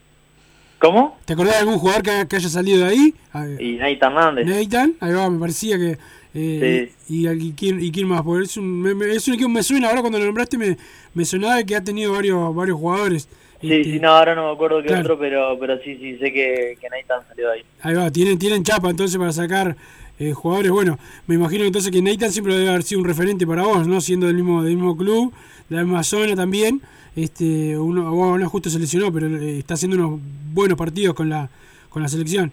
¿Cómo? 0.79 1.19
¿Te 1.27 1.35
acordás 1.35 1.55
de 1.55 1.61
algún 1.61 1.79
jugador 1.79 2.03
que, 2.03 2.27
que 2.29 2.37
haya 2.37 2.49
salido 2.49 2.79
de 2.79 2.85
ahí? 2.87 3.15
Ah, 3.35 3.47
Y 3.59 3.73
Nathan 3.73 4.13
Hernández. 4.13 4.47
Nathan, 4.47 4.95
ahí 5.01 5.13
va, 5.13 5.29
me 5.29 5.39
parecía 5.39 5.77
que... 5.77 5.99
eh, 6.33 6.93
y, 7.09 7.29
y, 7.29 7.53
quién, 7.53 7.83
¿Y 7.85 7.91
quién 7.93 8.09
más? 8.09 8.23
Porque 8.23 8.45
es 8.45 8.57
un, 8.57 8.81
me, 8.81 8.95
me- 8.95 9.11
es 9.15 9.27
un 9.29 9.35
equipo 9.35 9.51
me 9.51 9.63
suena, 9.63 9.89
ahora 9.89 10.01
cuando 10.01 10.19
lo 10.19 10.25
nombraste 10.25 10.57
me, 10.57 10.79
me 11.13 11.25
sonaba 11.27 11.63
que 11.65 11.77
ha 11.77 11.85
tenido 11.85 12.13
varios 12.13 12.55
varios 12.55 12.79
jugadores. 12.79 13.29
Sí, 13.61 13.85
sí, 13.85 14.01
no, 14.01 14.09
ahora 14.11 14.35
no 14.35 14.47
me 14.49 14.53
acuerdo 14.55 14.81
qué 14.81 14.89
Claro. 14.89 15.03
otro, 15.03 15.19
pero 15.19 15.59
pero 15.59 15.79
sí, 15.83 15.97
sí, 15.99 16.17
sé 16.19 16.33
que, 16.33 16.77
que 16.81 16.89
Nathan 16.89 17.21
salió 17.29 17.51
ahí. 17.51 17.63
Ahí 17.83 17.95
va, 17.95 18.11
tienen, 18.11 18.39
tienen 18.39 18.63
chapa 18.65 18.89
entonces 18.91 19.19
para 19.19 19.33
sacar 19.33 19.77
eh, 20.19 20.33
jugadores. 20.33 20.71
Bueno, 20.71 20.99
me 21.27 21.35
imagino 21.35 21.65
entonces 21.65 21.91
que 21.91 22.01
Nathan 22.01 22.31
siempre 22.33 22.55
debe 22.55 22.71
haber 22.71 22.83
sido 22.83 23.01
un 23.03 23.07
referente 23.07 23.47
para 23.47 23.63
vos, 23.65 23.87
¿no? 23.87 24.01
Siendo 24.01 24.27
del 24.27 24.37
mismo, 24.37 24.63
del 24.63 24.77
mismo 24.77 24.97
club, 24.97 25.33
de 25.69 25.77
la 25.77 25.83
misma 25.83 26.03
zona 26.05 26.35
también. 26.35 26.81
Este, 27.17 27.77
uno, 27.77 28.11
bueno, 28.13 28.39
no 28.39 28.49
justo 28.49 28.71
se 28.71 28.79
lesionó, 28.79 29.13
pero 29.13 29.27
eh, 29.27 29.59
está 29.59 29.75
haciendo 29.75 29.97
unos 29.99 30.21
buenos 30.55 30.79
partidos 30.79 31.15
con 31.15 31.29
la, 31.29 31.51
con 31.91 32.03
la 32.03 32.09
selección. 32.09 32.53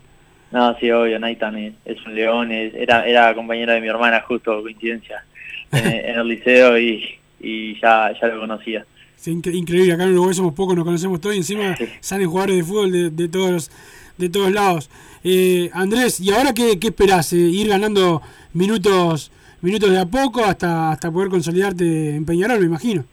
No, 0.52 0.78
sí, 0.80 0.90
obvio, 0.92 1.20
Nathan 1.20 1.58
es, 1.58 1.74
es 1.86 2.06
un 2.06 2.16
león, 2.16 2.52
es- 2.52 2.74
era, 2.74 3.06
era 3.08 3.34
compañera 3.36 3.74
de 3.74 3.82
mi 3.82 3.88
hermana, 3.88 4.22
justo, 4.22 4.62
coincidencia, 4.62 5.24
en, 5.72 5.88
en 5.88 6.20
el 6.20 6.28
liceo 6.28 6.78
y, 6.80 7.04
y 7.40 7.80
ya, 7.80 8.14
ya 8.20 8.28
lo 8.28 8.40
conocía. 8.42 8.86
Sí, 9.18 9.32
incre- 9.34 9.54
increíble, 9.56 9.94
acá 9.94 10.04
en 10.04 10.12
Uruguay 10.14 10.34
somos 10.36 10.54
pocos, 10.54 10.76
nos 10.76 10.86
conocemos 10.86 11.20
todos 11.20 11.36
y 11.36 11.40
encima 11.40 11.76
salen 12.00 12.30
jugadores 12.30 12.56
de 12.58 12.64
fútbol 12.64 12.92
de, 12.92 13.10
de 13.10 13.28
todos 13.28 13.52
los- 13.52 13.72
de 14.18 14.30
todos 14.30 14.52
lados. 14.52 14.90
Eh, 15.24 15.70
Andrés, 15.74 16.20
¿y 16.20 16.32
ahora 16.32 16.54
qué, 16.54 16.80
qué 16.80 16.88
esperás? 16.88 17.34
Eh, 17.34 17.38
¿Ir 17.38 17.68
ganando 17.68 18.22
minutos 18.54 19.32
minutos 19.62 19.90
de 19.90 20.00
a 20.00 20.06
poco 20.06 20.44
hasta 20.46 20.92
hasta 20.92 21.12
poder 21.12 21.30
consolidarte 21.30 22.16
en 22.16 22.26
Peñarol, 22.26 22.60
me 22.60 22.68
imagino? 22.68 23.04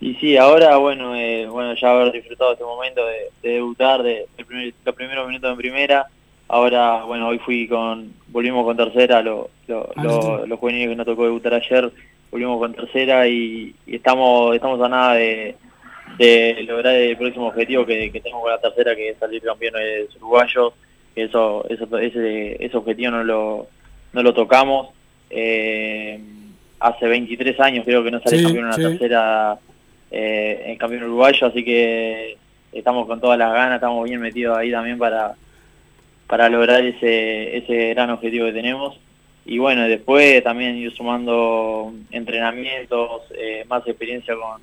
Y 0.00 0.14
sí, 0.14 0.36
ahora, 0.36 0.76
bueno, 0.76 1.14
eh, 1.16 1.46
bueno 1.48 1.74
ya 1.80 1.90
haber 1.92 2.12
disfrutado 2.12 2.52
este 2.52 2.64
momento 2.64 3.00
de, 3.06 3.48
de 3.48 3.54
debutar, 3.54 4.02
de, 4.02 4.26
de 4.36 4.44
primer- 4.44 4.74
los 4.84 4.94
primeros 4.94 5.26
minutos 5.28 5.50
en 5.50 5.56
primera. 5.56 6.06
Ahora, 6.48 7.04
bueno, 7.04 7.28
hoy 7.28 7.38
fui 7.38 7.66
con, 7.68 8.12
volvimos 8.28 8.64
con 8.64 8.76
tercera, 8.76 9.22
lo, 9.22 9.50
lo- 9.66 9.88
Ah, 9.96 10.02
lo- 10.04 10.22
sí. 10.42 10.48
los 10.48 10.58
juveniles 10.58 10.88
que 10.88 10.96
nos 10.96 11.06
tocó 11.06 11.24
debutar 11.24 11.54
ayer, 11.54 11.92
volvimos 12.30 12.58
con 12.58 12.74
tercera 12.74 13.26
y, 13.26 13.74
y 13.86 13.96
estamos 13.96 14.54
estamos 14.54 14.80
a 14.80 14.88
nada 14.88 15.14
de, 15.14 15.56
de 16.18 16.62
lograr 16.66 16.94
el 16.94 17.16
próximo 17.16 17.48
objetivo 17.48 17.86
que, 17.86 18.10
que 18.10 18.20
tenemos 18.20 18.42
con 18.42 18.50
la 18.52 18.60
tercera, 18.60 18.94
que 18.94 19.10
es 19.10 19.18
salir 19.18 19.42
campeones 19.42 20.14
uruguayos. 20.16 20.72
Eso, 21.14 21.66
eso, 21.68 21.98
ese, 21.98 22.64
ese 22.64 22.76
objetivo 22.76 23.10
no 23.10 23.24
lo, 23.24 23.66
no 24.12 24.22
lo 24.22 24.32
tocamos. 24.34 24.88
Eh, 25.30 26.20
hace 26.80 27.06
23 27.06 27.58
años 27.60 27.84
creo 27.84 28.04
que 28.04 28.10
no 28.10 28.20
sale 28.20 28.38
Sí, 28.38 28.44
campeón 28.44 28.64
en 28.66 28.70
la 28.70 28.76
sí. 28.76 28.82
tercera 28.82 29.58
eh, 30.10 30.62
en 30.66 30.76
campeón 30.78 31.04
uruguayo, 31.04 31.46
así 31.48 31.64
que 31.64 32.36
estamos 32.72 33.06
con 33.06 33.20
todas 33.20 33.38
las 33.38 33.52
ganas, 33.52 33.74
estamos 33.76 34.04
bien 34.08 34.20
metidos 34.20 34.56
ahí 34.56 34.70
también 34.70 34.96
para, 34.98 35.34
para 36.26 36.48
lograr 36.48 36.84
ese, 36.84 37.56
ese 37.56 37.90
gran 37.94 38.10
objetivo 38.10 38.46
que 38.46 38.52
tenemos. 38.52 38.98
Y 39.48 39.56
bueno, 39.56 39.88
después 39.88 40.44
también 40.44 40.76
ir 40.76 40.94
sumando 40.94 41.90
entrenamientos, 42.10 43.22
eh, 43.34 43.64
más 43.66 43.84
experiencia 43.86 44.34
con, 44.34 44.60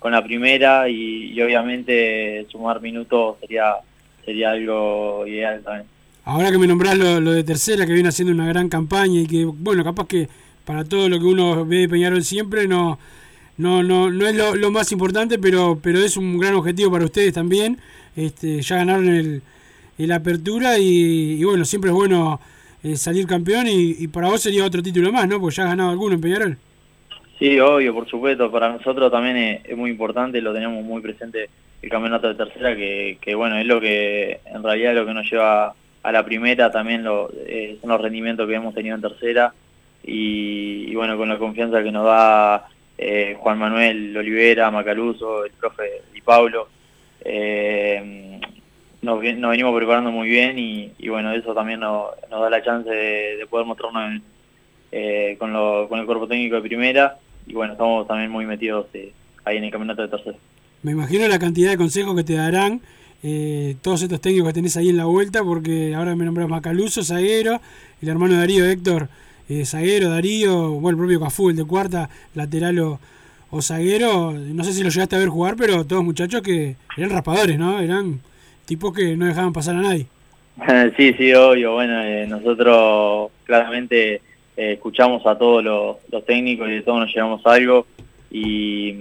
con 0.00 0.10
la 0.10 0.24
primera 0.24 0.88
y, 0.88 1.40
obviamente 1.40 2.44
sumar 2.50 2.80
minutos 2.80 3.36
sería 3.40 3.76
sería 4.24 4.50
algo 4.50 5.24
ideal 5.24 5.62
también. 5.62 5.86
Ahora 6.24 6.50
que 6.50 6.58
me 6.58 6.66
nombrás 6.66 6.98
lo, 6.98 7.20
de 7.20 7.44
tercera, 7.44 7.86
que 7.86 7.92
viene 7.92 8.08
haciendo 8.08 8.34
una 8.34 8.48
gran 8.48 8.68
campaña 8.68 9.20
y 9.20 9.26
que, 9.28 9.44
bueno, 9.44 9.84
capaz 9.84 10.08
que 10.08 10.28
para 10.64 10.84
todo 10.84 11.08
lo 11.08 11.20
que 11.20 11.26
uno 11.26 11.64
ve 11.64 11.78
de 11.78 11.88
Peñarol 11.88 12.24
siempre 12.24 12.66
no 12.66 12.98
no 13.56 13.84
no 13.84 14.10
no 14.10 14.26
es 14.26 14.34
lo, 14.34 14.70
más 14.72 14.90
importante, 14.90 15.38
pero 15.38 15.78
pero 15.80 16.00
es 16.00 16.16
un 16.16 16.38
gran 16.40 16.54
objetivo 16.54 16.90
para 16.90 17.04
ustedes 17.04 17.34
también. 17.34 17.78
Este, 18.16 18.62
ya 18.62 18.78
ganaron 18.78 19.06
el, 19.06 19.42
el 19.96 20.10
apertura 20.10 20.76
y 20.78 21.44
bueno, 21.44 21.64
siempre 21.64 21.90
es 21.90 21.94
bueno 21.94 22.40
eh, 22.84 22.96
salir 22.96 23.26
campeón 23.26 23.66
y, 23.68 24.06
para 24.08 24.28
vos 24.28 24.42
sería 24.42 24.64
otro 24.64 24.82
título 24.82 25.10
más, 25.10 25.26
¿no? 25.26 25.40
Porque 25.40 25.56
ya 25.56 25.64
has 25.64 25.70
ganado 25.70 25.90
alguno 25.90 26.14
en 26.14 26.20
Peñarol. 26.20 26.58
Sí, 27.38 27.58
obvio, 27.58 27.94
por 27.94 28.08
supuesto. 28.08 28.50
Para 28.50 28.68
nosotros 28.68 29.10
también 29.10 29.62
es, 29.64 29.76
muy 29.76 29.90
importante, 29.90 30.40
lo 30.40 30.52
tenemos 30.52 30.84
muy 30.84 31.02
presente 31.02 31.48
el 31.82 31.90
campeonato 31.90 32.28
de 32.28 32.34
tercera, 32.34 32.76
que, 32.76 33.18
que 33.20 33.34
bueno, 33.34 33.58
es 33.58 33.66
lo 33.66 33.80
que 33.80 34.40
en 34.46 34.62
realidad 34.62 34.94
lo 34.94 35.04
que 35.04 35.14
nos 35.14 35.30
lleva 35.30 35.74
a 36.02 36.12
la 36.12 36.24
primera, 36.24 36.70
también 36.70 37.02
lo, 37.02 37.30
eh, 37.46 37.78
son 37.80 37.90
los 37.90 38.00
rendimientos 38.00 38.46
que 38.46 38.54
hemos 38.54 38.74
tenido 38.74 38.94
en 38.94 39.00
tercera 39.00 39.52
y, 40.02 40.90
y 40.90 40.94
bueno, 40.94 41.16
con 41.16 41.28
la 41.28 41.38
confianza 41.38 41.82
que 41.82 41.90
nos 41.90 42.04
da 42.04 42.68
eh, 42.98 43.36
Juan 43.38 43.58
Manuel 43.58 44.16
Olivera, 44.16 44.70
Macaluso, 44.70 45.44
el 45.44 45.52
profe 45.52 46.02
Di 46.12 46.20
Paulo, 46.20 46.68
eh, 47.24 48.38
nos, 49.04 49.22
nos 49.22 49.50
venimos 49.50 49.76
preparando 49.76 50.10
muy 50.10 50.28
bien 50.28 50.58
y, 50.58 50.90
bueno, 51.08 51.32
eso 51.32 51.54
también 51.54 51.80
nos, 51.80 52.06
nos 52.30 52.40
da 52.40 52.50
la 52.50 52.62
chance 52.62 52.88
de, 52.90 53.36
de 53.36 53.46
poder 53.46 53.66
mostrarnos 53.66 54.20
eh, 54.92 55.36
con, 55.38 55.52
lo- 55.52 55.88
con 55.88 56.00
el 56.00 56.06
cuerpo 56.06 56.26
técnico 56.26 56.56
de 56.56 56.62
primera 56.62 57.18
y 57.46 57.52
bueno, 57.54 57.72
estamos 57.74 58.06
también 58.08 58.30
muy 58.30 58.46
metidos 58.46 58.86
eh, 58.94 59.12
ahí 59.44 59.58
en 59.58 59.64
el 59.64 59.70
campeonato 59.70 60.02
de 60.02 60.08
tercera. 60.08 60.36
Me 60.82 60.92
imagino 60.92 61.26
la 61.28 61.38
cantidad 61.38 61.70
de 61.70 61.76
consejos 61.76 62.14
que 62.16 62.24
te 62.24 62.34
darán 62.34 62.80
eh, 63.22 63.76
todos 63.82 64.02
estos 64.02 64.20
técnicos 64.20 64.48
que 64.48 64.54
tenés 64.54 64.76
ahí 64.76 64.90
en 64.90 64.96
la 64.98 65.06
vuelta, 65.06 65.42
porque 65.42 65.94
ahora 65.94 66.14
me 66.14 66.24
nombras 66.24 66.48
Macaluso, 66.48 67.02
Zaguero, 67.02 67.60
el 68.02 68.08
hermano 68.08 68.36
Darío, 68.36 68.66
Héctor, 68.66 69.08
eh, 69.48 69.64
Zaguero, 69.64 70.10
Darío, 70.10 70.70
bueno, 70.72 70.90
el 70.90 70.96
propio 70.96 71.20
Cafú, 71.20 71.50
el 71.50 71.56
de 71.56 71.64
cuarta, 71.64 72.10
lateral 72.34 72.78
o, 72.80 73.00
o 73.50 73.62
Zaguero. 73.62 74.32
No 74.32 74.62
sé 74.62 74.72
si 74.74 74.82
lo 74.82 74.90
llegaste 74.90 75.16
a 75.16 75.20
ver 75.20 75.28
jugar, 75.28 75.56
pero 75.56 75.84
todos 75.86 76.04
muchachos 76.04 76.42
que 76.42 76.76
eran 76.98 77.10
raspadores, 77.10 77.58
¿no? 77.58 77.80
Eran 77.80 78.20
tipos 78.64 78.92
que 78.94 79.16
no 79.16 79.26
dejaban 79.26 79.52
pasar 79.52 79.76
a 79.76 79.82
nadie. 79.82 80.06
sí, 80.96 81.12
sí, 81.14 81.32
obvio. 81.34 81.74
Bueno, 81.74 82.02
eh, 82.02 82.26
nosotros 82.28 83.30
claramente 83.44 84.14
eh, 84.56 84.72
escuchamos 84.74 85.26
a 85.26 85.36
todos 85.36 85.62
los, 85.64 85.96
los 86.10 86.24
técnicos 86.24 86.68
y 86.68 86.72
de 86.74 86.82
todos 86.82 87.00
nos 87.00 87.14
llevamos 87.14 87.40
algo 87.46 87.86
y, 88.30 88.94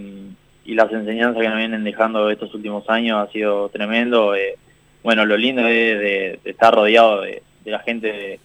y 0.66 0.74
las 0.76 0.92
enseñanzas 0.92 1.42
que 1.42 1.50
nos 1.50 1.58
vienen 1.58 1.84
dejando 1.84 2.30
estos 2.30 2.54
últimos 2.54 2.90
años 2.90 3.28
ha 3.28 3.32
sido 3.32 3.70
tremendo. 3.70 4.36
eh, 4.36 4.56
bueno, 5.04 5.26
lo 5.26 5.36
lindo 5.38 5.62
es 5.68 6.00
de, 6.00 6.40
de 6.44 6.50
estar 6.52 6.74
rodeado 6.74 7.22
de, 7.22 7.42
de 7.66 7.72
la 7.72 7.80
gente 7.80 8.08
de- 8.08 8.40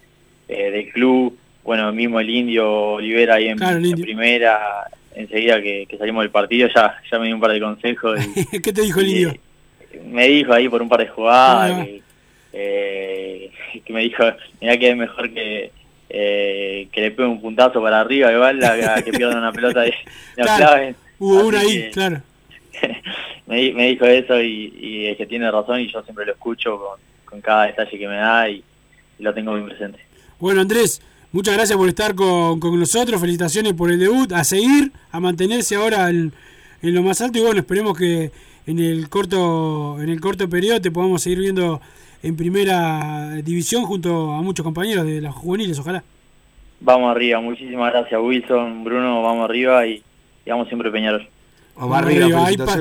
del 0.48 0.90
club, 0.92 1.36
bueno, 1.62 1.92
mismo 1.92 2.18
el 2.20 2.30
Indio 2.30 2.70
Olivera 2.94 3.34
ahí 3.34 3.48
en, 3.48 3.58
Claro, 3.58 3.76
en 3.84 4.00
primera, 4.00 4.58
enseguida 5.14 5.60
que, 5.60 5.84
que 5.86 5.98
salimos 5.98 6.22
del 6.24 6.30
partido 6.30 6.68
ya, 6.74 6.96
ya 7.12 7.18
me 7.18 7.26
dio 7.26 7.34
un 7.34 7.40
par 7.42 7.52
de 7.52 7.60
consejos. 7.60 8.18
y- 8.34 8.60
¿Qué 8.62 8.72
te 8.72 8.80
dijo 8.80 9.00
el 9.00 9.08
indio? 9.08 9.34
Me 10.04 10.28
dijo 10.28 10.52
ahí 10.52 10.68
por 10.68 10.82
un 10.82 10.88
par 10.88 11.00
de 11.00 11.08
jugadas 11.08 11.72
Ah, 11.72 11.84
que, 11.84 12.02
eh, 12.52 13.50
que 13.84 13.92
me 13.92 14.02
dijo 14.02 14.24
mira 14.60 14.76
que 14.78 14.90
es 14.90 14.96
mejor 14.96 15.32
que 15.32 15.70
eh, 16.10 16.88
que 16.90 17.00
le 17.02 17.10
pegue 17.10 17.28
un 17.28 17.40
puntazo 17.40 17.82
para 17.82 18.00
arriba 18.00 18.32
igual 18.32 18.62
a, 18.64 18.94
a 18.96 19.02
que 19.02 19.12
pierdan 19.12 19.38
una 19.38 19.52
pelota 19.52 19.80
de, 19.82 19.94
de 20.36 20.42
Claro. 20.42 20.94
Hubo 21.18 21.38
Así 21.38 21.46
una 21.48 21.60
ahí, 21.60 21.82
que 21.82 21.90
claro. 21.90 22.22
me, 23.46 23.72
me 23.72 23.88
dijo 23.88 24.04
eso 24.06 24.40
y, 24.40 24.72
y 24.80 25.06
es 25.06 25.16
que 25.16 25.26
tiene 25.26 25.50
razón 25.50 25.80
y 25.80 25.90
yo 25.92 26.02
siempre 26.02 26.24
lo 26.26 26.32
escucho 26.32 26.78
con, 26.78 26.98
con 27.24 27.40
cada 27.40 27.66
detalle 27.66 27.98
que 27.98 28.08
me 28.08 28.16
da 28.16 28.48
y, 28.48 28.62
y 29.18 29.22
lo 29.22 29.34
tengo 29.34 29.52
muy 29.52 29.62
presente 29.68 29.98
Bueno, 30.38 30.60
Andrés, 30.60 31.02
muchas 31.32 31.54
gracias 31.54 31.76
por 31.76 31.88
estar 31.88 32.14
con, 32.14 32.60
con 32.60 32.78
nosotros, 32.78 33.20
felicitaciones 33.20 33.74
por 33.74 33.90
el 33.90 33.98
debut, 33.98 34.32
a 34.32 34.44
seguir, 34.44 34.92
a 35.10 35.20
mantenerse 35.20 35.74
ahora 35.74 36.08
en, 36.08 36.32
en 36.82 36.94
lo 36.94 37.02
más 37.02 37.20
alto 37.20 37.38
y 37.38 37.42
bueno, 37.42 37.58
esperemos 37.60 37.98
que 37.98 38.30
en 38.68 38.78
el 38.78 39.08
corto 39.08 40.00
en 40.00 40.08
el 40.08 40.20
corto 40.20 40.48
periodo 40.48 40.80
te 40.80 40.90
podamos 40.92 41.22
seguir 41.22 41.40
viendo 41.40 41.80
en 42.22 42.36
primera 42.36 43.34
división 43.42 43.84
junto 43.84 44.32
a 44.34 44.42
muchos 44.42 44.62
compañeros 44.64 45.04
de 45.06 45.20
las 45.20 45.34
juveniles, 45.34 45.78
ojalá. 45.78 46.04
Vamos 46.80 47.10
arriba, 47.10 47.40
muchísimas 47.40 47.92
gracias 47.92 48.20
Wilson, 48.22 48.84
Bruno, 48.84 49.22
vamos 49.22 49.44
arriba 49.48 49.86
y, 49.86 50.02
y 50.46 50.50
vamos 50.50 50.68
siempre 50.68 50.90
Peñarol. 50.90 51.28
Vamos 51.76 51.96
arriba, 51.98 52.46
ahí 52.46 52.56
pa- 52.56 52.76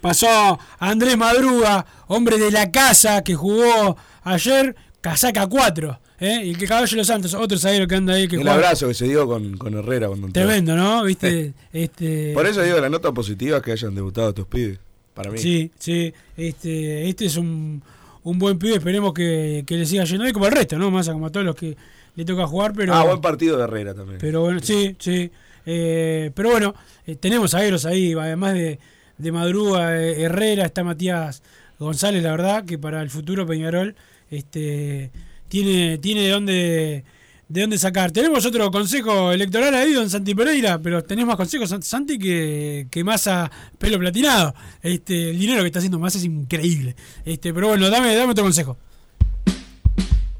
Pasó 0.00 0.58
Andrés 0.78 1.16
Madruga, 1.16 1.84
hombre 2.06 2.38
de 2.38 2.50
la 2.50 2.70
casa 2.70 3.22
que 3.22 3.34
jugó 3.34 3.96
ayer, 4.22 4.74
casaca 5.02 5.46
4. 5.46 5.98
¿eh? 6.20 6.40
Y 6.44 6.50
el 6.50 6.58
que 6.58 6.66
Caballo 6.66 6.90
de 6.90 6.96
los 6.96 7.06
Santos, 7.06 7.34
otro 7.34 7.58
zaguero 7.58 7.86
que 7.86 7.96
anda 7.96 8.14
ahí 8.14 8.26
que 8.26 8.36
El 8.36 8.42
juega. 8.42 8.54
abrazo 8.56 8.88
que 8.88 8.94
se 8.94 9.06
dio 9.06 9.26
con, 9.26 9.58
con 9.58 9.74
Herrera 9.74 10.08
cuando. 10.08 10.28
Tremendo, 10.28 10.74
¿no? 10.74 11.04
¿Viste? 11.04 11.52
este, 11.72 12.32
Por 12.32 12.46
eso 12.46 12.62
digo, 12.62 12.78
la 12.80 12.88
nota 12.88 13.12
positiva 13.12 13.58
es 13.58 13.62
que 13.62 13.72
hayan 13.72 13.94
debutado 13.94 14.30
estos 14.30 14.46
pibes. 14.46 14.78
Para 15.20 15.32
mí. 15.32 15.38
Sí, 15.38 15.70
sí. 15.78 16.12
Este, 16.36 17.08
este 17.08 17.26
es 17.26 17.36
un, 17.36 17.82
un 18.24 18.38
buen 18.38 18.58
pibe, 18.58 18.76
esperemos 18.76 19.12
que, 19.12 19.64
que 19.66 19.76
le 19.76 19.86
siga 19.86 20.04
yendo 20.04 20.24
bien 20.24 20.32
como 20.34 20.46
el 20.46 20.52
resto, 20.52 20.78
¿no? 20.78 20.90
Más 20.90 21.08
como 21.08 21.26
a 21.26 21.30
todos 21.30 21.44
los 21.46 21.56
que 21.56 21.76
le 22.16 22.24
toca 22.24 22.46
jugar, 22.46 22.72
pero. 22.74 22.94
Ah, 22.94 23.04
buen 23.04 23.20
partido 23.20 23.56
de 23.56 23.64
Herrera 23.64 23.94
también. 23.94 24.18
Pero 24.20 24.42
bueno, 24.42 24.60
sí, 24.62 24.96
sí. 24.98 25.30
Eh, 25.66 26.30
pero 26.34 26.50
bueno, 26.50 26.74
eh, 27.06 27.16
tenemos 27.16 27.50
zagueros 27.52 27.84
ahí, 27.84 28.14
además 28.14 28.54
de, 28.54 28.78
de 29.18 29.32
Madruga, 29.32 30.00
eh, 30.00 30.22
Herrera, 30.22 30.64
está 30.64 30.82
Matías 30.82 31.42
González, 31.78 32.22
la 32.22 32.32
verdad, 32.32 32.64
que 32.64 32.78
para 32.78 33.02
el 33.02 33.10
futuro 33.10 33.46
Peñarol 33.46 33.94
este, 34.30 35.10
tiene, 35.48 35.98
tiene 35.98 36.22
de 36.22 36.30
dónde 36.30 37.04
de 37.50 37.62
dónde 37.62 37.78
sacar. 37.78 38.12
Tenemos 38.12 38.46
otro 38.46 38.70
consejo 38.70 39.32
electoral 39.32 39.74
ahí, 39.74 39.92
don 39.92 40.08
Santi 40.08 40.34
Pereira, 40.36 40.78
pero 40.80 41.02
tenés 41.02 41.26
más 41.26 41.34
consejos, 41.36 41.68
San- 41.68 41.82
Santi, 41.82 42.16
que, 42.16 42.86
que 42.90 43.02
Massa 43.02 43.50
pelo 43.76 43.98
platinado. 43.98 44.54
Este, 44.80 45.30
el 45.30 45.38
dinero 45.38 45.60
que 45.62 45.66
está 45.66 45.80
haciendo 45.80 45.98
Massa 45.98 46.18
es 46.18 46.24
increíble. 46.24 46.94
Este, 47.24 47.52
pero 47.52 47.66
bueno, 47.68 47.90
dame, 47.90 48.14
dame 48.14 48.30
otro 48.32 48.44
consejo. 48.44 48.78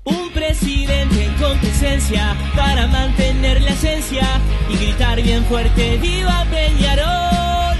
Un 0.05 0.31
presidente 0.33 1.29
con 1.41 1.59
presencia 1.59 2.37
para 2.57 2.87
mantener 2.87 3.61
la 3.61 3.71
esencia 3.71 4.41
y 4.71 4.77
gritar 4.77 5.21
bien 5.21 5.45
fuerte 5.45 5.99
¡Viva 5.99 6.47
Peñarol! 6.51 7.77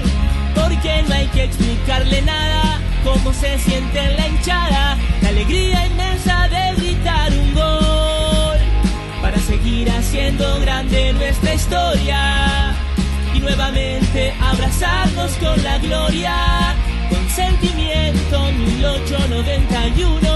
Porque 0.53 1.03
no 1.07 1.15
hay 1.15 1.27
que 1.27 1.45
explicarle 1.45 2.21
nada 2.21 2.81
cómo 3.03 3.33
se 3.33 3.57
siente 3.59 3.97
en 3.99 4.15
la 4.17 4.27
hinchada, 4.27 4.97
la 5.21 5.29
alegría 5.29 5.87
inmensa 5.87 6.47
de 6.49 6.75
gritar 6.81 7.31
un 7.31 7.53
gol 7.53 7.90
para 9.61 9.69
seguir 9.69 9.89
haciendo 9.91 10.59
grande 10.61 11.13
nuestra 11.13 11.53
historia. 11.53 12.75
Y 13.33 13.39
nuevamente 13.39 14.33
abrazarnos 14.41 15.31
con 15.33 15.63
la 15.63 15.77
gloria. 15.77 16.75
Con 17.09 17.29
sentimiento 17.29 18.51
1891. 18.51 20.29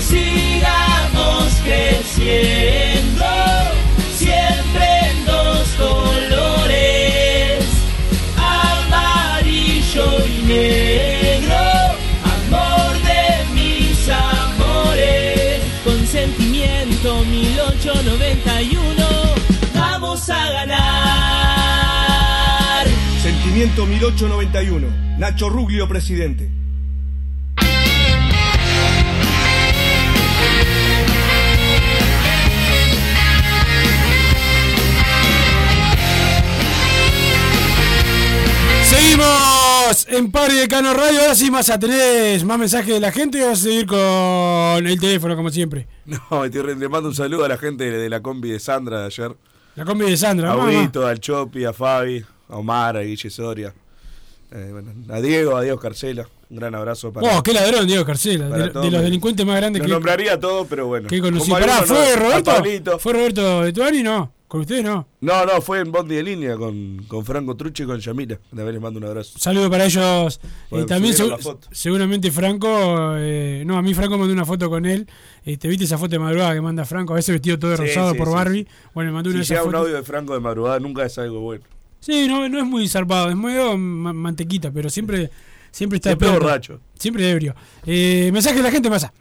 Sigamos 0.00 1.54
creciendo, 1.64 3.24
Sentimiento 23.58 23.86
1891. 23.86 25.18
Nacho 25.18 25.48
Ruglio, 25.48 25.88
presidente. 25.88 26.48
Seguimos 38.84 40.06
en 40.08 40.30
Padre 40.30 40.54
de 40.54 40.68
Cano 40.68 40.94
Radio. 40.94 41.20
Ahora 41.20 41.34
sí, 41.34 41.50
Massa, 41.50 41.78
¿tenés 41.78 42.44
más 42.44 42.58
mensajes 42.58 42.94
de 42.94 43.00
la 43.00 43.12
gente 43.12 43.42
o 43.44 43.48
vas 43.48 43.60
a 43.60 43.62
seguir 43.64 43.86
con 43.86 43.98
el 44.86 44.98
teléfono 45.00 45.36
como 45.36 45.50
siempre? 45.50 45.86
No, 46.06 46.44
re- 46.44 46.74
le 46.76 46.88
mando 46.88 47.08
un 47.10 47.14
saludo 47.14 47.44
a 47.44 47.48
la 47.48 47.58
gente 47.58 47.90
de, 47.90 48.08
la 48.08 48.22
combi 48.22 48.50
de 48.50 48.60
Sandra 48.60 49.00
de 49.00 49.06
ayer. 49.06 49.36
La 49.74 49.84
combi 49.84 50.08
de 50.08 50.16
Sandra, 50.16 50.52
A 50.52 50.56
mamá. 50.56 50.68
Brito, 50.70 51.06
al 51.06 51.20
Chopi, 51.20 51.64
a 51.64 51.72
Fabi, 51.72 52.24
a 52.48 52.56
Omar, 52.56 52.96
a 52.96 53.02
Guille 53.02 53.30
Soria. 53.30 53.74
Eh, 54.50 54.68
bueno, 54.72 54.92
a 55.10 55.20
Diego, 55.20 55.56
a 55.56 55.62
Diego 55.62 55.78
Carcela. 55.78 56.26
Un 56.50 56.56
gran 56.56 56.74
abrazo 56.74 57.12
para 57.12 57.38
Oh, 57.38 57.42
qué 57.42 57.52
ladrón, 57.52 57.86
Diego 57.86 58.04
Carcela. 58.04 58.48
De, 58.48 58.90
los 58.90 59.02
delincuentes 59.02 59.44
más 59.44 59.56
grandes 59.56 59.80
Lo 59.82 59.86
que, 59.86 59.92
nombraría 59.92 60.34
a 60.34 60.40
todos, 60.40 60.66
pero 60.68 60.86
bueno. 60.86 61.06
que 61.08 61.20
conocí. 61.20 61.50
Pará, 61.50 61.82
¿fue 61.82 62.16
no- 62.16 62.22
Roberto? 62.22 62.98
¿Fue 62.98 63.12
Roberto 63.12 63.62
de 63.62 63.72
Tuani? 63.72 64.02
No. 64.02 64.32
¿Con 64.48 64.62
ustedes 64.62 64.82
no? 64.82 65.06
No, 65.20 65.44
no, 65.44 65.60
fue 65.60 65.80
en 65.80 65.92
Bondi 65.92 66.14
de 66.16 66.22
línea 66.22 66.56
con, 66.56 67.04
con 67.06 67.22
Franco 67.22 67.54
Truche 67.54 67.82
y 67.82 67.86
con 67.86 68.00
Yamila. 68.00 68.38
De 68.50 68.64
vez 68.64 68.72
les 68.72 68.80
mando 68.80 68.98
un 68.98 69.04
abrazo. 69.04 69.38
Saludo 69.38 69.68
para 69.70 69.84
ellos. 69.84 70.40
Bueno, 70.70 70.86
Eh, 70.86 70.88
también 70.88 71.14
foto. 71.14 71.68
seguramente 71.70 72.30
Franco, 72.32 73.14
eh, 73.18 73.62
no, 73.66 73.76
a 73.76 73.82
mí 73.82 73.92
Franco 73.92 74.16
mandó 74.16 74.32
una 74.32 74.46
foto 74.46 74.70
con 74.70 74.86
él. 74.86 75.06
Este, 75.44 75.68
¿Viste 75.68 75.84
esa 75.84 75.98
foto 75.98 76.12
de 76.12 76.20
madrugada 76.20 76.54
que 76.54 76.62
manda 76.62 76.86
Franco? 76.86 77.12
A 77.12 77.16
veces 77.16 77.34
vestido 77.34 77.58
todo 77.58 77.72
de 77.72 77.76
Sí, 77.76 77.82
rosado 77.82 78.12
sí, 78.12 78.16
por 78.18 78.28
sí, 78.28 78.32
Barbie. 78.34 78.68
Bueno, 78.94 79.10
le 79.10 79.14
mandó 79.16 79.28
una 79.28 79.44
Si 79.44 79.50
llega 79.52 79.64
un 79.64 79.74
audio 79.74 79.92
de 79.94 80.02
Franco 80.02 80.32
de 80.32 80.40
madrugada, 80.40 80.80
nunca 80.80 81.04
es 81.04 81.18
algo 81.18 81.40
bueno. 81.40 81.64
Sí, 82.00 82.28
no, 82.28 82.48
no 82.48 82.58
es 82.58 82.64
muy 82.64 82.88
zarpado, 82.88 83.28
es 83.30 83.36
medio 83.36 83.76
ma- 83.76 84.12
mantequita, 84.12 84.70
pero 84.70 84.88
siempre, 84.88 85.30
siempre 85.70 85.96
está 85.96 86.10
Siempre 86.10 86.30
borracho. 86.30 86.80
Siempre 86.98 87.28
ebrio. 87.30 87.54
Eh, 87.86 88.30
mensaje 88.32 88.56
de 88.56 88.62
la 88.62 88.70
gente, 88.70 88.88
pasa. 88.88 89.12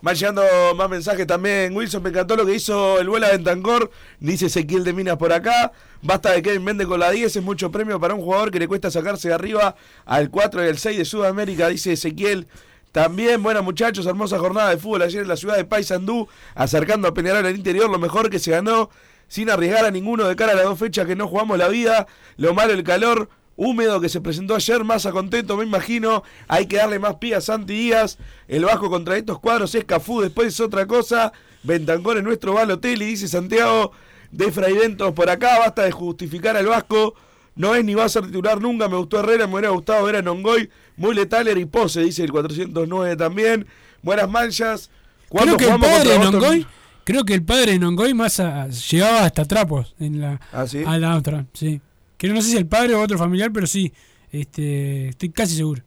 Van 0.00 0.14
llegando 0.14 0.42
más 0.76 0.90
mensajes 0.90 1.26
también. 1.26 1.74
Wilson, 1.74 2.02
me 2.02 2.10
encantó 2.10 2.36
lo 2.36 2.44
que 2.44 2.54
hizo 2.54 3.00
el 3.00 3.08
Vuela 3.08 3.30
Ventancor. 3.30 3.90
Dice 4.20 4.46
Ezequiel 4.46 4.84
de 4.84 4.92
Minas 4.92 5.16
por 5.16 5.32
acá. 5.32 5.72
Basta 6.02 6.32
de 6.32 6.42
Kevin 6.42 6.62
Vende 6.62 6.86
con 6.86 7.00
la 7.00 7.10
10. 7.10 7.36
Es 7.36 7.42
mucho 7.42 7.70
premio 7.70 7.98
para 7.98 8.12
un 8.12 8.20
jugador 8.20 8.50
que 8.50 8.58
le 8.58 8.68
cuesta 8.68 8.90
sacarse 8.90 9.28
de 9.28 9.34
arriba 9.34 9.76
al 10.04 10.28
4 10.28 10.62
y 10.62 10.68
al 10.68 10.76
6 10.76 10.98
de 10.98 11.04
Sudamérica, 11.06 11.68
dice 11.68 11.92
Ezequiel. 11.94 12.46
También, 12.92 13.42
buenas 13.42 13.64
muchachos, 13.64 14.04
hermosa 14.04 14.38
jornada 14.38 14.68
de 14.70 14.76
fútbol 14.76 15.02
ayer 15.02 15.22
en 15.22 15.28
la 15.28 15.36
ciudad 15.36 15.56
de 15.56 15.64
Paysandú, 15.64 16.28
acercando 16.54 17.08
a 17.08 17.14
Peñarol 17.14 17.46
al 17.46 17.56
interior, 17.56 17.90
lo 17.90 17.98
mejor 17.98 18.28
que 18.30 18.38
se 18.38 18.50
ganó, 18.50 18.90
sin 19.28 19.50
arriesgar 19.50 19.84
a 19.84 19.90
ninguno 19.90 20.24
de 20.24 20.36
cara 20.36 20.52
a 20.52 20.56
las 20.56 20.64
dos 20.64 20.78
fechas 20.78 21.06
que 21.06 21.16
no 21.16 21.28
jugamos 21.28 21.58
la 21.58 21.68
vida, 21.68 22.06
lo 22.36 22.54
malo 22.54 22.72
el 22.72 22.84
calor, 22.84 23.28
húmedo 23.56 24.00
que 24.00 24.08
se 24.08 24.20
presentó 24.20 24.54
ayer, 24.54 24.84
más 24.84 25.06
a 25.06 25.12
contento 25.12 25.56
me 25.56 25.64
imagino, 25.64 26.22
hay 26.48 26.66
que 26.66 26.76
darle 26.76 26.98
más 26.98 27.16
pie 27.16 27.34
a 27.34 27.40
Santi 27.40 27.74
Díaz, 27.74 28.18
el 28.48 28.64
bajo 28.64 28.90
contra 28.90 29.16
estos 29.16 29.38
cuadros 29.38 29.74
es 29.74 29.84
Cafú, 29.84 30.20
después 30.20 30.48
es 30.48 30.60
otra 30.60 30.86
cosa, 30.86 31.32
Bentancor 31.62 32.18
es 32.18 32.24
nuestro 32.24 32.54
Balotelli, 32.54 33.06
dice 33.06 33.28
Santiago. 33.28 33.92
De 34.30 34.50
Fraidentos 34.50 35.12
por 35.12 35.30
acá, 35.30 35.60
basta 35.60 35.82
de 35.84 35.92
justificar 35.92 36.56
al 36.56 36.66
Vasco, 36.66 37.14
no 37.54 37.76
es 37.76 37.84
ni 37.84 37.94
va 37.94 38.04
a 38.04 38.08
ser 38.08 38.26
titular 38.26 38.60
nunca, 38.60 38.88
me 38.88 38.96
gustó 38.96 39.20
Herrera, 39.20 39.46
me 39.46 39.54
hubiera 39.54 39.68
gustado 39.68 40.04
ver 40.04 40.16
a 40.16 40.22
Nongoy, 40.22 40.68
muy 40.96 41.14
letal 41.14 41.56
y 41.56 41.64
pose, 41.66 42.00
dice 42.00 42.24
el 42.24 42.32
409 42.32 43.16
también, 43.16 43.66
buenas 44.02 44.28
manchas, 44.28 44.90
Creo 45.30 45.56
que 45.56 45.64
el 45.64 45.72
jugamos 45.72 45.88
padre 45.88 46.10
de 46.10 46.16
contra 46.16 46.18
Boston? 46.18 46.40
Nongoy, 46.40 46.66
creo 47.04 47.24
que 47.24 47.34
el 47.34 47.42
padre 47.42 47.72
de 47.72 47.78
Nongoy 47.78 48.14
más 48.14 48.40
a- 48.40 48.68
llegaba 48.68 49.24
hasta 49.24 49.44
trapos 49.44 49.94
en 50.00 50.20
la 50.20 50.40
¿Ah, 50.52 50.66
sí? 50.66 50.82
a 50.86 50.98
la 50.98 51.16
otra, 51.16 51.46
sí. 51.52 51.80
Que 52.16 52.28
no 52.28 52.40
sé 52.42 52.50
si 52.50 52.56
el 52.56 52.66
padre 52.66 52.94
o 52.94 53.00
otro 53.02 53.18
familiar, 53.18 53.50
pero 53.52 53.66
sí. 53.66 53.92
Este, 54.32 55.08
estoy 55.08 55.28
casi 55.30 55.54
seguro. 55.56 55.82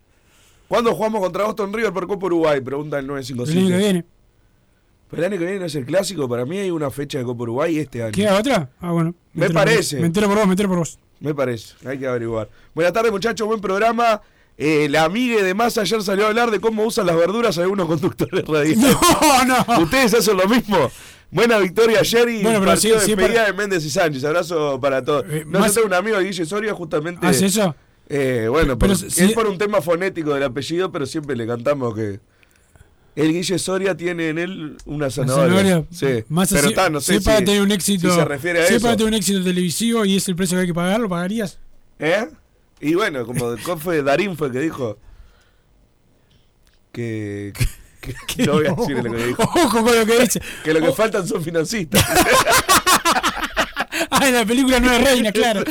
¿Cuándo 0.68 0.94
jugamos 0.96 1.22
contra 1.22 1.46
Boston 1.46 1.74
River 1.74 1.92
por 1.94 2.08
Copa 2.08 2.26
Uruguay? 2.28 2.62
Pregunta 2.62 2.98
el 2.98 3.04
El 3.06 3.08
957. 3.08 3.60
año 3.60 3.70
que 3.78 3.84
viene. 3.84 4.06
Pero 5.10 5.22
el 5.26 5.32
año 5.32 5.40
que 5.40 5.46
viene 5.46 5.60
no 5.62 5.66
es 5.66 5.76
el 5.76 5.86
clásico, 5.86 6.28
para 6.28 6.46
mí 6.46 6.58
hay 6.58 6.70
una 6.72 6.92
fecha 6.92 7.18
de 7.18 7.24
Copa 7.24 7.44
Uruguay 7.44 7.78
este 7.80 8.04
año. 8.04 8.12
¿Queda 8.12 8.38
otra? 8.38 8.70
Ah, 8.80 8.92
bueno. 8.92 9.16
Me 9.34 9.46
por 9.48 9.56
parece. 9.56 9.96
vos, 9.96 10.02
Me 10.02 10.08
entero 10.08 10.28
por 10.28 10.38
vos, 10.38 10.46
me 10.46 10.54
entero 10.54 10.70
por 10.70 10.78
vos. 10.80 11.00
Me 11.20 11.34
parece, 11.34 11.74
hay 11.88 11.98
que 11.98 12.06
averiguar. 12.08 12.50
Buenas 12.76 12.94
tardes 12.94 13.12
muchachos, 13.12 13.48
buen 13.48 13.60
programa. 13.62 14.22
Eh, 14.60 14.88
la 14.90 15.04
amiga 15.04 15.44
de 15.44 15.54
Massa 15.54 15.82
ayer 15.82 16.02
salió 16.02 16.26
a 16.26 16.30
hablar 16.30 16.50
de 16.50 16.60
cómo 16.60 16.84
usan 16.84 17.06
las 17.06 17.16
verduras 17.16 17.58
algunos 17.60 17.86
conductores 17.88 18.44
radiales. 18.48 18.78
No, 19.22 19.46
no. 19.78 19.84
¿Ustedes 19.84 20.14
hacen 20.16 20.36
lo 20.38 20.48
mismo? 20.48 20.90
Buena 21.30 21.60
victoria 21.60 22.00
ayer 22.00 22.30
y 22.30 22.42
Bueno, 22.42 22.60
pero 22.60 22.72
partido 22.72 23.00
sí- 23.00 23.06
sí 23.06 23.12
de 23.12 23.16
despedida 23.18 23.42
para- 23.44 23.52
de 23.52 23.58
Méndez 23.58 23.86
y 23.86 23.90
Sánchez. 23.90 24.24
Abrazo 24.24 24.80
para 24.82 25.04
todos. 25.04 25.26
no, 25.28 25.34
Eh, 25.34 25.46
más- 25.46 25.74
tengo 25.74 25.88
un 25.88 25.94
amigo, 25.94 26.20
Guille 26.20 26.46
Soria, 26.46 26.74
justamente... 26.74 27.28
¿Hace 27.28 27.46
eso? 27.48 27.76
Eh, 28.10 28.48
bueno, 28.50 28.80
Pero 28.80 28.96
si- 28.96 29.08
es 29.26 29.34
por 29.34 29.46
un 29.48 29.58
tema 29.58 29.82
fonético 29.82 30.34
del 30.34 30.44
apellido, 30.44 30.92
pero 30.92 31.06
siempre 31.06 31.36
le 31.36 31.46
cantamos 31.46 31.94
que... 31.94 32.20
El 33.16 33.34
Guille 33.34 33.60
Soria 33.60 33.96
tiene 33.98 34.30
en 34.30 34.38
él 34.38 34.78
una 34.86 35.10
zanahoria. 35.10 35.84
Sí, 35.92 36.24
Más 36.30 36.50
pero 36.50 36.62
así, 36.62 36.70
está, 36.70 36.90
no 36.90 37.02
sé 37.02 37.18
si 37.20 37.26
para 37.26 37.40
tener 37.40 37.62
un 37.62 37.72
éxito, 37.72 38.10
si 38.10 38.16
se 38.16 38.26
refiere 38.26 38.62
a 38.64 38.68
si 38.68 38.76
eso. 38.76 38.84
para 38.84 38.96
tener 38.96 39.12
un 39.12 39.18
éxito 39.18 39.44
televisivo 39.44 40.06
y 40.06 40.16
es 40.18 40.28
el 40.30 40.36
precio 40.36 40.56
que 40.56 40.62
hay 40.62 40.68
que 40.68 40.74
pagar, 40.74 41.00
¿lo 41.00 41.10
pagarías? 41.10 41.58
¿Eh? 42.00 42.28
Y 42.80 42.96
bueno, 42.96 43.26
como 43.26 43.56
¿cuál 43.66 43.80
fue 43.80 44.04
Darín 44.04 44.36
fue 44.36 44.48
el 44.48 44.54
que 44.54 44.60
dijo 44.60 44.98
que, 46.92 47.54
No 48.46 48.54
voy 48.54 48.68
a 48.68 48.74
decir 48.74 49.04
lo 49.04 49.12
que 49.12 49.26
dijo. 49.26 49.44
Ojo 49.44 49.84
con 49.84 49.96
lo 49.96 50.06
que 50.06 50.20
dice. 50.20 50.42
Que 50.64 50.74
lo 50.74 50.82
que 50.82 50.92
faltan 50.92 51.28
son 51.28 51.44
financistas. 51.44 52.04
Ah, 54.12 54.28
en 54.28 54.36
la 54.36 54.46
película 54.46 54.80
no 54.80 54.92
es 54.92 55.04
reina, 55.04 55.32
claro. 55.32 55.64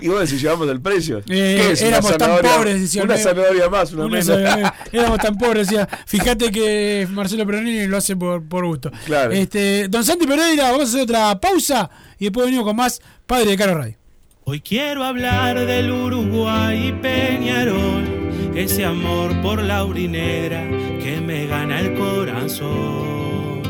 y 0.00 0.08
bueno, 0.08 0.26
si 0.26 0.38
llevamos 0.38 0.68
el 0.68 0.80
precio. 0.80 1.18
Eh, 1.18 1.22
¿Qué 1.26 1.70
es? 1.72 1.80
Una 1.80 1.88
éramos 1.88 2.16
tan 2.16 2.40
pobres, 2.40 2.80
decía 2.80 3.02
Una 3.02 3.16
zanahoria 3.16 3.68
más, 3.68 3.92
una, 3.92 4.04
Una 4.04 4.20
menos. 4.20 4.72
Éramos 4.92 5.18
tan 5.18 5.36
pobres, 5.36 5.68
decía. 5.68 5.88
Fíjate 6.06 6.52
que 6.52 7.08
Marcelo 7.10 7.44
Peronini 7.46 7.86
lo 7.86 7.96
hace 7.96 8.16
por, 8.16 8.46
por 8.46 8.64
gusto. 8.64 8.92
Claro. 9.06 9.32
Este, 9.32 9.88
don 9.88 10.04
Santi 10.04 10.26
Pereira, 10.26 10.70
vamos 10.70 10.82
a 10.82 10.84
hacer 10.84 11.00
otra 11.02 11.40
pausa 11.40 11.90
y 12.18 12.26
después 12.26 12.46
venimos 12.46 12.64
con 12.64 12.76
más 12.76 13.00
Padre 13.26 13.46
de 13.46 13.56
Caro 13.56 13.76
Radio. 13.76 13.96
Hoy 14.46 14.60
quiero 14.60 15.04
hablar 15.04 15.58
del 15.58 15.90
Uruguay 15.90 16.88
y 16.88 16.92
Peñarol, 16.92 18.52
ese 18.54 18.84
amor 18.84 19.40
por 19.40 19.62
la 19.62 19.86
urinera 19.86 20.68
que 21.02 21.18
me 21.18 21.46
gana 21.46 21.80
el 21.80 21.94
corazón. 21.94 23.62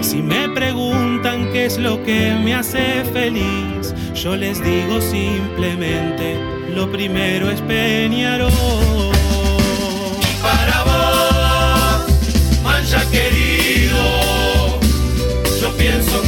Si 0.00 0.16
me 0.16 0.48
preguntan 0.48 1.52
qué 1.52 1.66
es 1.66 1.78
lo 1.78 2.02
que 2.02 2.34
me 2.34 2.52
hace 2.52 3.04
feliz, 3.12 3.94
yo 4.12 4.34
les 4.34 4.60
digo 4.60 5.00
simplemente, 5.00 6.36
lo 6.74 6.90
primero 6.90 7.48
es 7.52 7.60
Peñarol. 7.60 8.50
Para 10.42 10.82
vos, 10.82 12.62
mancha 12.64 13.08
querido, 13.12 14.80
yo 15.60 15.70
pienso 15.76 16.22
que 16.22 16.27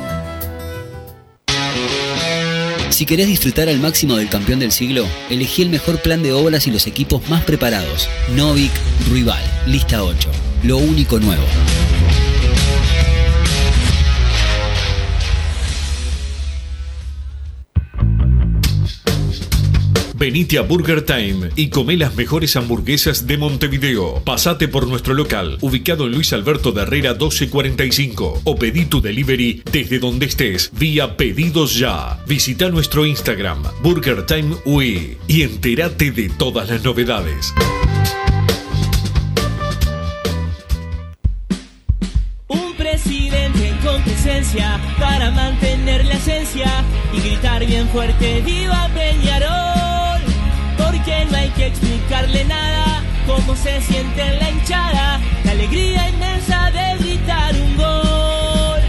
Si 3.01 3.07
querés 3.07 3.25
disfrutar 3.25 3.67
al 3.67 3.79
máximo 3.79 4.15
del 4.15 4.29
campeón 4.29 4.59
del 4.59 4.71
siglo, 4.71 5.07
elegí 5.31 5.63
el 5.63 5.69
mejor 5.69 6.03
plan 6.03 6.21
de 6.21 6.33
obras 6.33 6.67
y 6.67 6.69
los 6.69 6.85
equipos 6.85 7.27
más 7.31 7.43
preparados. 7.43 8.07
Novik 8.35 8.71
Ruibal, 9.09 9.41
lista 9.65 10.03
8. 10.03 10.29
Lo 10.61 10.77
único 10.77 11.19
nuevo. 11.19 11.41
Venite 20.21 20.59
a 20.59 20.61
Burger 20.61 21.01
Time 21.01 21.49
y 21.55 21.69
come 21.69 21.97
las 21.97 22.13
mejores 22.13 22.55
hamburguesas 22.55 23.25
de 23.25 23.39
Montevideo. 23.39 24.23
Pasate 24.23 24.67
por 24.67 24.85
nuestro 24.85 25.15
local, 25.15 25.57
ubicado 25.61 26.05
en 26.05 26.11
Luis 26.11 26.31
Alberto 26.31 26.71
de 26.71 26.83
Herrera 26.83 27.13
1245, 27.13 28.41
o 28.43 28.55
pedí 28.55 28.85
tu 28.85 29.01
delivery 29.01 29.63
desde 29.71 29.97
donde 29.97 30.27
estés, 30.27 30.69
vía 30.77 31.17
Pedidos 31.17 31.73
Ya. 31.73 32.19
Visita 32.27 32.69
nuestro 32.69 33.07
Instagram, 33.07 33.63
Burger 33.81 34.23
Time 34.27 34.57
UE, 34.63 35.17
y 35.27 35.41
entérate 35.41 36.11
de 36.11 36.29
todas 36.29 36.69
las 36.69 36.83
novedades. 36.83 37.51
Para 44.99 45.31
mantener 45.31 46.03
la 46.03 46.15
esencia 46.15 46.83
y 47.13 47.21
gritar 47.21 47.65
bien 47.65 47.87
fuerte 47.87 48.41
¡Viva 48.41 48.89
que 51.61 51.67
explicarle 51.67 52.43
nada 52.45 53.03
cómo 53.27 53.55
se 53.55 53.79
siente 53.81 54.19
en 54.19 54.39
la 54.39 54.49
hinchada, 54.49 55.21
la 55.43 55.51
alegría 55.51 56.09
inmensa 56.09 56.71
de 56.71 56.97
gritar 56.97 57.53
un 57.53 57.77
gol 57.77 58.81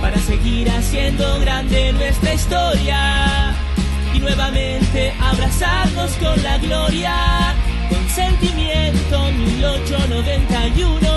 para 0.00 0.18
seguir 0.18 0.68
haciendo 0.68 1.38
grande 1.38 1.92
nuestra 1.92 2.34
historia. 2.34 3.54
Y 4.14 4.18
nuevamente 4.18 5.14
abrazarnos 5.20 6.10
con 6.14 6.42
la 6.42 6.58
gloria 6.58 7.54
con 7.88 8.08
sentimiento 8.08 9.30
1891 9.30 11.08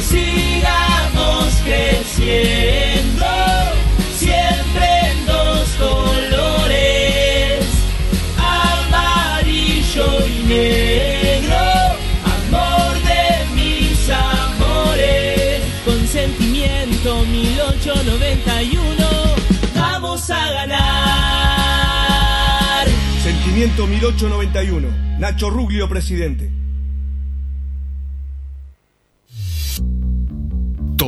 sigamos 0.00 1.54
creciendo 1.64 2.95
Sentimiento 23.66 23.86
1891. 23.88 25.18
Nacho 25.18 25.50
Ruglio, 25.50 25.88
presidente. 25.88 26.65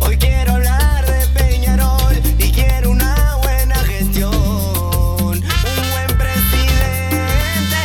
Hoy 0.00 0.18
quiero 0.18 0.52
hablar 0.52 1.06
de 1.06 1.26
Peñarol 1.28 2.14
y 2.38 2.52
quiero 2.52 2.90
una 2.90 3.36
buena 3.42 3.76
gestión, 3.76 4.34
un 4.34 5.40
buen 5.40 6.18
presidente. 6.18 7.78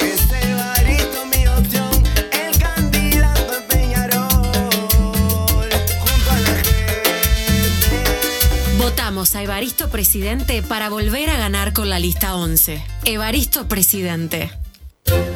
Ese 0.00 0.50
Evaristo 0.50 1.24
mi 1.24 1.46
opción, 1.46 2.04
el 2.32 2.58
candidato 2.58 3.56
en 3.56 3.66
Peñarol, 3.68 5.70
junto 5.98 6.30
a 6.30 6.40
la 6.40 6.50
Votamos 8.84 9.34
a 9.34 9.42
Evaristo 9.42 9.88
Presidente 9.88 10.62
para 10.62 10.90
volver 10.90 11.30
a 11.30 11.38
ganar 11.38 11.72
con 11.72 11.88
la 11.88 11.98
lista 11.98 12.34
11. 12.34 12.84
Evaristo 13.06 13.66
Presidente. 13.66 14.50
Thank 15.06 15.26
you. 15.30 15.35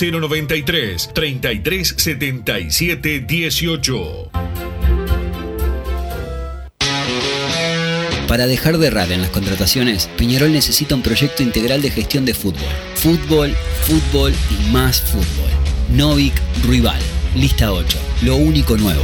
093 0.01 1.11
3377 1.13 3.19
18. 3.19 4.31
Para 8.27 8.47
dejar 8.47 8.77
de 8.77 8.87
errar 8.87 9.11
en 9.11 9.21
las 9.21 9.29
contrataciones, 9.29 10.09
Peñarol 10.17 10.53
necesita 10.53 10.95
un 10.95 11.01
proyecto 11.01 11.43
integral 11.43 11.81
de 11.81 11.91
gestión 11.91 12.25
de 12.25 12.33
fútbol. 12.33 12.61
Fútbol, 12.95 13.53
fútbol 13.85 14.33
y 14.49 14.71
más 14.71 15.01
fútbol. 15.01 15.51
Novik 15.93 16.33
Rival. 16.65 17.01
Lista 17.35 17.71
8. 17.71 17.97
Lo 18.23 18.37
único 18.37 18.77
nuevo. 18.77 19.03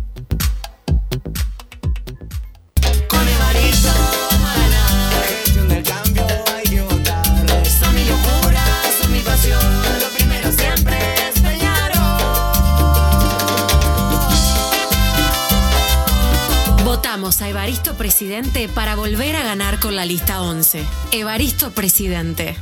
Para 18.75 18.95
volver 18.95 19.35
a 19.35 19.41
ganar 19.41 19.79
con 19.79 19.95
la 19.95 20.05
lista 20.05 20.43
11. 20.43 20.85
Evaristo 21.11 21.71
Presidente. 21.71 22.55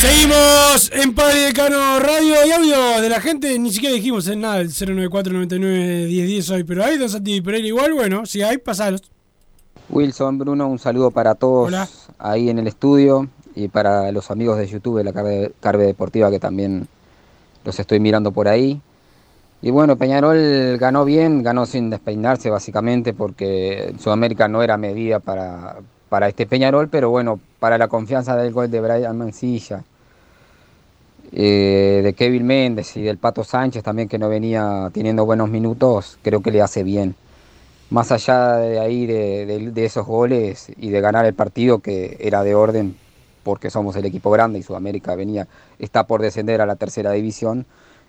Seguimos 0.00 0.90
en 0.94 1.14
Padre 1.14 1.40
Decano 1.40 2.00
Radio 2.00 2.34
y 2.46 2.50
audio 2.52 3.02
de 3.02 3.08
la 3.10 3.20
gente. 3.20 3.58
Ni 3.58 3.70
siquiera 3.70 3.94
dijimos 3.94 4.26
en 4.28 4.40
nada 4.40 4.60
el 4.60 4.68
094 4.70 5.30
99 5.30 6.06
1010 6.06 6.50
hoy, 6.52 6.64
pero 6.64 6.82
hay 6.82 6.96
Don 6.96 7.10
Santi 7.10 7.42
Pereira 7.42 7.68
igual. 7.68 7.92
Bueno, 7.92 8.24
si 8.24 8.40
hay, 8.40 8.56
pasalos. 8.56 9.02
Wilson, 9.90 10.38
Bruno, 10.38 10.68
un 10.68 10.78
saludo 10.78 11.10
para 11.10 11.34
todos 11.34 11.68
Hola. 11.68 11.86
ahí 12.18 12.48
en 12.48 12.58
el 12.58 12.66
estudio 12.66 13.28
y 13.54 13.68
para 13.68 14.10
los 14.10 14.30
amigos 14.30 14.56
de 14.56 14.68
YouTube 14.68 14.96
de 14.96 15.04
la 15.04 15.12
Carve, 15.12 15.52
Carve 15.60 15.84
Deportiva 15.84 16.30
que 16.30 16.40
también 16.40 16.88
los 17.66 17.78
estoy 17.78 18.00
mirando 18.00 18.32
por 18.32 18.48
ahí. 18.48 18.80
Y 19.60 19.68
bueno, 19.70 19.96
Peñarol 19.96 20.78
ganó 20.78 21.04
bien, 21.04 21.42
ganó 21.42 21.66
sin 21.66 21.90
despeinarse 21.90 22.48
básicamente 22.48 23.12
porque 23.12 23.94
Sudamérica 23.98 24.48
no 24.48 24.62
era 24.62 24.78
medida 24.78 25.20
para, 25.20 25.76
para 26.08 26.26
este 26.26 26.46
Peñarol, 26.46 26.88
pero 26.88 27.10
bueno, 27.10 27.38
para 27.58 27.76
la 27.76 27.88
confianza 27.88 28.34
del 28.36 28.54
gol 28.54 28.70
de 28.70 28.80
Brian 28.80 29.18
Mancilla, 29.18 29.84
eh, 31.32 32.00
de 32.04 32.14
Kevin 32.14 32.46
Méndez 32.46 32.96
y 32.96 33.02
del 33.02 33.18
Pato 33.18 33.44
Sánchez 33.44 33.82
también 33.82 34.08
que 34.08 34.18
no 34.18 34.28
venía 34.28 34.90
teniendo 34.92 35.24
buenos 35.26 35.48
minutos, 35.50 36.18
creo 36.22 36.42
que 36.42 36.50
le 36.50 36.62
hace 36.62 36.82
bien. 36.82 37.16
Más 37.90 38.12
allá 38.12 38.56
de 38.56 38.78
ahí 38.80 39.06
de, 39.06 39.46
de- 39.46 39.70
de 39.72 39.84
esos 39.84 40.06
goles 40.06 40.72
y 40.78 40.90
de 40.90 41.00
ganar 41.00 41.26
el 41.26 41.34
partido 41.34 41.80
que 41.80 42.16
era 42.20 42.42
de 42.44 42.54
orden 42.54 42.96
porque 43.42 43.70
somos 43.70 43.96
el 43.96 44.04
equipo 44.06 44.30
grande 44.30 44.58
y 44.58 44.62
Sudamérica 44.62 45.14
venía 45.16 45.48
está 45.78 46.06
por 46.06 46.22
descender 46.22 46.60
a 46.60 46.66
la 46.66 46.76
tercera 46.76 47.12
división 47.12 47.66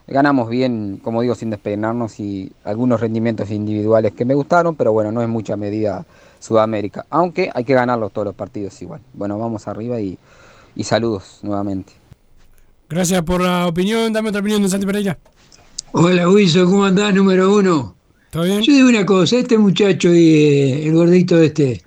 ganamos 0.08 0.50
bien 0.50 1.00
como 1.04 1.22
digo 1.22 1.36
sin 1.36 1.50
despeinarnos 1.52 2.20
y 2.20 2.52
algunos 2.64 3.00
rendimientos 3.02 3.50
individuales 3.52 4.14
que 4.14 4.26
me 4.26 4.36
gustaron 4.36 4.76
pero 4.76 4.92
bueno 4.94 5.12
no 5.12 5.22
es 5.22 5.30
mucha 5.30 5.56
medida 5.58 6.06
Sudamérica. 6.40 7.06
Aunque 7.10 7.50
hay 7.54 7.64
que 7.64 7.74
ganarlos 7.76 8.12
todos 8.14 8.26
los 8.26 8.36
partidos 8.36 8.82
igual. 8.82 9.02
Bueno 9.14 9.38
vamos 9.40 9.68
arriba 9.68 10.00
y, 10.02 10.18
y 10.76 10.84
saludos 10.86 11.40
nuevamente 11.44 12.01
Gracias 12.92 13.22
por 13.24 13.42
la 13.42 13.68
opinión. 13.68 14.12
Dame 14.14 14.30
otra 14.30 14.42
opinión, 14.42 14.62
Don 14.62 14.70
Santi 14.70 14.86
Pereira. 14.86 15.18
Hola 15.94 16.30
Wilson, 16.30 16.66
¿cómo 16.70 16.86
andás, 16.86 17.14
número 17.14 17.54
uno? 17.56 17.96
¿Todo 18.30 18.44
bien? 18.44 18.62
Yo 18.62 18.74
digo 18.74 18.90
una 18.90 19.06
cosa, 19.06 19.38
este 19.38 19.58
muchacho, 19.58 20.10
eh, 20.10 20.86
el 20.88 20.94
gordito 20.94 21.38
este, 21.42 21.82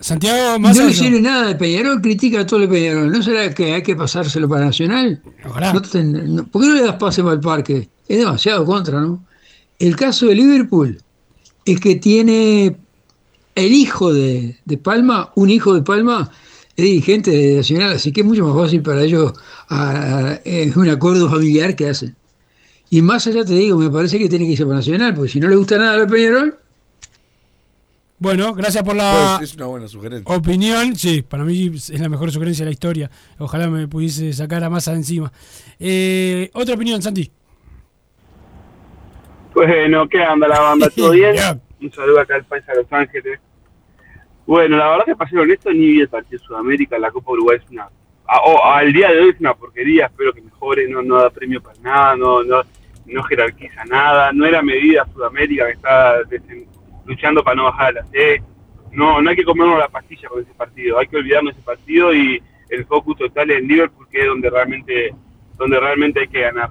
Santiago 0.00 0.52
no 0.54 0.58
Massa. 0.58 0.84
le 0.84 0.92
sirve 0.92 1.20
nada 1.22 1.46
de 1.48 1.54
Peñarol, 1.54 2.02
critica 2.02 2.40
a 2.40 2.46
todo 2.46 2.62
el 2.62 2.68
Peñarol. 2.68 3.10
¿No 3.10 3.22
será 3.22 3.52
que 3.54 3.72
hay 3.74 3.82
que 3.82 3.96
pasárselo 3.96 4.46
para 4.48 4.66
Nacional? 4.66 5.22
No 5.72 5.80
ten- 5.82 6.34
no- 6.34 6.46
¿Por 6.46 6.62
qué 6.62 6.68
no 6.68 6.74
le 6.74 6.82
das 6.82 6.96
pase 6.96 7.22
para 7.22 7.34
el 7.34 7.40
parque? 7.40 7.88
Es 8.08 8.18
demasiado 8.18 8.64
contra, 8.66 9.00
¿no? 9.00 9.24
El 9.78 9.96
caso 9.96 10.26
de 10.26 10.34
Liverpool 10.34 10.98
es 11.64 11.80
que 11.80 11.96
tiene 11.96 12.76
el 13.54 13.72
hijo 13.72 14.12
de, 14.12 14.58
de 14.66 14.76
Palma, 14.78 15.30
un 15.34 15.48
hijo 15.48 15.72
de 15.74 15.80
Palma, 15.82 16.30
es 16.76 16.84
dirigente 16.84 17.30
de 17.30 17.56
Nacional, 17.56 17.92
así 17.92 18.12
que 18.12 18.20
es 18.20 18.26
mucho 18.26 18.46
más 18.46 18.56
fácil 18.56 18.82
para 18.82 19.02
ellos, 19.02 19.32
a- 19.68 20.18
a- 20.32 20.34
es 20.44 20.76
un 20.76 20.88
acuerdo 20.88 21.28
familiar 21.30 21.74
que 21.74 21.88
hacen. 21.88 22.14
Y 22.90 23.02
más 23.02 23.26
allá 23.26 23.44
te 23.44 23.54
digo, 23.54 23.78
me 23.78 23.90
parece 23.90 24.18
que 24.18 24.28
tiene 24.28 24.44
que 24.44 24.52
irse 24.52 24.64
para 24.64 24.76
Nacional, 24.76 25.14
porque 25.14 25.30
si 25.32 25.40
no 25.40 25.48
le 25.48 25.56
gusta 25.56 25.78
nada 25.78 26.02
a 26.02 26.06
Peñarol, 26.06 26.58
Bueno, 28.18 28.54
gracias 28.54 28.82
por 28.82 28.96
la 28.96 29.36
Pues, 29.38 29.50
es 29.50 29.56
una 29.56 29.66
buena 29.66 29.88
sugerencia. 29.88 30.34
opinión. 30.34 30.96
Sí, 30.96 31.20
para 31.20 31.44
mí 31.44 31.66
es 31.74 32.00
la 32.00 32.08
mejor 32.08 32.32
sugerencia 32.32 32.64
de 32.64 32.70
la 32.70 32.72
historia. 32.72 33.10
Ojalá 33.38 33.68
me 33.68 33.86
pudiese 33.88 34.32
sacar 34.32 34.64
a 34.64 34.70
masa 34.70 34.92
de 34.92 34.96
encima. 34.96 35.30
Eh, 35.78 36.48
otra 36.54 36.76
opinión, 36.76 37.02
Santi. 37.02 37.30
Bueno, 39.54 40.08
¿qué 40.08 40.22
anda 40.22 40.48
la 40.48 40.60
banda? 40.60 40.88
¿Todo 40.90 41.10
bien? 41.12 41.34
Un 41.82 41.92
saludo 41.92 42.20
acá 42.20 42.36
al 42.36 42.44
país 42.46 42.64
a 42.68 42.74
Los 42.74 42.86
Ángeles. 42.90 43.38
Bueno, 44.46 44.76
la 44.76 44.88
verdad 44.90 45.04
que 45.06 45.16
para 45.16 45.28
ser 45.30 45.40
honesto, 45.40 45.72
ni 45.72 45.86
vi 45.88 46.00
el 46.00 46.08
partido 46.08 46.40
Sudamérica, 46.42 46.98
la 46.98 47.10
Copa 47.10 47.32
Uruguay 47.32 47.58
es 47.62 47.70
una... 47.70 47.88
a- 48.28 48.78
al 48.78 48.92
día 48.92 49.10
de 49.10 49.20
hoy 49.20 49.30
es 49.30 49.40
una 49.40 49.54
porquería, 49.54 50.06
espero 50.06 50.32
que 50.32 50.40
mejore, 50.40 50.88
no, 50.88 51.02
no 51.02 51.16
da 51.16 51.30
premio 51.30 51.60
para 51.60 51.78
nada, 51.80 52.16
no, 52.16 52.42
no, 52.44 53.22
jerarquiza 53.24 53.84
nada, 53.86 54.32
no 54.32 54.44
era 54.46 54.62
medida 54.62 55.06
Sudamérica 55.12 55.66
que 55.66 55.72
está 55.72 56.16
luchando 57.04 57.42
para 57.42 57.56
no 57.56 57.64
bajar 57.64 57.88
a 57.88 57.92
la 58.02 58.04
C. 58.06 58.42
No, 58.92 59.20
no 59.20 59.30
hay 59.30 59.36
que 59.36 59.44
comernos 59.44 59.78
la 59.78 59.88
pastilla 59.88 60.28
con 60.28 60.40
ese 60.42 60.54
partido, 60.54 60.98
hay 60.98 61.06
que 61.08 61.16
olvidarnos 61.16 61.52
ese 61.52 61.62
partido 61.62 62.14
y 62.14 62.40
el 62.70 62.84
focus 62.86 63.18
total 63.18 63.50
en 63.50 63.66
Liverpool, 63.68 64.06
que 64.10 64.22
es 64.22 64.26
donde 64.26 64.48
realmente, 64.48 65.14
donde 65.58 65.78
realmente 65.78 66.20
hay 66.20 66.28
que 66.28 66.40
ganar. 66.40 66.70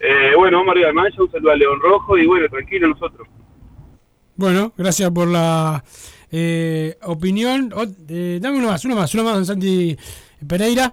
Eh, 0.00 0.32
bueno, 0.36 0.58
vamos 0.58 0.72
arriba 0.72 0.88
de 0.88 0.92
mancha, 0.94 1.22
un 1.22 1.30
saludo 1.30 1.52
a 1.52 1.56
León 1.56 1.78
Rojo 1.80 2.18
y 2.18 2.26
bueno, 2.26 2.48
tranquilo 2.48 2.88
nosotros. 2.88 3.28
Bueno, 4.36 4.72
gracias 4.76 5.10
por 5.12 5.28
la 5.28 5.82
eh, 6.36 6.98
opinión. 7.02 7.70
Ot- 7.70 7.94
eh, 8.08 8.38
dame 8.42 8.58
uno 8.58 8.68
más, 8.68 8.84
uno 8.84 8.96
más, 8.96 9.14
uno 9.14 9.22
más, 9.24 9.34
don 9.34 9.46
Santi 9.46 9.96
Pereira. 10.46 10.92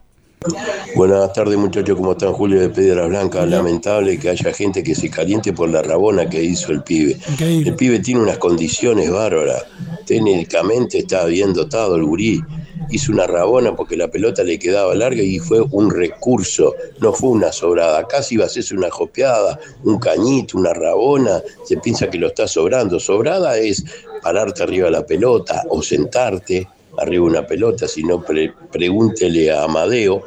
Buenas 0.96 1.34
tardes 1.34 1.56
muchachos, 1.56 1.96
¿cómo 1.96 2.14
están? 2.14 2.34
Julio 2.34 2.62
de 2.62 2.70
Piedra 2.70 3.06
Blanca. 3.06 3.46
Lamentable 3.46 4.18
que 4.18 4.30
haya 4.30 4.52
gente 4.52 4.82
que 4.82 4.96
se 4.96 5.08
caliente 5.08 5.54
por 5.54 5.70
la 5.70 5.84
rabona 5.84 6.28
que 6.28 6.44
hizo 6.44 6.72
el 6.72 6.82
pibe. 6.82 7.16
El 7.40 7.76
pibe 7.76 8.00
tiene 8.00 8.22
unas 8.22 8.40
condiciones 8.40 9.12
bárbaras. 9.12 9.66
Técnicamente 10.08 10.98
está 10.98 11.26
bien 11.26 11.54
dotado 11.54 11.96
el 11.96 12.06
gurí. 12.06 12.42
hizo 12.90 13.12
una 13.12 13.28
rabona 13.28 13.76
porque 13.76 13.96
la 13.96 14.08
pelota 14.08 14.44
le 14.44 14.58
quedaba 14.58 14.96
larga 14.96 15.22
y 15.22 15.38
fue 15.38 15.62
un 15.62 15.92
recurso, 15.92 16.74
no 17.00 17.14
fue 17.14 17.30
una 17.30 17.52
sobrada. 17.52 18.08
Casi 18.08 18.34
iba 18.34 18.46
a 18.46 18.48
hacerse 18.48 18.76
una 18.76 18.90
jopeada, 18.90 19.60
un 19.84 20.00
cañito, 20.00 20.58
una 20.58 20.74
rabona, 20.74 21.44
se 21.66 21.78
piensa 21.78 22.10
que 22.10 22.18
lo 22.18 22.28
está 22.28 22.48
sobrando. 22.48 23.00
Sobrada 23.00 23.58
es 23.58 23.86
pararte 24.24 24.64
arriba 24.64 24.86
de 24.86 24.92
la 24.92 25.06
pelota 25.06 25.64
o 25.70 25.84
sentarte 25.84 26.68
arriba 27.02 27.26
una 27.26 27.46
pelota, 27.46 27.88
si 27.88 28.04
no 28.04 28.24
pre- 28.24 28.54
pregúntele 28.72 29.52
a 29.52 29.64
Amadeo. 29.64 30.24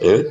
¿eh? 0.00 0.24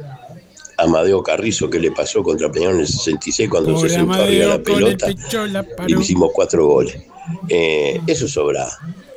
Amadeo 0.78 1.22
Carrizo, 1.22 1.70
que 1.70 1.80
le 1.80 1.92
pasó 1.92 2.24
contra 2.24 2.50
Peñarol 2.52 2.76
en 2.76 2.82
el 2.82 2.88
66 2.88 3.50
cuando 3.50 3.78
se 3.80 3.90
sentó 3.90 4.14
arriba 4.14 4.48
la 4.48 4.64
pelota 4.64 5.08
y 5.88 6.00
hicimos 6.00 6.32
cuatro 6.34 6.66
goles. 6.68 6.98
Eh, 7.50 8.00
eso 8.08 8.28
sobra. 8.28 8.68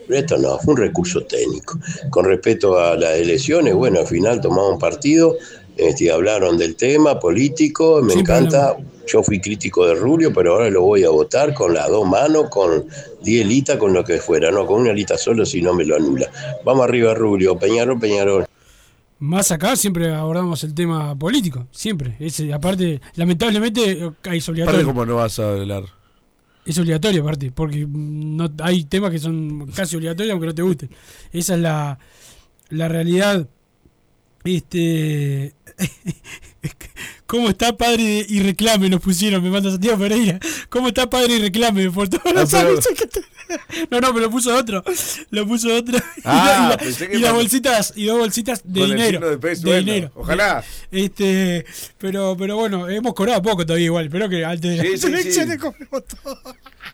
Pero 0.08 0.18
esto 0.18 0.36
no, 0.38 0.58
fue 0.58 0.74
un 0.74 0.80
recurso 0.80 1.20
técnico. 1.22 1.78
Con 2.10 2.24
respecto 2.24 2.76
a 2.78 2.96
las 2.96 3.12
elecciones, 3.12 3.74
bueno, 3.74 4.00
al 4.00 4.06
final 4.08 4.40
tomamos 4.40 4.72
un 4.72 4.78
partido, 4.78 5.36
este, 5.76 6.10
hablaron 6.12 6.58
del 6.58 6.76
tema 6.76 7.18
político, 7.18 8.00
me 8.02 8.12
Sí, 8.12 8.20
encanta. 8.20 8.76
Yo 9.06 9.22
fui 9.22 9.40
crítico 9.40 9.84
de 9.86 9.94
Rubio, 9.96 10.32
pero 10.32 10.54
ahora 10.54 10.70
lo 10.70 10.82
voy 10.82 11.02
a 11.04 11.10
votar 11.10 11.54
con 11.54 11.74
las 11.74 11.88
dos 11.88 12.06
manos, 12.06 12.48
con 12.50 12.86
10 13.22 13.46
litas, 13.46 13.76
con 13.76 13.92
lo 13.92 14.04
que 14.04 14.18
fuera, 14.18 14.50
no 14.52 14.64
con 14.64 14.82
una 14.82 14.92
lista 14.92 15.18
solo 15.18 15.44
si 15.44 15.60
no 15.60 15.74
me 15.74 15.84
lo 15.84 15.96
anula. 15.96 16.30
Vamos 16.64 16.84
arriba, 16.84 17.12
Rubio, 17.12 17.58
Peñarol, 17.58 17.98
Peñarol. 17.98 18.46
Más 19.18 19.50
acá 19.52 19.76
siempre 19.76 20.12
abordamos 20.14 20.62
el 20.64 20.74
tema 20.74 21.16
político, 21.16 21.66
siempre. 21.72 22.16
Ese, 22.20 22.52
aparte, 22.52 23.00
lamentablemente 23.16 23.90
eh, 23.90 24.10
es 24.32 24.48
Aparte, 24.48 24.50
obligatorio. 24.50 24.86
¿cómo 24.86 25.04
no 25.06 25.16
vas 25.16 25.38
a 25.38 25.50
hablar? 25.50 25.84
Es 26.64 26.78
obligatorio 26.78 27.22
aparte, 27.22 27.50
porque 27.50 27.86
no, 27.88 28.48
hay 28.62 28.84
temas 28.84 29.10
que 29.10 29.18
son 29.18 29.66
casi 29.74 29.96
obligatorios 29.96 30.32
aunque 30.32 30.46
no 30.46 30.54
te 30.54 30.62
gusten. 30.62 30.90
Esa 31.32 31.54
es 31.54 31.60
la, 31.60 31.98
la 32.70 32.88
realidad. 32.88 33.48
Este. 34.44 35.54
¿Cómo 37.26 37.48
está 37.48 37.74
padre 37.76 38.26
y 38.28 38.40
reclame? 38.40 38.90
Nos 38.90 39.00
pusieron, 39.00 39.42
me 39.42 39.48
manda 39.50 39.70
Santiago 39.70 39.98
Pereira. 39.98 40.38
¿Cómo 40.68 40.88
está 40.88 41.08
padre 41.08 41.36
y 41.36 41.38
reclame? 41.40 41.90
Por 41.90 42.08
todos 42.08 42.22
Ah, 42.26 42.32
los 42.32 42.50
pero- 42.50 42.94
que 42.96 43.06
te- 43.06 43.20
No, 43.90 44.00
no, 44.00 44.08
pero 44.14 44.20
lo 44.26 44.30
puso 44.30 44.54
otro. 44.54 44.82
Lo 45.30 45.46
puso 45.46 45.74
otro. 45.74 45.98
Ah, 46.24 46.76
y, 46.82 46.84
la- 47.08 47.14
y 47.14 47.18
las 47.20 47.32
bolsitas, 47.32 47.92
y 47.96 48.04
dos 48.04 48.18
bolsitas 48.18 48.62
de 48.64 48.80
Con 48.80 48.90
dinero. 48.90 49.30
de 49.30 49.38
peso, 49.38 49.62
de 49.62 49.70
bueno, 49.70 49.84
dinero. 49.92 50.12
ojalá. 50.14 50.64
Este, 50.90 51.64
pero, 51.98 52.36
pero 52.38 52.56
bueno, 52.56 52.88
hemos 52.88 53.14
cobrado 53.14 53.40
poco 53.42 53.64
todavía 53.64 53.86
igual. 53.86 54.06
Espero 54.06 54.28
que 54.28 54.44
antes 54.44 54.76
de 54.78 54.82
Sí, 54.82 54.90
las 54.92 55.00
sí, 55.00 55.06
sí. 55.06 55.12
elecciones 55.12 55.58
cobremos 55.58 56.02
todo. 56.06 56.38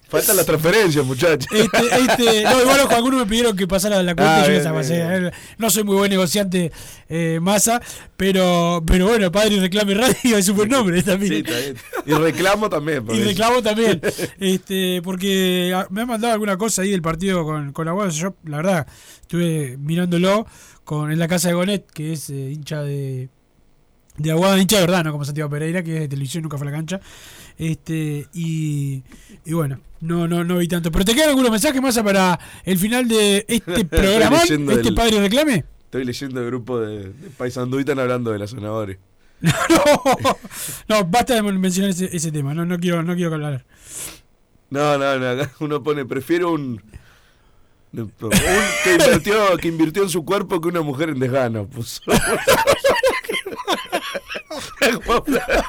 Faltan 0.08 0.36
las 0.36 0.46
transferencias, 0.46 1.04
muchachos. 1.04 1.46
Este, 1.52 1.86
este, 2.00 2.44
no, 2.44 2.62
igual 2.62 2.80
algunos 2.90 3.20
me 3.20 3.26
pidieron 3.26 3.54
que 3.54 3.66
pasara 3.66 4.02
la 4.02 4.14
cuenta 4.14 4.42
Ah, 4.42 4.44
y 4.44 4.46
yo 4.46 4.52
les 4.52 4.66
pasé. 4.66 5.00
Eh, 5.02 5.30
No 5.58 5.68
soy 5.68 5.84
muy 5.84 5.96
buen 5.96 6.10
negociante, 6.10 6.72
eh, 7.10 7.38
masa, 7.42 7.82
pero, 8.16 8.82
pero 8.86 9.08
bueno, 9.08 9.30
padre 9.30 9.60
reclame 9.60 9.92
radio 9.94 10.38
es 10.38 10.48
un 10.48 10.56
buen 10.56 10.70
nombre 10.70 11.02
también. 11.02 11.32
Sí, 11.32 11.38
está 11.40 11.58
bien. 11.58 11.76
Y 12.06 12.12
reclamo 12.14 12.70
también. 12.70 13.04
Y 13.12 13.22
reclamo 13.22 13.62
también, 13.62 14.00
este, 14.40 15.02
porque 15.02 15.74
ah, 15.76 15.86
me 15.90 16.00
han 16.00 16.08
mandado 16.08 16.32
alguna 16.32 16.56
cosa 16.56 16.82
ahí 16.82 16.90
del 16.90 17.02
partido 17.02 17.44
con, 17.44 17.72
con 17.72 17.86
Aguada. 17.86 18.10
Yo, 18.10 18.34
la 18.44 18.56
verdad, 18.58 18.86
estuve 19.20 19.76
mirándolo 19.78 20.46
con, 20.84 21.12
en 21.12 21.18
la 21.18 21.28
casa 21.28 21.48
de 21.48 21.54
Gonet, 21.54 21.90
que 21.92 22.14
es 22.14 22.30
eh, 22.30 22.50
hincha 22.50 22.82
de, 22.82 23.28
de 24.18 24.30
Aguada, 24.32 24.58
hincha 24.60 24.76
de 24.76 24.82
verdad, 24.82 25.04
no 25.04 25.12
como 25.12 25.24
Santiago 25.24 25.48
Pereira, 25.50 25.82
que 25.82 25.94
es 25.94 26.00
de 26.00 26.08
televisión, 26.08 26.42
nunca 26.42 26.58
fue 26.58 26.66
a 26.66 26.70
la 26.70 26.76
cancha. 26.76 27.00
Este, 27.56 28.26
y, 28.34 29.02
y 29.44 29.52
bueno, 29.52 29.80
no, 30.00 30.28
no, 30.28 30.44
no 30.44 30.58
vi 30.58 30.68
tanto. 30.68 30.90
Pero 30.92 31.04
te 31.04 31.14
quedan 31.14 31.30
algunos 31.30 31.50
mensajes 31.50 31.80
más 31.80 31.98
para 32.00 32.38
el 32.64 32.78
final 32.78 33.08
de 33.08 33.44
este 33.48 33.84
programa, 33.84 34.42
este 34.42 34.54
el- 34.54 34.94
padre 34.94 35.20
reclame. 35.20 35.64
Estoy 35.84 36.04
leyendo 36.04 36.40
el 36.40 36.46
grupo 36.46 36.78
de, 36.80 37.12
de 37.14 37.30
Paisandú 37.36 37.78
y 37.78 37.80
están 37.80 37.98
hablando 37.98 38.30
de 38.30 38.38
las 38.38 38.50
zanahorias. 38.54 38.98
No, 40.88 41.04
basta 41.04 41.34
de 41.34 41.42
mencionar 41.42 41.90
ese, 41.90 42.14
ese 42.14 42.30
tema, 42.32 42.54
no, 42.54 42.64
no 42.66 42.78
quiero, 42.78 43.02
no 43.02 43.14
quiero 43.14 43.34
hablar. 43.34 43.64
No, 44.70 44.98
no, 44.98 45.18
no. 45.18 45.42
Uno 45.60 45.82
pone, 45.82 46.04
prefiero 46.04 46.52
un. 46.52 46.82
un 47.92 48.12
que, 48.84 48.92
invirtió, 48.94 49.56
que 49.56 49.68
invirtió 49.68 50.02
en 50.02 50.10
su 50.10 50.24
cuerpo 50.24 50.60
que 50.60 50.68
una 50.68 50.82
mujer 50.82 51.08
en 51.10 51.18
desgano. 51.20 51.66
Puso. 51.66 52.02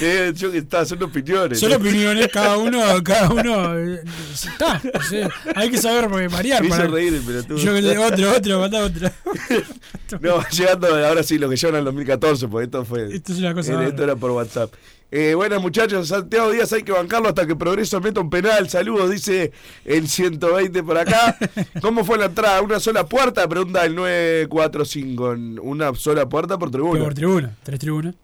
Eh, 0.00 0.32
yo 0.34 0.52
que 0.52 0.58
está, 0.58 0.84
son 0.84 1.02
opiniones. 1.02 1.58
Son 1.58 1.72
opiniones, 1.72 2.28
cada 2.28 2.56
uno, 2.56 2.80
cada 3.04 3.30
uno 3.30 3.76
eh, 3.76 4.02
está, 4.32 4.80
o 4.94 5.02
sea, 5.02 5.28
hay 5.56 5.70
que 5.70 5.78
saber 5.78 6.04
eh, 6.22 6.28
variar. 6.28 6.62
Me 6.62 6.68
hizo 6.68 6.76
para- 6.76 6.88
reír 6.88 7.14
el 7.14 7.22
pelotudo. 7.22 7.58
Yo 7.58 7.74
que 7.74 7.98
otro, 7.98 8.30
otro, 8.32 8.60
manda 8.60 8.84
otro. 8.84 9.10
No, 10.20 10.42
llegando 10.48 10.86
ahora 11.06 11.22
sí, 11.22 11.36
lo 11.38 11.50
que 11.50 11.56
llevan 11.56 11.76
al 11.76 11.84
2014, 11.84 12.48
porque 12.48 12.64
esto 12.64 12.84
fue. 12.84 13.14
Esto 13.14 13.32
es 13.32 13.38
una 13.38 13.52
cosa 13.54 13.82
eh. 13.82 13.88
Esto 13.88 14.04
era 14.04 14.16
por 14.16 14.30
WhatsApp. 14.30 14.72
Eh, 15.10 15.34
bueno, 15.34 15.58
muchachos, 15.58 16.08
Santiago 16.08 16.50
Díaz 16.50 16.70
hay 16.74 16.82
que 16.82 16.92
bancarlo 16.92 17.28
hasta 17.28 17.46
que 17.46 17.56
Progreso 17.56 18.00
meta 18.00 18.20
un 18.20 18.28
penal. 18.28 18.68
Saludos, 18.68 19.10
dice 19.10 19.52
el 19.84 20.06
120 20.06 20.82
por 20.82 20.98
acá. 20.98 21.36
¿Cómo 21.80 22.04
fue 22.04 22.18
la 22.18 22.26
entrada? 22.26 22.60
¿Una 22.60 22.78
sola 22.78 23.06
puerta? 23.06 23.48
Pregunta 23.48 23.84
el 23.86 23.94
945. 23.94 25.36
Una 25.62 25.94
sola 25.94 26.28
puerta 26.28 26.58
por 26.58 26.70
tribuna. 26.70 27.04
Por 27.04 27.14
tribuna, 27.14 27.56
tres 27.62 27.80
tribunas. 27.80 28.14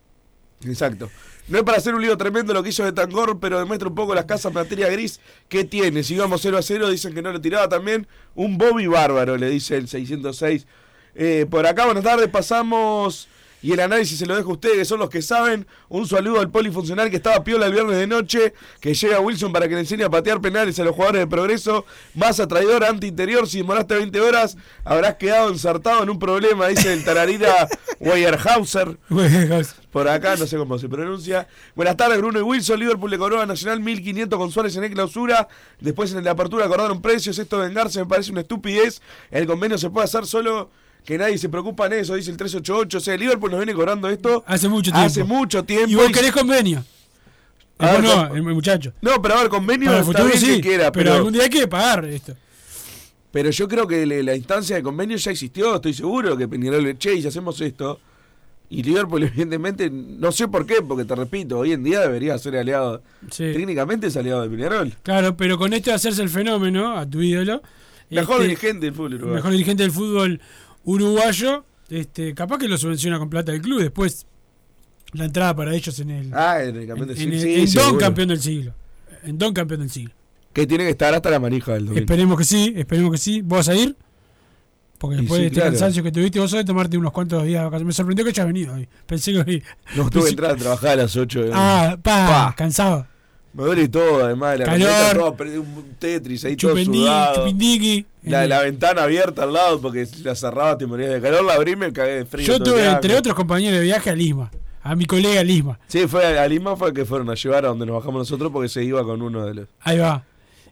Exacto. 0.64 1.10
No 1.48 1.58
es 1.58 1.64
para 1.64 1.78
hacer 1.78 1.94
un 1.94 2.02
lío 2.02 2.16
tremendo 2.16 2.54
lo 2.54 2.62
que 2.62 2.70
hizo 2.70 2.84
de 2.84 2.92
Tangor, 2.92 3.38
pero 3.38 3.58
demuestra 3.58 3.88
un 3.88 3.94
poco 3.94 4.14
las 4.14 4.24
casas 4.24 4.52
materia 4.52 4.88
gris 4.88 5.20
que 5.48 5.64
tiene. 5.64 6.02
Si 6.02 6.14
íbamos 6.14 6.40
0 6.40 6.58
a 6.58 6.62
0, 6.62 6.90
dicen 6.90 7.14
que 7.14 7.22
no 7.22 7.32
lo 7.32 7.40
tiraba 7.40 7.68
también. 7.68 8.06
Un 8.34 8.56
Bobby 8.56 8.86
bárbaro, 8.86 9.36
le 9.36 9.48
dice 9.50 9.76
el 9.76 9.88
606. 9.88 10.66
Eh, 11.14 11.46
por 11.48 11.66
acá, 11.66 11.84
buenas 11.84 12.04
tardes, 12.04 12.28
pasamos. 12.28 13.28
Y 13.64 13.72
el 13.72 13.80
análisis 13.80 14.18
se 14.18 14.26
lo 14.26 14.36
dejo 14.36 14.50
a 14.50 14.52
ustedes, 14.52 14.76
que 14.76 14.84
son 14.84 14.98
los 14.98 15.08
que 15.08 15.22
saben. 15.22 15.66
Un 15.88 16.06
saludo 16.06 16.38
al 16.38 16.50
polifuncional 16.50 17.08
que 17.08 17.16
estaba 17.16 17.42
piola 17.42 17.64
el 17.64 17.72
viernes 17.72 17.96
de 17.96 18.06
noche. 18.06 18.52
Que 18.78 18.92
llega 18.92 19.20
Wilson 19.20 19.54
para 19.54 19.66
que 19.66 19.72
le 19.72 19.80
enseñe 19.80 20.02
a 20.02 20.10
patear 20.10 20.38
penales 20.38 20.78
a 20.80 20.84
los 20.84 20.94
jugadores 20.94 21.22
de 21.22 21.26
progreso. 21.26 21.86
Más 22.14 22.36
traidor 22.46 22.84
anti-interior. 22.84 23.48
Si 23.48 23.56
demoraste 23.56 23.94
20 23.96 24.20
horas, 24.20 24.58
habrás 24.84 25.14
quedado 25.14 25.48
ensartado 25.48 26.02
en 26.02 26.10
un 26.10 26.18
problema, 26.18 26.66
dice 26.68 26.92
el 26.92 27.04
tararira 27.06 27.66
Weyerhauser. 28.00 28.98
Por 29.90 30.08
acá, 30.08 30.36
no 30.36 30.46
sé 30.46 30.58
cómo 30.58 30.78
se 30.78 30.86
pronuncia. 30.90 31.48
Buenas 31.74 31.96
tardes, 31.96 32.18
Bruno 32.18 32.40
y 32.40 32.42
Wilson. 32.42 32.78
Liverpool 32.78 33.10
le 33.10 33.16
cobró 33.16 33.40
a 33.40 33.46
Nacional 33.46 33.80
1500 33.80 34.38
con 34.38 34.50
Suárez 34.50 34.76
en 34.76 34.84
el 34.84 34.92
clausura. 34.92 35.48
Después 35.80 36.12
en 36.12 36.22
la 36.22 36.32
apertura 36.32 36.66
acordaron 36.66 37.00
precios. 37.00 37.38
Esto 37.38 37.58
de 37.60 37.68
vengarse 37.68 37.98
me 38.00 38.04
parece 38.04 38.30
una 38.30 38.42
estupidez. 38.42 39.00
El 39.30 39.46
convenio 39.46 39.78
se 39.78 39.88
puede 39.88 40.04
hacer 40.04 40.26
solo 40.26 40.68
que 41.04 41.18
nadie 41.18 41.36
se 41.38 41.48
preocupa 41.48 41.86
en 41.86 41.94
eso, 41.94 42.14
dice 42.14 42.30
el 42.30 42.36
388. 42.36 42.98
O 42.98 43.00
sea, 43.00 43.16
Liverpool 43.16 43.50
nos 43.50 43.60
viene 43.60 43.74
cobrando 43.74 44.08
esto 44.08 44.42
Hace 44.46 44.68
mucho 44.68 44.90
tiempo. 44.90 45.06
hace 45.06 45.24
mucho 45.24 45.62
tiempo. 45.64 45.90
Y 45.90 45.94
vos 45.94 46.08
y- 46.08 46.12
querés 46.12 46.32
convenio. 46.32 46.84
A 47.78 47.92
ver, 47.92 48.02
no, 48.04 48.28
con- 48.28 48.36
el 48.36 48.42
muchacho. 48.42 48.92
No, 49.02 49.20
pero 49.20 49.34
a 49.34 49.38
ver, 49.42 49.48
convenio 49.48 49.86
Para 49.86 49.98
el 49.98 50.04
está 50.08 50.12
futuro 50.22 50.28
bien 50.38 50.40
sí, 50.40 50.60
que 50.60 50.68
quiera, 50.68 50.92
pero, 50.92 51.04
pero, 51.04 51.14
algún 51.16 51.32
día 51.32 51.42
hay 51.42 51.50
que 51.50 51.66
pagar 51.68 52.04
esto. 52.06 52.34
pero 53.32 53.50
yo 53.50 53.66
creo 53.68 53.86
que 53.86 54.06
le- 54.06 54.22
la 54.22 54.34
instancia 54.36 54.76
de 54.76 54.82
convenio 54.82 55.16
ya 55.16 55.30
existió. 55.32 55.74
Estoy 55.76 55.92
seguro 55.92 56.36
que 56.36 56.46
Peñarol, 56.48 56.96
che, 56.98 57.14
y 57.14 57.22
si 57.22 57.28
hacemos 57.28 57.60
esto. 57.60 58.00
Y 58.70 58.82
Liverpool, 58.82 59.22
evidentemente, 59.34 59.90
no 59.90 60.32
sé 60.32 60.48
por 60.48 60.64
qué, 60.66 60.76
porque 60.86 61.04
te 61.04 61.14
repito, 61.14 61.58
hoy 61.58 61.72
en 61.72 61.82
día 61.84 62.00
debería 62.00 62.38
ser 62.38 62.56
aliado. 62.56 63.02
Técnicamente 63.36 64.06
es 64.06 64.16
aliado 64.16 64.42
de 64.42 64.48
Peñarol. 64.48 64.92
Claro, 65.02 65.36
pero 65.36 65.58
con 65.58 65.72
esto 65.74 65.90
de 65.90 65.96
hacerse 65.96 66.22
el 66.22 66.28
fenómeno 66.30 66.96
a 66.96 67.04
tu 67.04 67.20
ídolo. 67.20 67.60
Mejor 68.08 68.36
este, 68.36 68.44
dirigente 68.48 68.86
del 68.86 68.94
fútbol 68.94 69.14
uruguayo. 69.14 69.34
Mejor 69.34 69.50
dirigente 69.52 69.82
del 69.82 69.92
fútbol 69.92 70.40
uruguayo. 70.84 71.64
Este, 71.90 72.34
capaz 72.34 72.58
que 72.58 72.68
lo 72.68 72.78
subvenciona 72.78 73.18
con 73.18 73.28
plata 73.28 73.52
del 73.52 73.60
club. 73.60 73.80
Después 73.80 74.26
la 75.12 75.26
entrada 75.26 75.54
para 75.54 75.74
ellos 75.74 75.98
en 76.00 76.10
el. 76.10 76.34
Ah, 76.34 76.62
en 76.62 76.76
el 76.76 76.86
campeón 76.86 77.08
del 77.08 77.16
en 77.18 77.22
siglo. 77.22 77.40
Sí, 77.40 77.54
en 77.54 77.58
Don 77.60 77.68
seguro. 77.68 77.98
campeón 77.98 78.28
del 78.28 78.40
siglo. 78.40 78.74
En 79.24 79.38
Don 79.38 79.52
campeón 79.54 79.80
del 79.80 79.90
siglo. 79.90 80.14
Que 80.52 80.66
tiene 80.66 80.84
que 80.84 80.90
estar 80.90 81.12
hasta 81.14 81.30
la 81.30 81.40
manija 81.40 81.72
del 81.74 81.86
2000. 81.86 82.02
Esperemos 82.02 82.38
que 82.38 82.44
sí, 82.44 82.72
esperemos 82.76 83.12
que 83.12 83.18
sí. 83.18 83.42
¿Vos 83.42 83.58
vas 83.58 83.68
a 83.68 83.74
ir? 83.74 83.96
Porque 84.98 85.16
después 85.16 85.38
sí, 85.38 85.42
de 85.42 85.46
este 85.48 85.60
claro. 85.60 85.70
cansancio 85.72 86.02
que 86.02 86.12
tuviste, 86.12 86.38
vos 86.38 86.50
sabés 86.50 86.64
tomarte 86.64 86.96
unos 86.96 87.12
cuantos 87.12 87.42
días 87.44 87.60
de 87.60 87.64
vacaciones. 87.64 87.86
Me 87.86 87.92
sorprendió 87.92 88.24
que 88.24 88.30
hayas 88.30 88.46
venido 88.46 88.74
hoy. 88.74 88.88
Pensé 89.06 89.32
que. 89.44 89.62
No 89.96 90.08
tuve 90.08 90.24
que 90.24 90.28
entrar 90.30 90.52
a 90.52 90.56
trabajar 90.56 90.90
a 90.90 90.96
las 90.96 91.16
8 91.16 91.42
de 91.44 91.50
Ah, 91.52 91.98
pa, 92.02 92.54
cansado. 92.56 93.06
Me 93.54 93.62
duele 93.64 93.88
todo, 93.88 94.24
además. 94.24 94.58
La 94.58 94.64
Calor. 94.64 95.16
toda 95.18 95.36
perdí 95.36 95.58
un 95.58 95.94
Tetris 95.98 96.44
ahí 96.44 96.56
todo 96.56 96.76
sudado. 96.84 97.46
La, 98.24 98.46
la 98.46 98.60
ventana 98.62 99.02
abierta 99.04 99.42
al 99.44 99.52
lado 99.52 99.80
porque 99.80 100.06
si 100.06 100.22
la 100.22 100.34
cerraba 100.34 100.76
te 100.78 100.86
morías 100.86 101.10
de 101.12 101.20
calor. 101.20 101.44
La 101.44 101.54
abrí 101.54 101.72
y 101.72 101.76
me 101.76 101.92
cagué 101.92 102.12
de 102.14 102.24
frío. 102.24 102.46
Yo 102.46 102.58
tuve, 102.58 102.84
entre 102.88 103.14
otros 103.16 103.34
compañeros 103.34 103.78
de 103.78 103.84
viaje, 103.84 104.10
a 104.10 104.14
Lima. 104.14 104.50
A 104.82 104.94
mi 104.96 105.04
colega 105.06 105.42
Lima. 105.44 105.78
Sí, 105.88 106.06
fue 106.08 106.38
a, 106.38 106.46
Lima 106.48 106.74
fue 106.76 106.92
que 106.92 107.04
fueron 107.04 107.30
a 107.30 107.34
llevar 107.34 107.64
a 107.64 107.68
donde 107.68 107.86
nos 107.86 107.96
bajamos 107.96 108.20
nosotros 108.20 108.50
porque 108.52 108.68
se 108.68 108.82
iba 108.84 109.02
con 109.04 109.22
uno 109.22 109.44
de 109.46 109.54
los. 109.54 109.68
Ahí 109.80 109.98
va. 109.98 110.24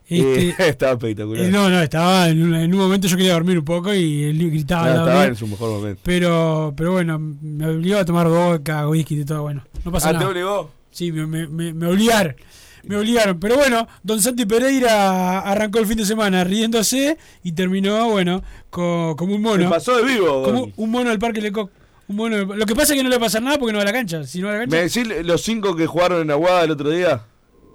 Eh, 0.09 0.49
Este, 0.49 0.67
estaba 0.69 0.91
espectacular. 0.93 1.45
eh, 1.45 1.49
no, 1.49 1.69
no, 1.69 1.81
estaba 1.81 2.27
en 2.27 2.43
un, 2.43 2.53
en 2.55 2.73
un 2.73 2.79
momento 2.79 3.07
yo 3.07 3.15
quería 3.15 3.33
dormir 3.33 3.57
un 3.59 3.65
poco 3.65 3.93
y 3.93 4.23
él 4.25 4.51
gritaba. 4.51 4.81
Ah, 4.83 4.85
al 4.89 4.95
lado 4.97 5.07
estaba 5.07 5.25
en 5.25 5.35
su 5.35 5.47
mejor 5.47 5.69
momento. 5.71 6.01
Pero, 6.03 6.73
pero 6.75 6.91
bueno, 6.91 7.17
me 7.19 7.67
obligó 7.67 7.97
a 7.99 8.05
tomar 8.05 8.27
vodka, 8.27 8.87
whisky 8.89 9.21
y 9.21 9.25
todo. 9.25 9.43
Bueno, 9.43 9.63
no 9.85 9.91
pasa 9.91 10.09
Ah, 10.09 10.11
¿te 10.11 10.17
nada. 10.19 10.29
obligó? 10.29 10.71
Sí, 10.91 11.11
me, 11.11 11.25
me, 11.25 11.47
me, 11.47 11.73
me 11.73 11.87
obligaron. 11.87 12.35
Me 12.83 12.97
obligaron. 12.97 13.39
Pero 13.39 13.55
bueno, 13.57 13.87
Don 14.03 14.21
Santi 14.21 14.45
Pereira 14.45 15.39
arrancó 15.39 15.79
el 15.79 15.85
fin 15.87 15.97
de 15.97 16.05
semana 16.05 16.43
riéndose 16.43 17.17
y 17.43 17.51
terminó, 17.53 18.09
bueno, 18.09 18.43
co- 18.69 19.15
como 19.17 19.35
un 19.35 19.41
mono. 19.41 19.63
Se 19.63 19.69
pasó 19.69 19.97
de 19.97 20.03
vivo. 20.03 20.43
Como 20.43 20.71
un 20.75 20.91
mono 20.91 21.09
del 21.09 21.19
Parque 21.19 21.41
Lecoq. 21.41 21.69
Un 22.07 22.15
mono 22.17 22.35
del- 22.35 22.47
Lo 22.59 22.65
que 22.65 22.75
pasa 22.75 22.93
es 22.93 22.97
que 22.97 23.03
no 23.03 23.09
le 23.09 23.15
va 23.17 23.23
a 23.23 23.25
pasar 23.27 23.41
nada 23.41 23.57
porque 23.57 23.71
no 23.73 23.77
va 23.77 23.83
a 23.83 23.85
la 23.85 23.93
cancha. 23.93 24.23
Si 24.25 24.39
no 24.39 24.47
va 24.47 24.53
a 24.53 24.55
la 24.57 24.61
cancha. 24.63 24.75
¿Me 24.77 24.83
decís 24.83 25.25
los 25.25 25.41
cinco 25.41 25.75
que 25.75 25.85
jugaron 25.87 26.21
en 26.21 26.31
Aguada 26.31 26.63
el 26.63 26.71
otro 26.71 26.89
día? 26.89 27.23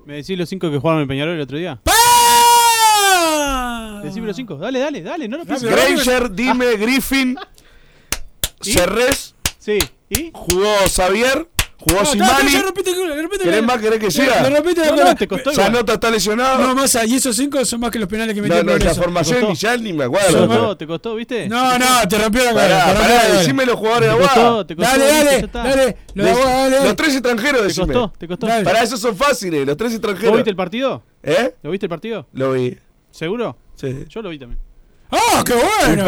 ¿Me 0.04 0.16
decís 0.16 0.38
los 0.38 0.48
cinco 0.48 0.70
que 0.70 0.78
jugaron 0.78 1.02
en 1.02 1.08
Peñarol 1.08 1.34
el 1.34 1.40
otro 1.40 1.58
día? 1.58 1.80
Decime 4.02 4.26
los 4.28 4.36
cinco. 4.36 4.56
Dale, 4.56 4.78
dale, 4.78 5.02
dale. 5.02 5.28
No 5.28 5.38
lo 5.38 5.44
pienses. 5.44 5.68
Granger, 5.70 6.30
Dime, 6.32 6.76
Griffin, 6.76 7.36
¿Y? 8.64 8.72
Cerrés. 8.72 9.34
Sí. 9.58 9.78
¿Y? 10.08 10.30
Jugó 10.32 10.72
Xavier. 10.94 11.48
Jugó 11.80 12.02
No, 12.02 12.02
está, 12.02 12.12
Simani. 12.38 12.50
ya 12.52 12.62
repite, 12.62 12.90
repite, 12.92 13.44
¿Querés 13.44 13.62
más? 13.62 13.78
¿Querés 13.78 13.98
que 14.00 14.10
siga? 14.10 14.42
Le 14.42 14.50
repite 14.50 14.80
la 14.84 15.04
No, 15.04 15.14
te 15.14 15.28
costó 15.28 15.52
igual. 15.52 15.66
Zanota 15.66 15.92
está 15.94 16.10
lesionado. 16.10 16.58
No, 16.58 16.74
más 16.74 16.98
y 17.06 17.14
esos 17.14 17.36
cinco 17.36 17.64
son 17.64 17.78
más 17.80 17.92
que 17.92 18.00
los 18.00 18.08
penales 18.08 18.34
que 18.34 18.42
metió 18.42 18.64
No, 18.64 18.72
no, 18.72 18.78
la 18.84 18.94
formación 18.94 19.44
inicial 19.44 19.80
ni 19.82 19.92
me 19.92 20.04
acuerdo. 20.04 20.26
¿Te 20.40 20.46
costó? 20.48 20.76
¿Te 20.76 20.86
costó, 20.88 21.14
viste? 21.14 21.48
No, 21.48 21.78
no, 21.78 21.86
te 22.08 22.18
rompió 22.18 22.42
la 22.44 22.50
te 22.52 22.68
rompió 22.94 22.94
pará, 22.94 23.28
decime 23.32 23.64
los 23.64 23.76
jugadores 23.76 24.08
de 24.10 24.16
Te 24.16 24.22
Aguada. 24.24 24.34
costó, 24.34 24.66
te 24.66 24.76
costó. 24.76 24.90
Dale, 24.90 25.04
dale, 25.06 25.48
dale. 25.52 25.96
Lo 26.14 26.24
de 26.24 26.30
Los- 26.30 26.38
Aguada, 26.40 26.68
dale. 26.70 26.84
Los 26.84 26.96
tres 26.96 27.12
extranjeros, 27.14 27.60
¿Te 27.60 27.66
decime. 27.68 27.86
costó? 27.94 28.12
¿Te 28.18 28.26
costó? 28.28 28.46
Dale. 28.48 28.64
Para 28.64 28.82
esos 28.82 28.98
son 29.00 29.16
fáciles, 29.16 29.64
los 29.64 29.76
tres 29.76 29.92
extranjeros. 29.92 30.30
¿Vos 30.30 30.38
viste 30.38 30.50
el 30.50 30.56
partido? 30.56 31.02
¿Eh? 31.22 31.54
¿Lo 31.62 31.70
viste 31.70 31.86
el 31.86 31.90
partido? 31.90 32.26
Lo 32.32 32.52
vi. 32.52 32.76
¿Seguro? 33.12 33.56
Sí. 33.76 34.04
Yo 34.08 34.20
lo 34.20 34.30
vi 34.30 34.38
también. 34.40 34.60
¡Ah, 35.12 35.42
qué 35.46 35.54
bueno! 35.54 36.04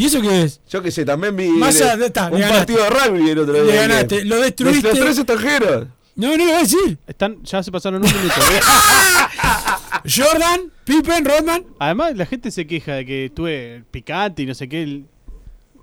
Y 0.00 0.06
eso, 0.06 0.18
¿Y 0.18 0.20
eso 0.20 0.28
qué 0.30 0.42
es? 0.44 0.60
yo 0.70 0.82
qué 0.82 0.90
sé, 0.90 1.04
también 1.04 1.36
vi 1.36 1.48
Más 1.48 1.78
eh, 1.80 1.90
allá, 1.90 2.06
está, 2.06 2.30
un 2.30 2.40
partido 2.40 2.82
de 2.84 2.90
rugby 2.90 3.30
el 3.30 3.38
otro 3.40 3.52
Le 3.52 3.62
día. 3.64 3.82
ganaste, 3.82 4.24
lo 4.24 4.36
Los- 4.36 4.44
destruiste. 4.46 4.88
Los 4.88 4.98
tres 4.98 5.18
extranjeros. 5.18 5.86
No, 6.16 6.28
no 6.28 6.36
lo 6.36 6.44
voy 6.44 6.52
a 6.52 6.58
decir. 6.58 6.98
Están, 7.06 7.42
ya 7.42 7.62
se 7.62 7.70
pasaron 7.70 8.02
un 8.02 8.08
minuto. 8.10 8.34
Jordan, 10.04 10.60
Pippen, 10.84 11.24
Rodman. 11.24 11.64
Además, 11.78 12.16
la 12.16 12.26
gente 12.26 12.50
se 12.50 12.66
queja 12.66 12.94
de 12.94 13.06
que 13.06 13.24
estuve 13.26 13.84
picante 13.90 14.42
y 14.42 14.46
no 14.46 14.54
sé 14.54 14.68
qué. 14.68 14.82
El- 14.82 15.04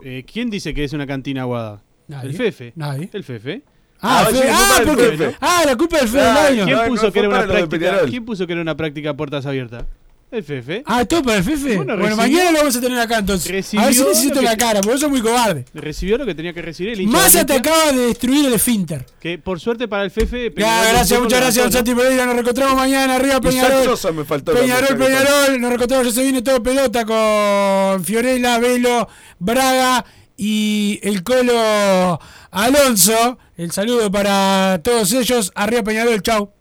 eh, 0.04 0.24
¿Quién 0.32 0.50
dice 0.50 0.74
que 0.74 0.84
es 0.84 0.94
una 0.94 1.08
cantina 1.08 1.42
aguada? 1.42 1.82
Nadie. 2.08 2.30
El 2.30 2.36
Fefe. 2.36 2.74
Nadie. 2.76 3.10
El 3.14 3.24
Fefe. 3.24 3.62
Ah, 4.00 4.26
Ah, 4.28 4.30
Fe- 4.32 4.50
ah, 4.52 4.76
del 4.80 4.88
porque, 4.88 5.04
Fefe. 5.18 5.36
ah, 5.42 5.64
la 5.66 5.76
culpa 5.76 5.98
del 5.98 6.08
Fede 6.08 6.22
Ah. 6.24 6.48
¿Quién 6.50 6.70
no, 6.70 6.86
puso 6.88 7.06
no 7.08 7.12
que 7.12 7.20
era 7.20 7.30
una 7.30 7.46
práctica? 7.48 8.02
¿Quién 8.08 8.26
puso 8.26 8.46
que 8.46 8.54
era 8.54 8.62
una 8.62 8.78
práctica 8.78 9.10
a 9.12 9.14
puertas 9.18 9.46
abiertas? 9.46 9.86
El 10.30 10.44
Fefe. 10.44 10.84
Ah, 10.86 11.06
todo 11.06 11.24
para 11.24 11.38
el 11.38 11.44
Fefe. 11.46 11.78
Bueno, 11.78 11.96
Bueno, 11.98 12.16
recibió- 12.16 12.18
mañana 12.18 12.52
lo 12.52 12.58
vamos 12.58 12.76
a 12.76 12.82
tener 12.82 13.00
acá 13.00 13.20
entonces. 13.20 13.50
recibió 13.50 13.82
a 13.82 13.86
ver 13.86 13.96
si 13.96 14.04
necesito 14.04 14.42
la 14.42 14.58
cara, 14.58 14.82
porque 14.82 14.98
eso 14.98 15.06
es 15.06 15.12
muy 15.12 15.22
cobarde. 15.22 15.64
Recibió 15.74 16.18
lo 16.18 16.26
que 16.26 16.36
tenía 16.36 16.52
que 16.54 16.62
recibir 16.62 17.00
el 17.00 17.08
Massa 17.08 17.40
de 17.40 17.46
te 17.46 17.54
acaba 17.54 17.94
de 17.94 18.08
destruir 18.08 18.46
el 18.46 18.54
esfínter. 18.54 19.06
Que 19.22 19.38
por 19.38 19.58
suerte 19.62 19.88
para 19.88 20.04
el 20.04 20.12
Fefe. 20.12 20.52
Ya, 20.58 20.92
gracias, 20.92 21.18
muchas 21.22 21.40
gracias, 21.40 21.72
Santi 21.72 21.96
Pereira. 21.96 22.26
Nos 22.26 22.34
reencontramos 22.36 22.76
mañana 22.76 23.16
arriba 23.16 23.40
Peñarol. 23.40 23.86
Sosa 23.86 24.12
me 24.12 24.26
faltó. 24.26 24.54
Peñarol, 24.54 24.98
Peñarol. 24.98 25.62
Nos 25.62 25.70
reencontramos, 25.70 26.08
ya 26.08 26.14
se 26.14 26.24
viene 26.24 26.42
todo 26.42 26.62
pelota 26.62 27.06
con 27.06 28.04
Fiorella, 28.04 28.60
Velo, 28.60 29.08
Braga 29.40 30.04
y 30.36 31.00
el 31.04 31.24
Colo 31.24 32.20
Alonso. 32.52 33.38
El 33.56 33.72
saludo 33.72 34.12
para 34.12 34.82
todos 34.84 35.14
ellos. 35.14 35.54
Arriba 35.56 35.84
Peñarol, 35.84 36.22
chau. 36.22 36.52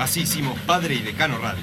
Así 0.00 0.22
hicimos 0.22 0.58
Padre 0.66 0.96
y 0.96 0.98
Decano 1.02 1.38
Radio, 1.38 1.62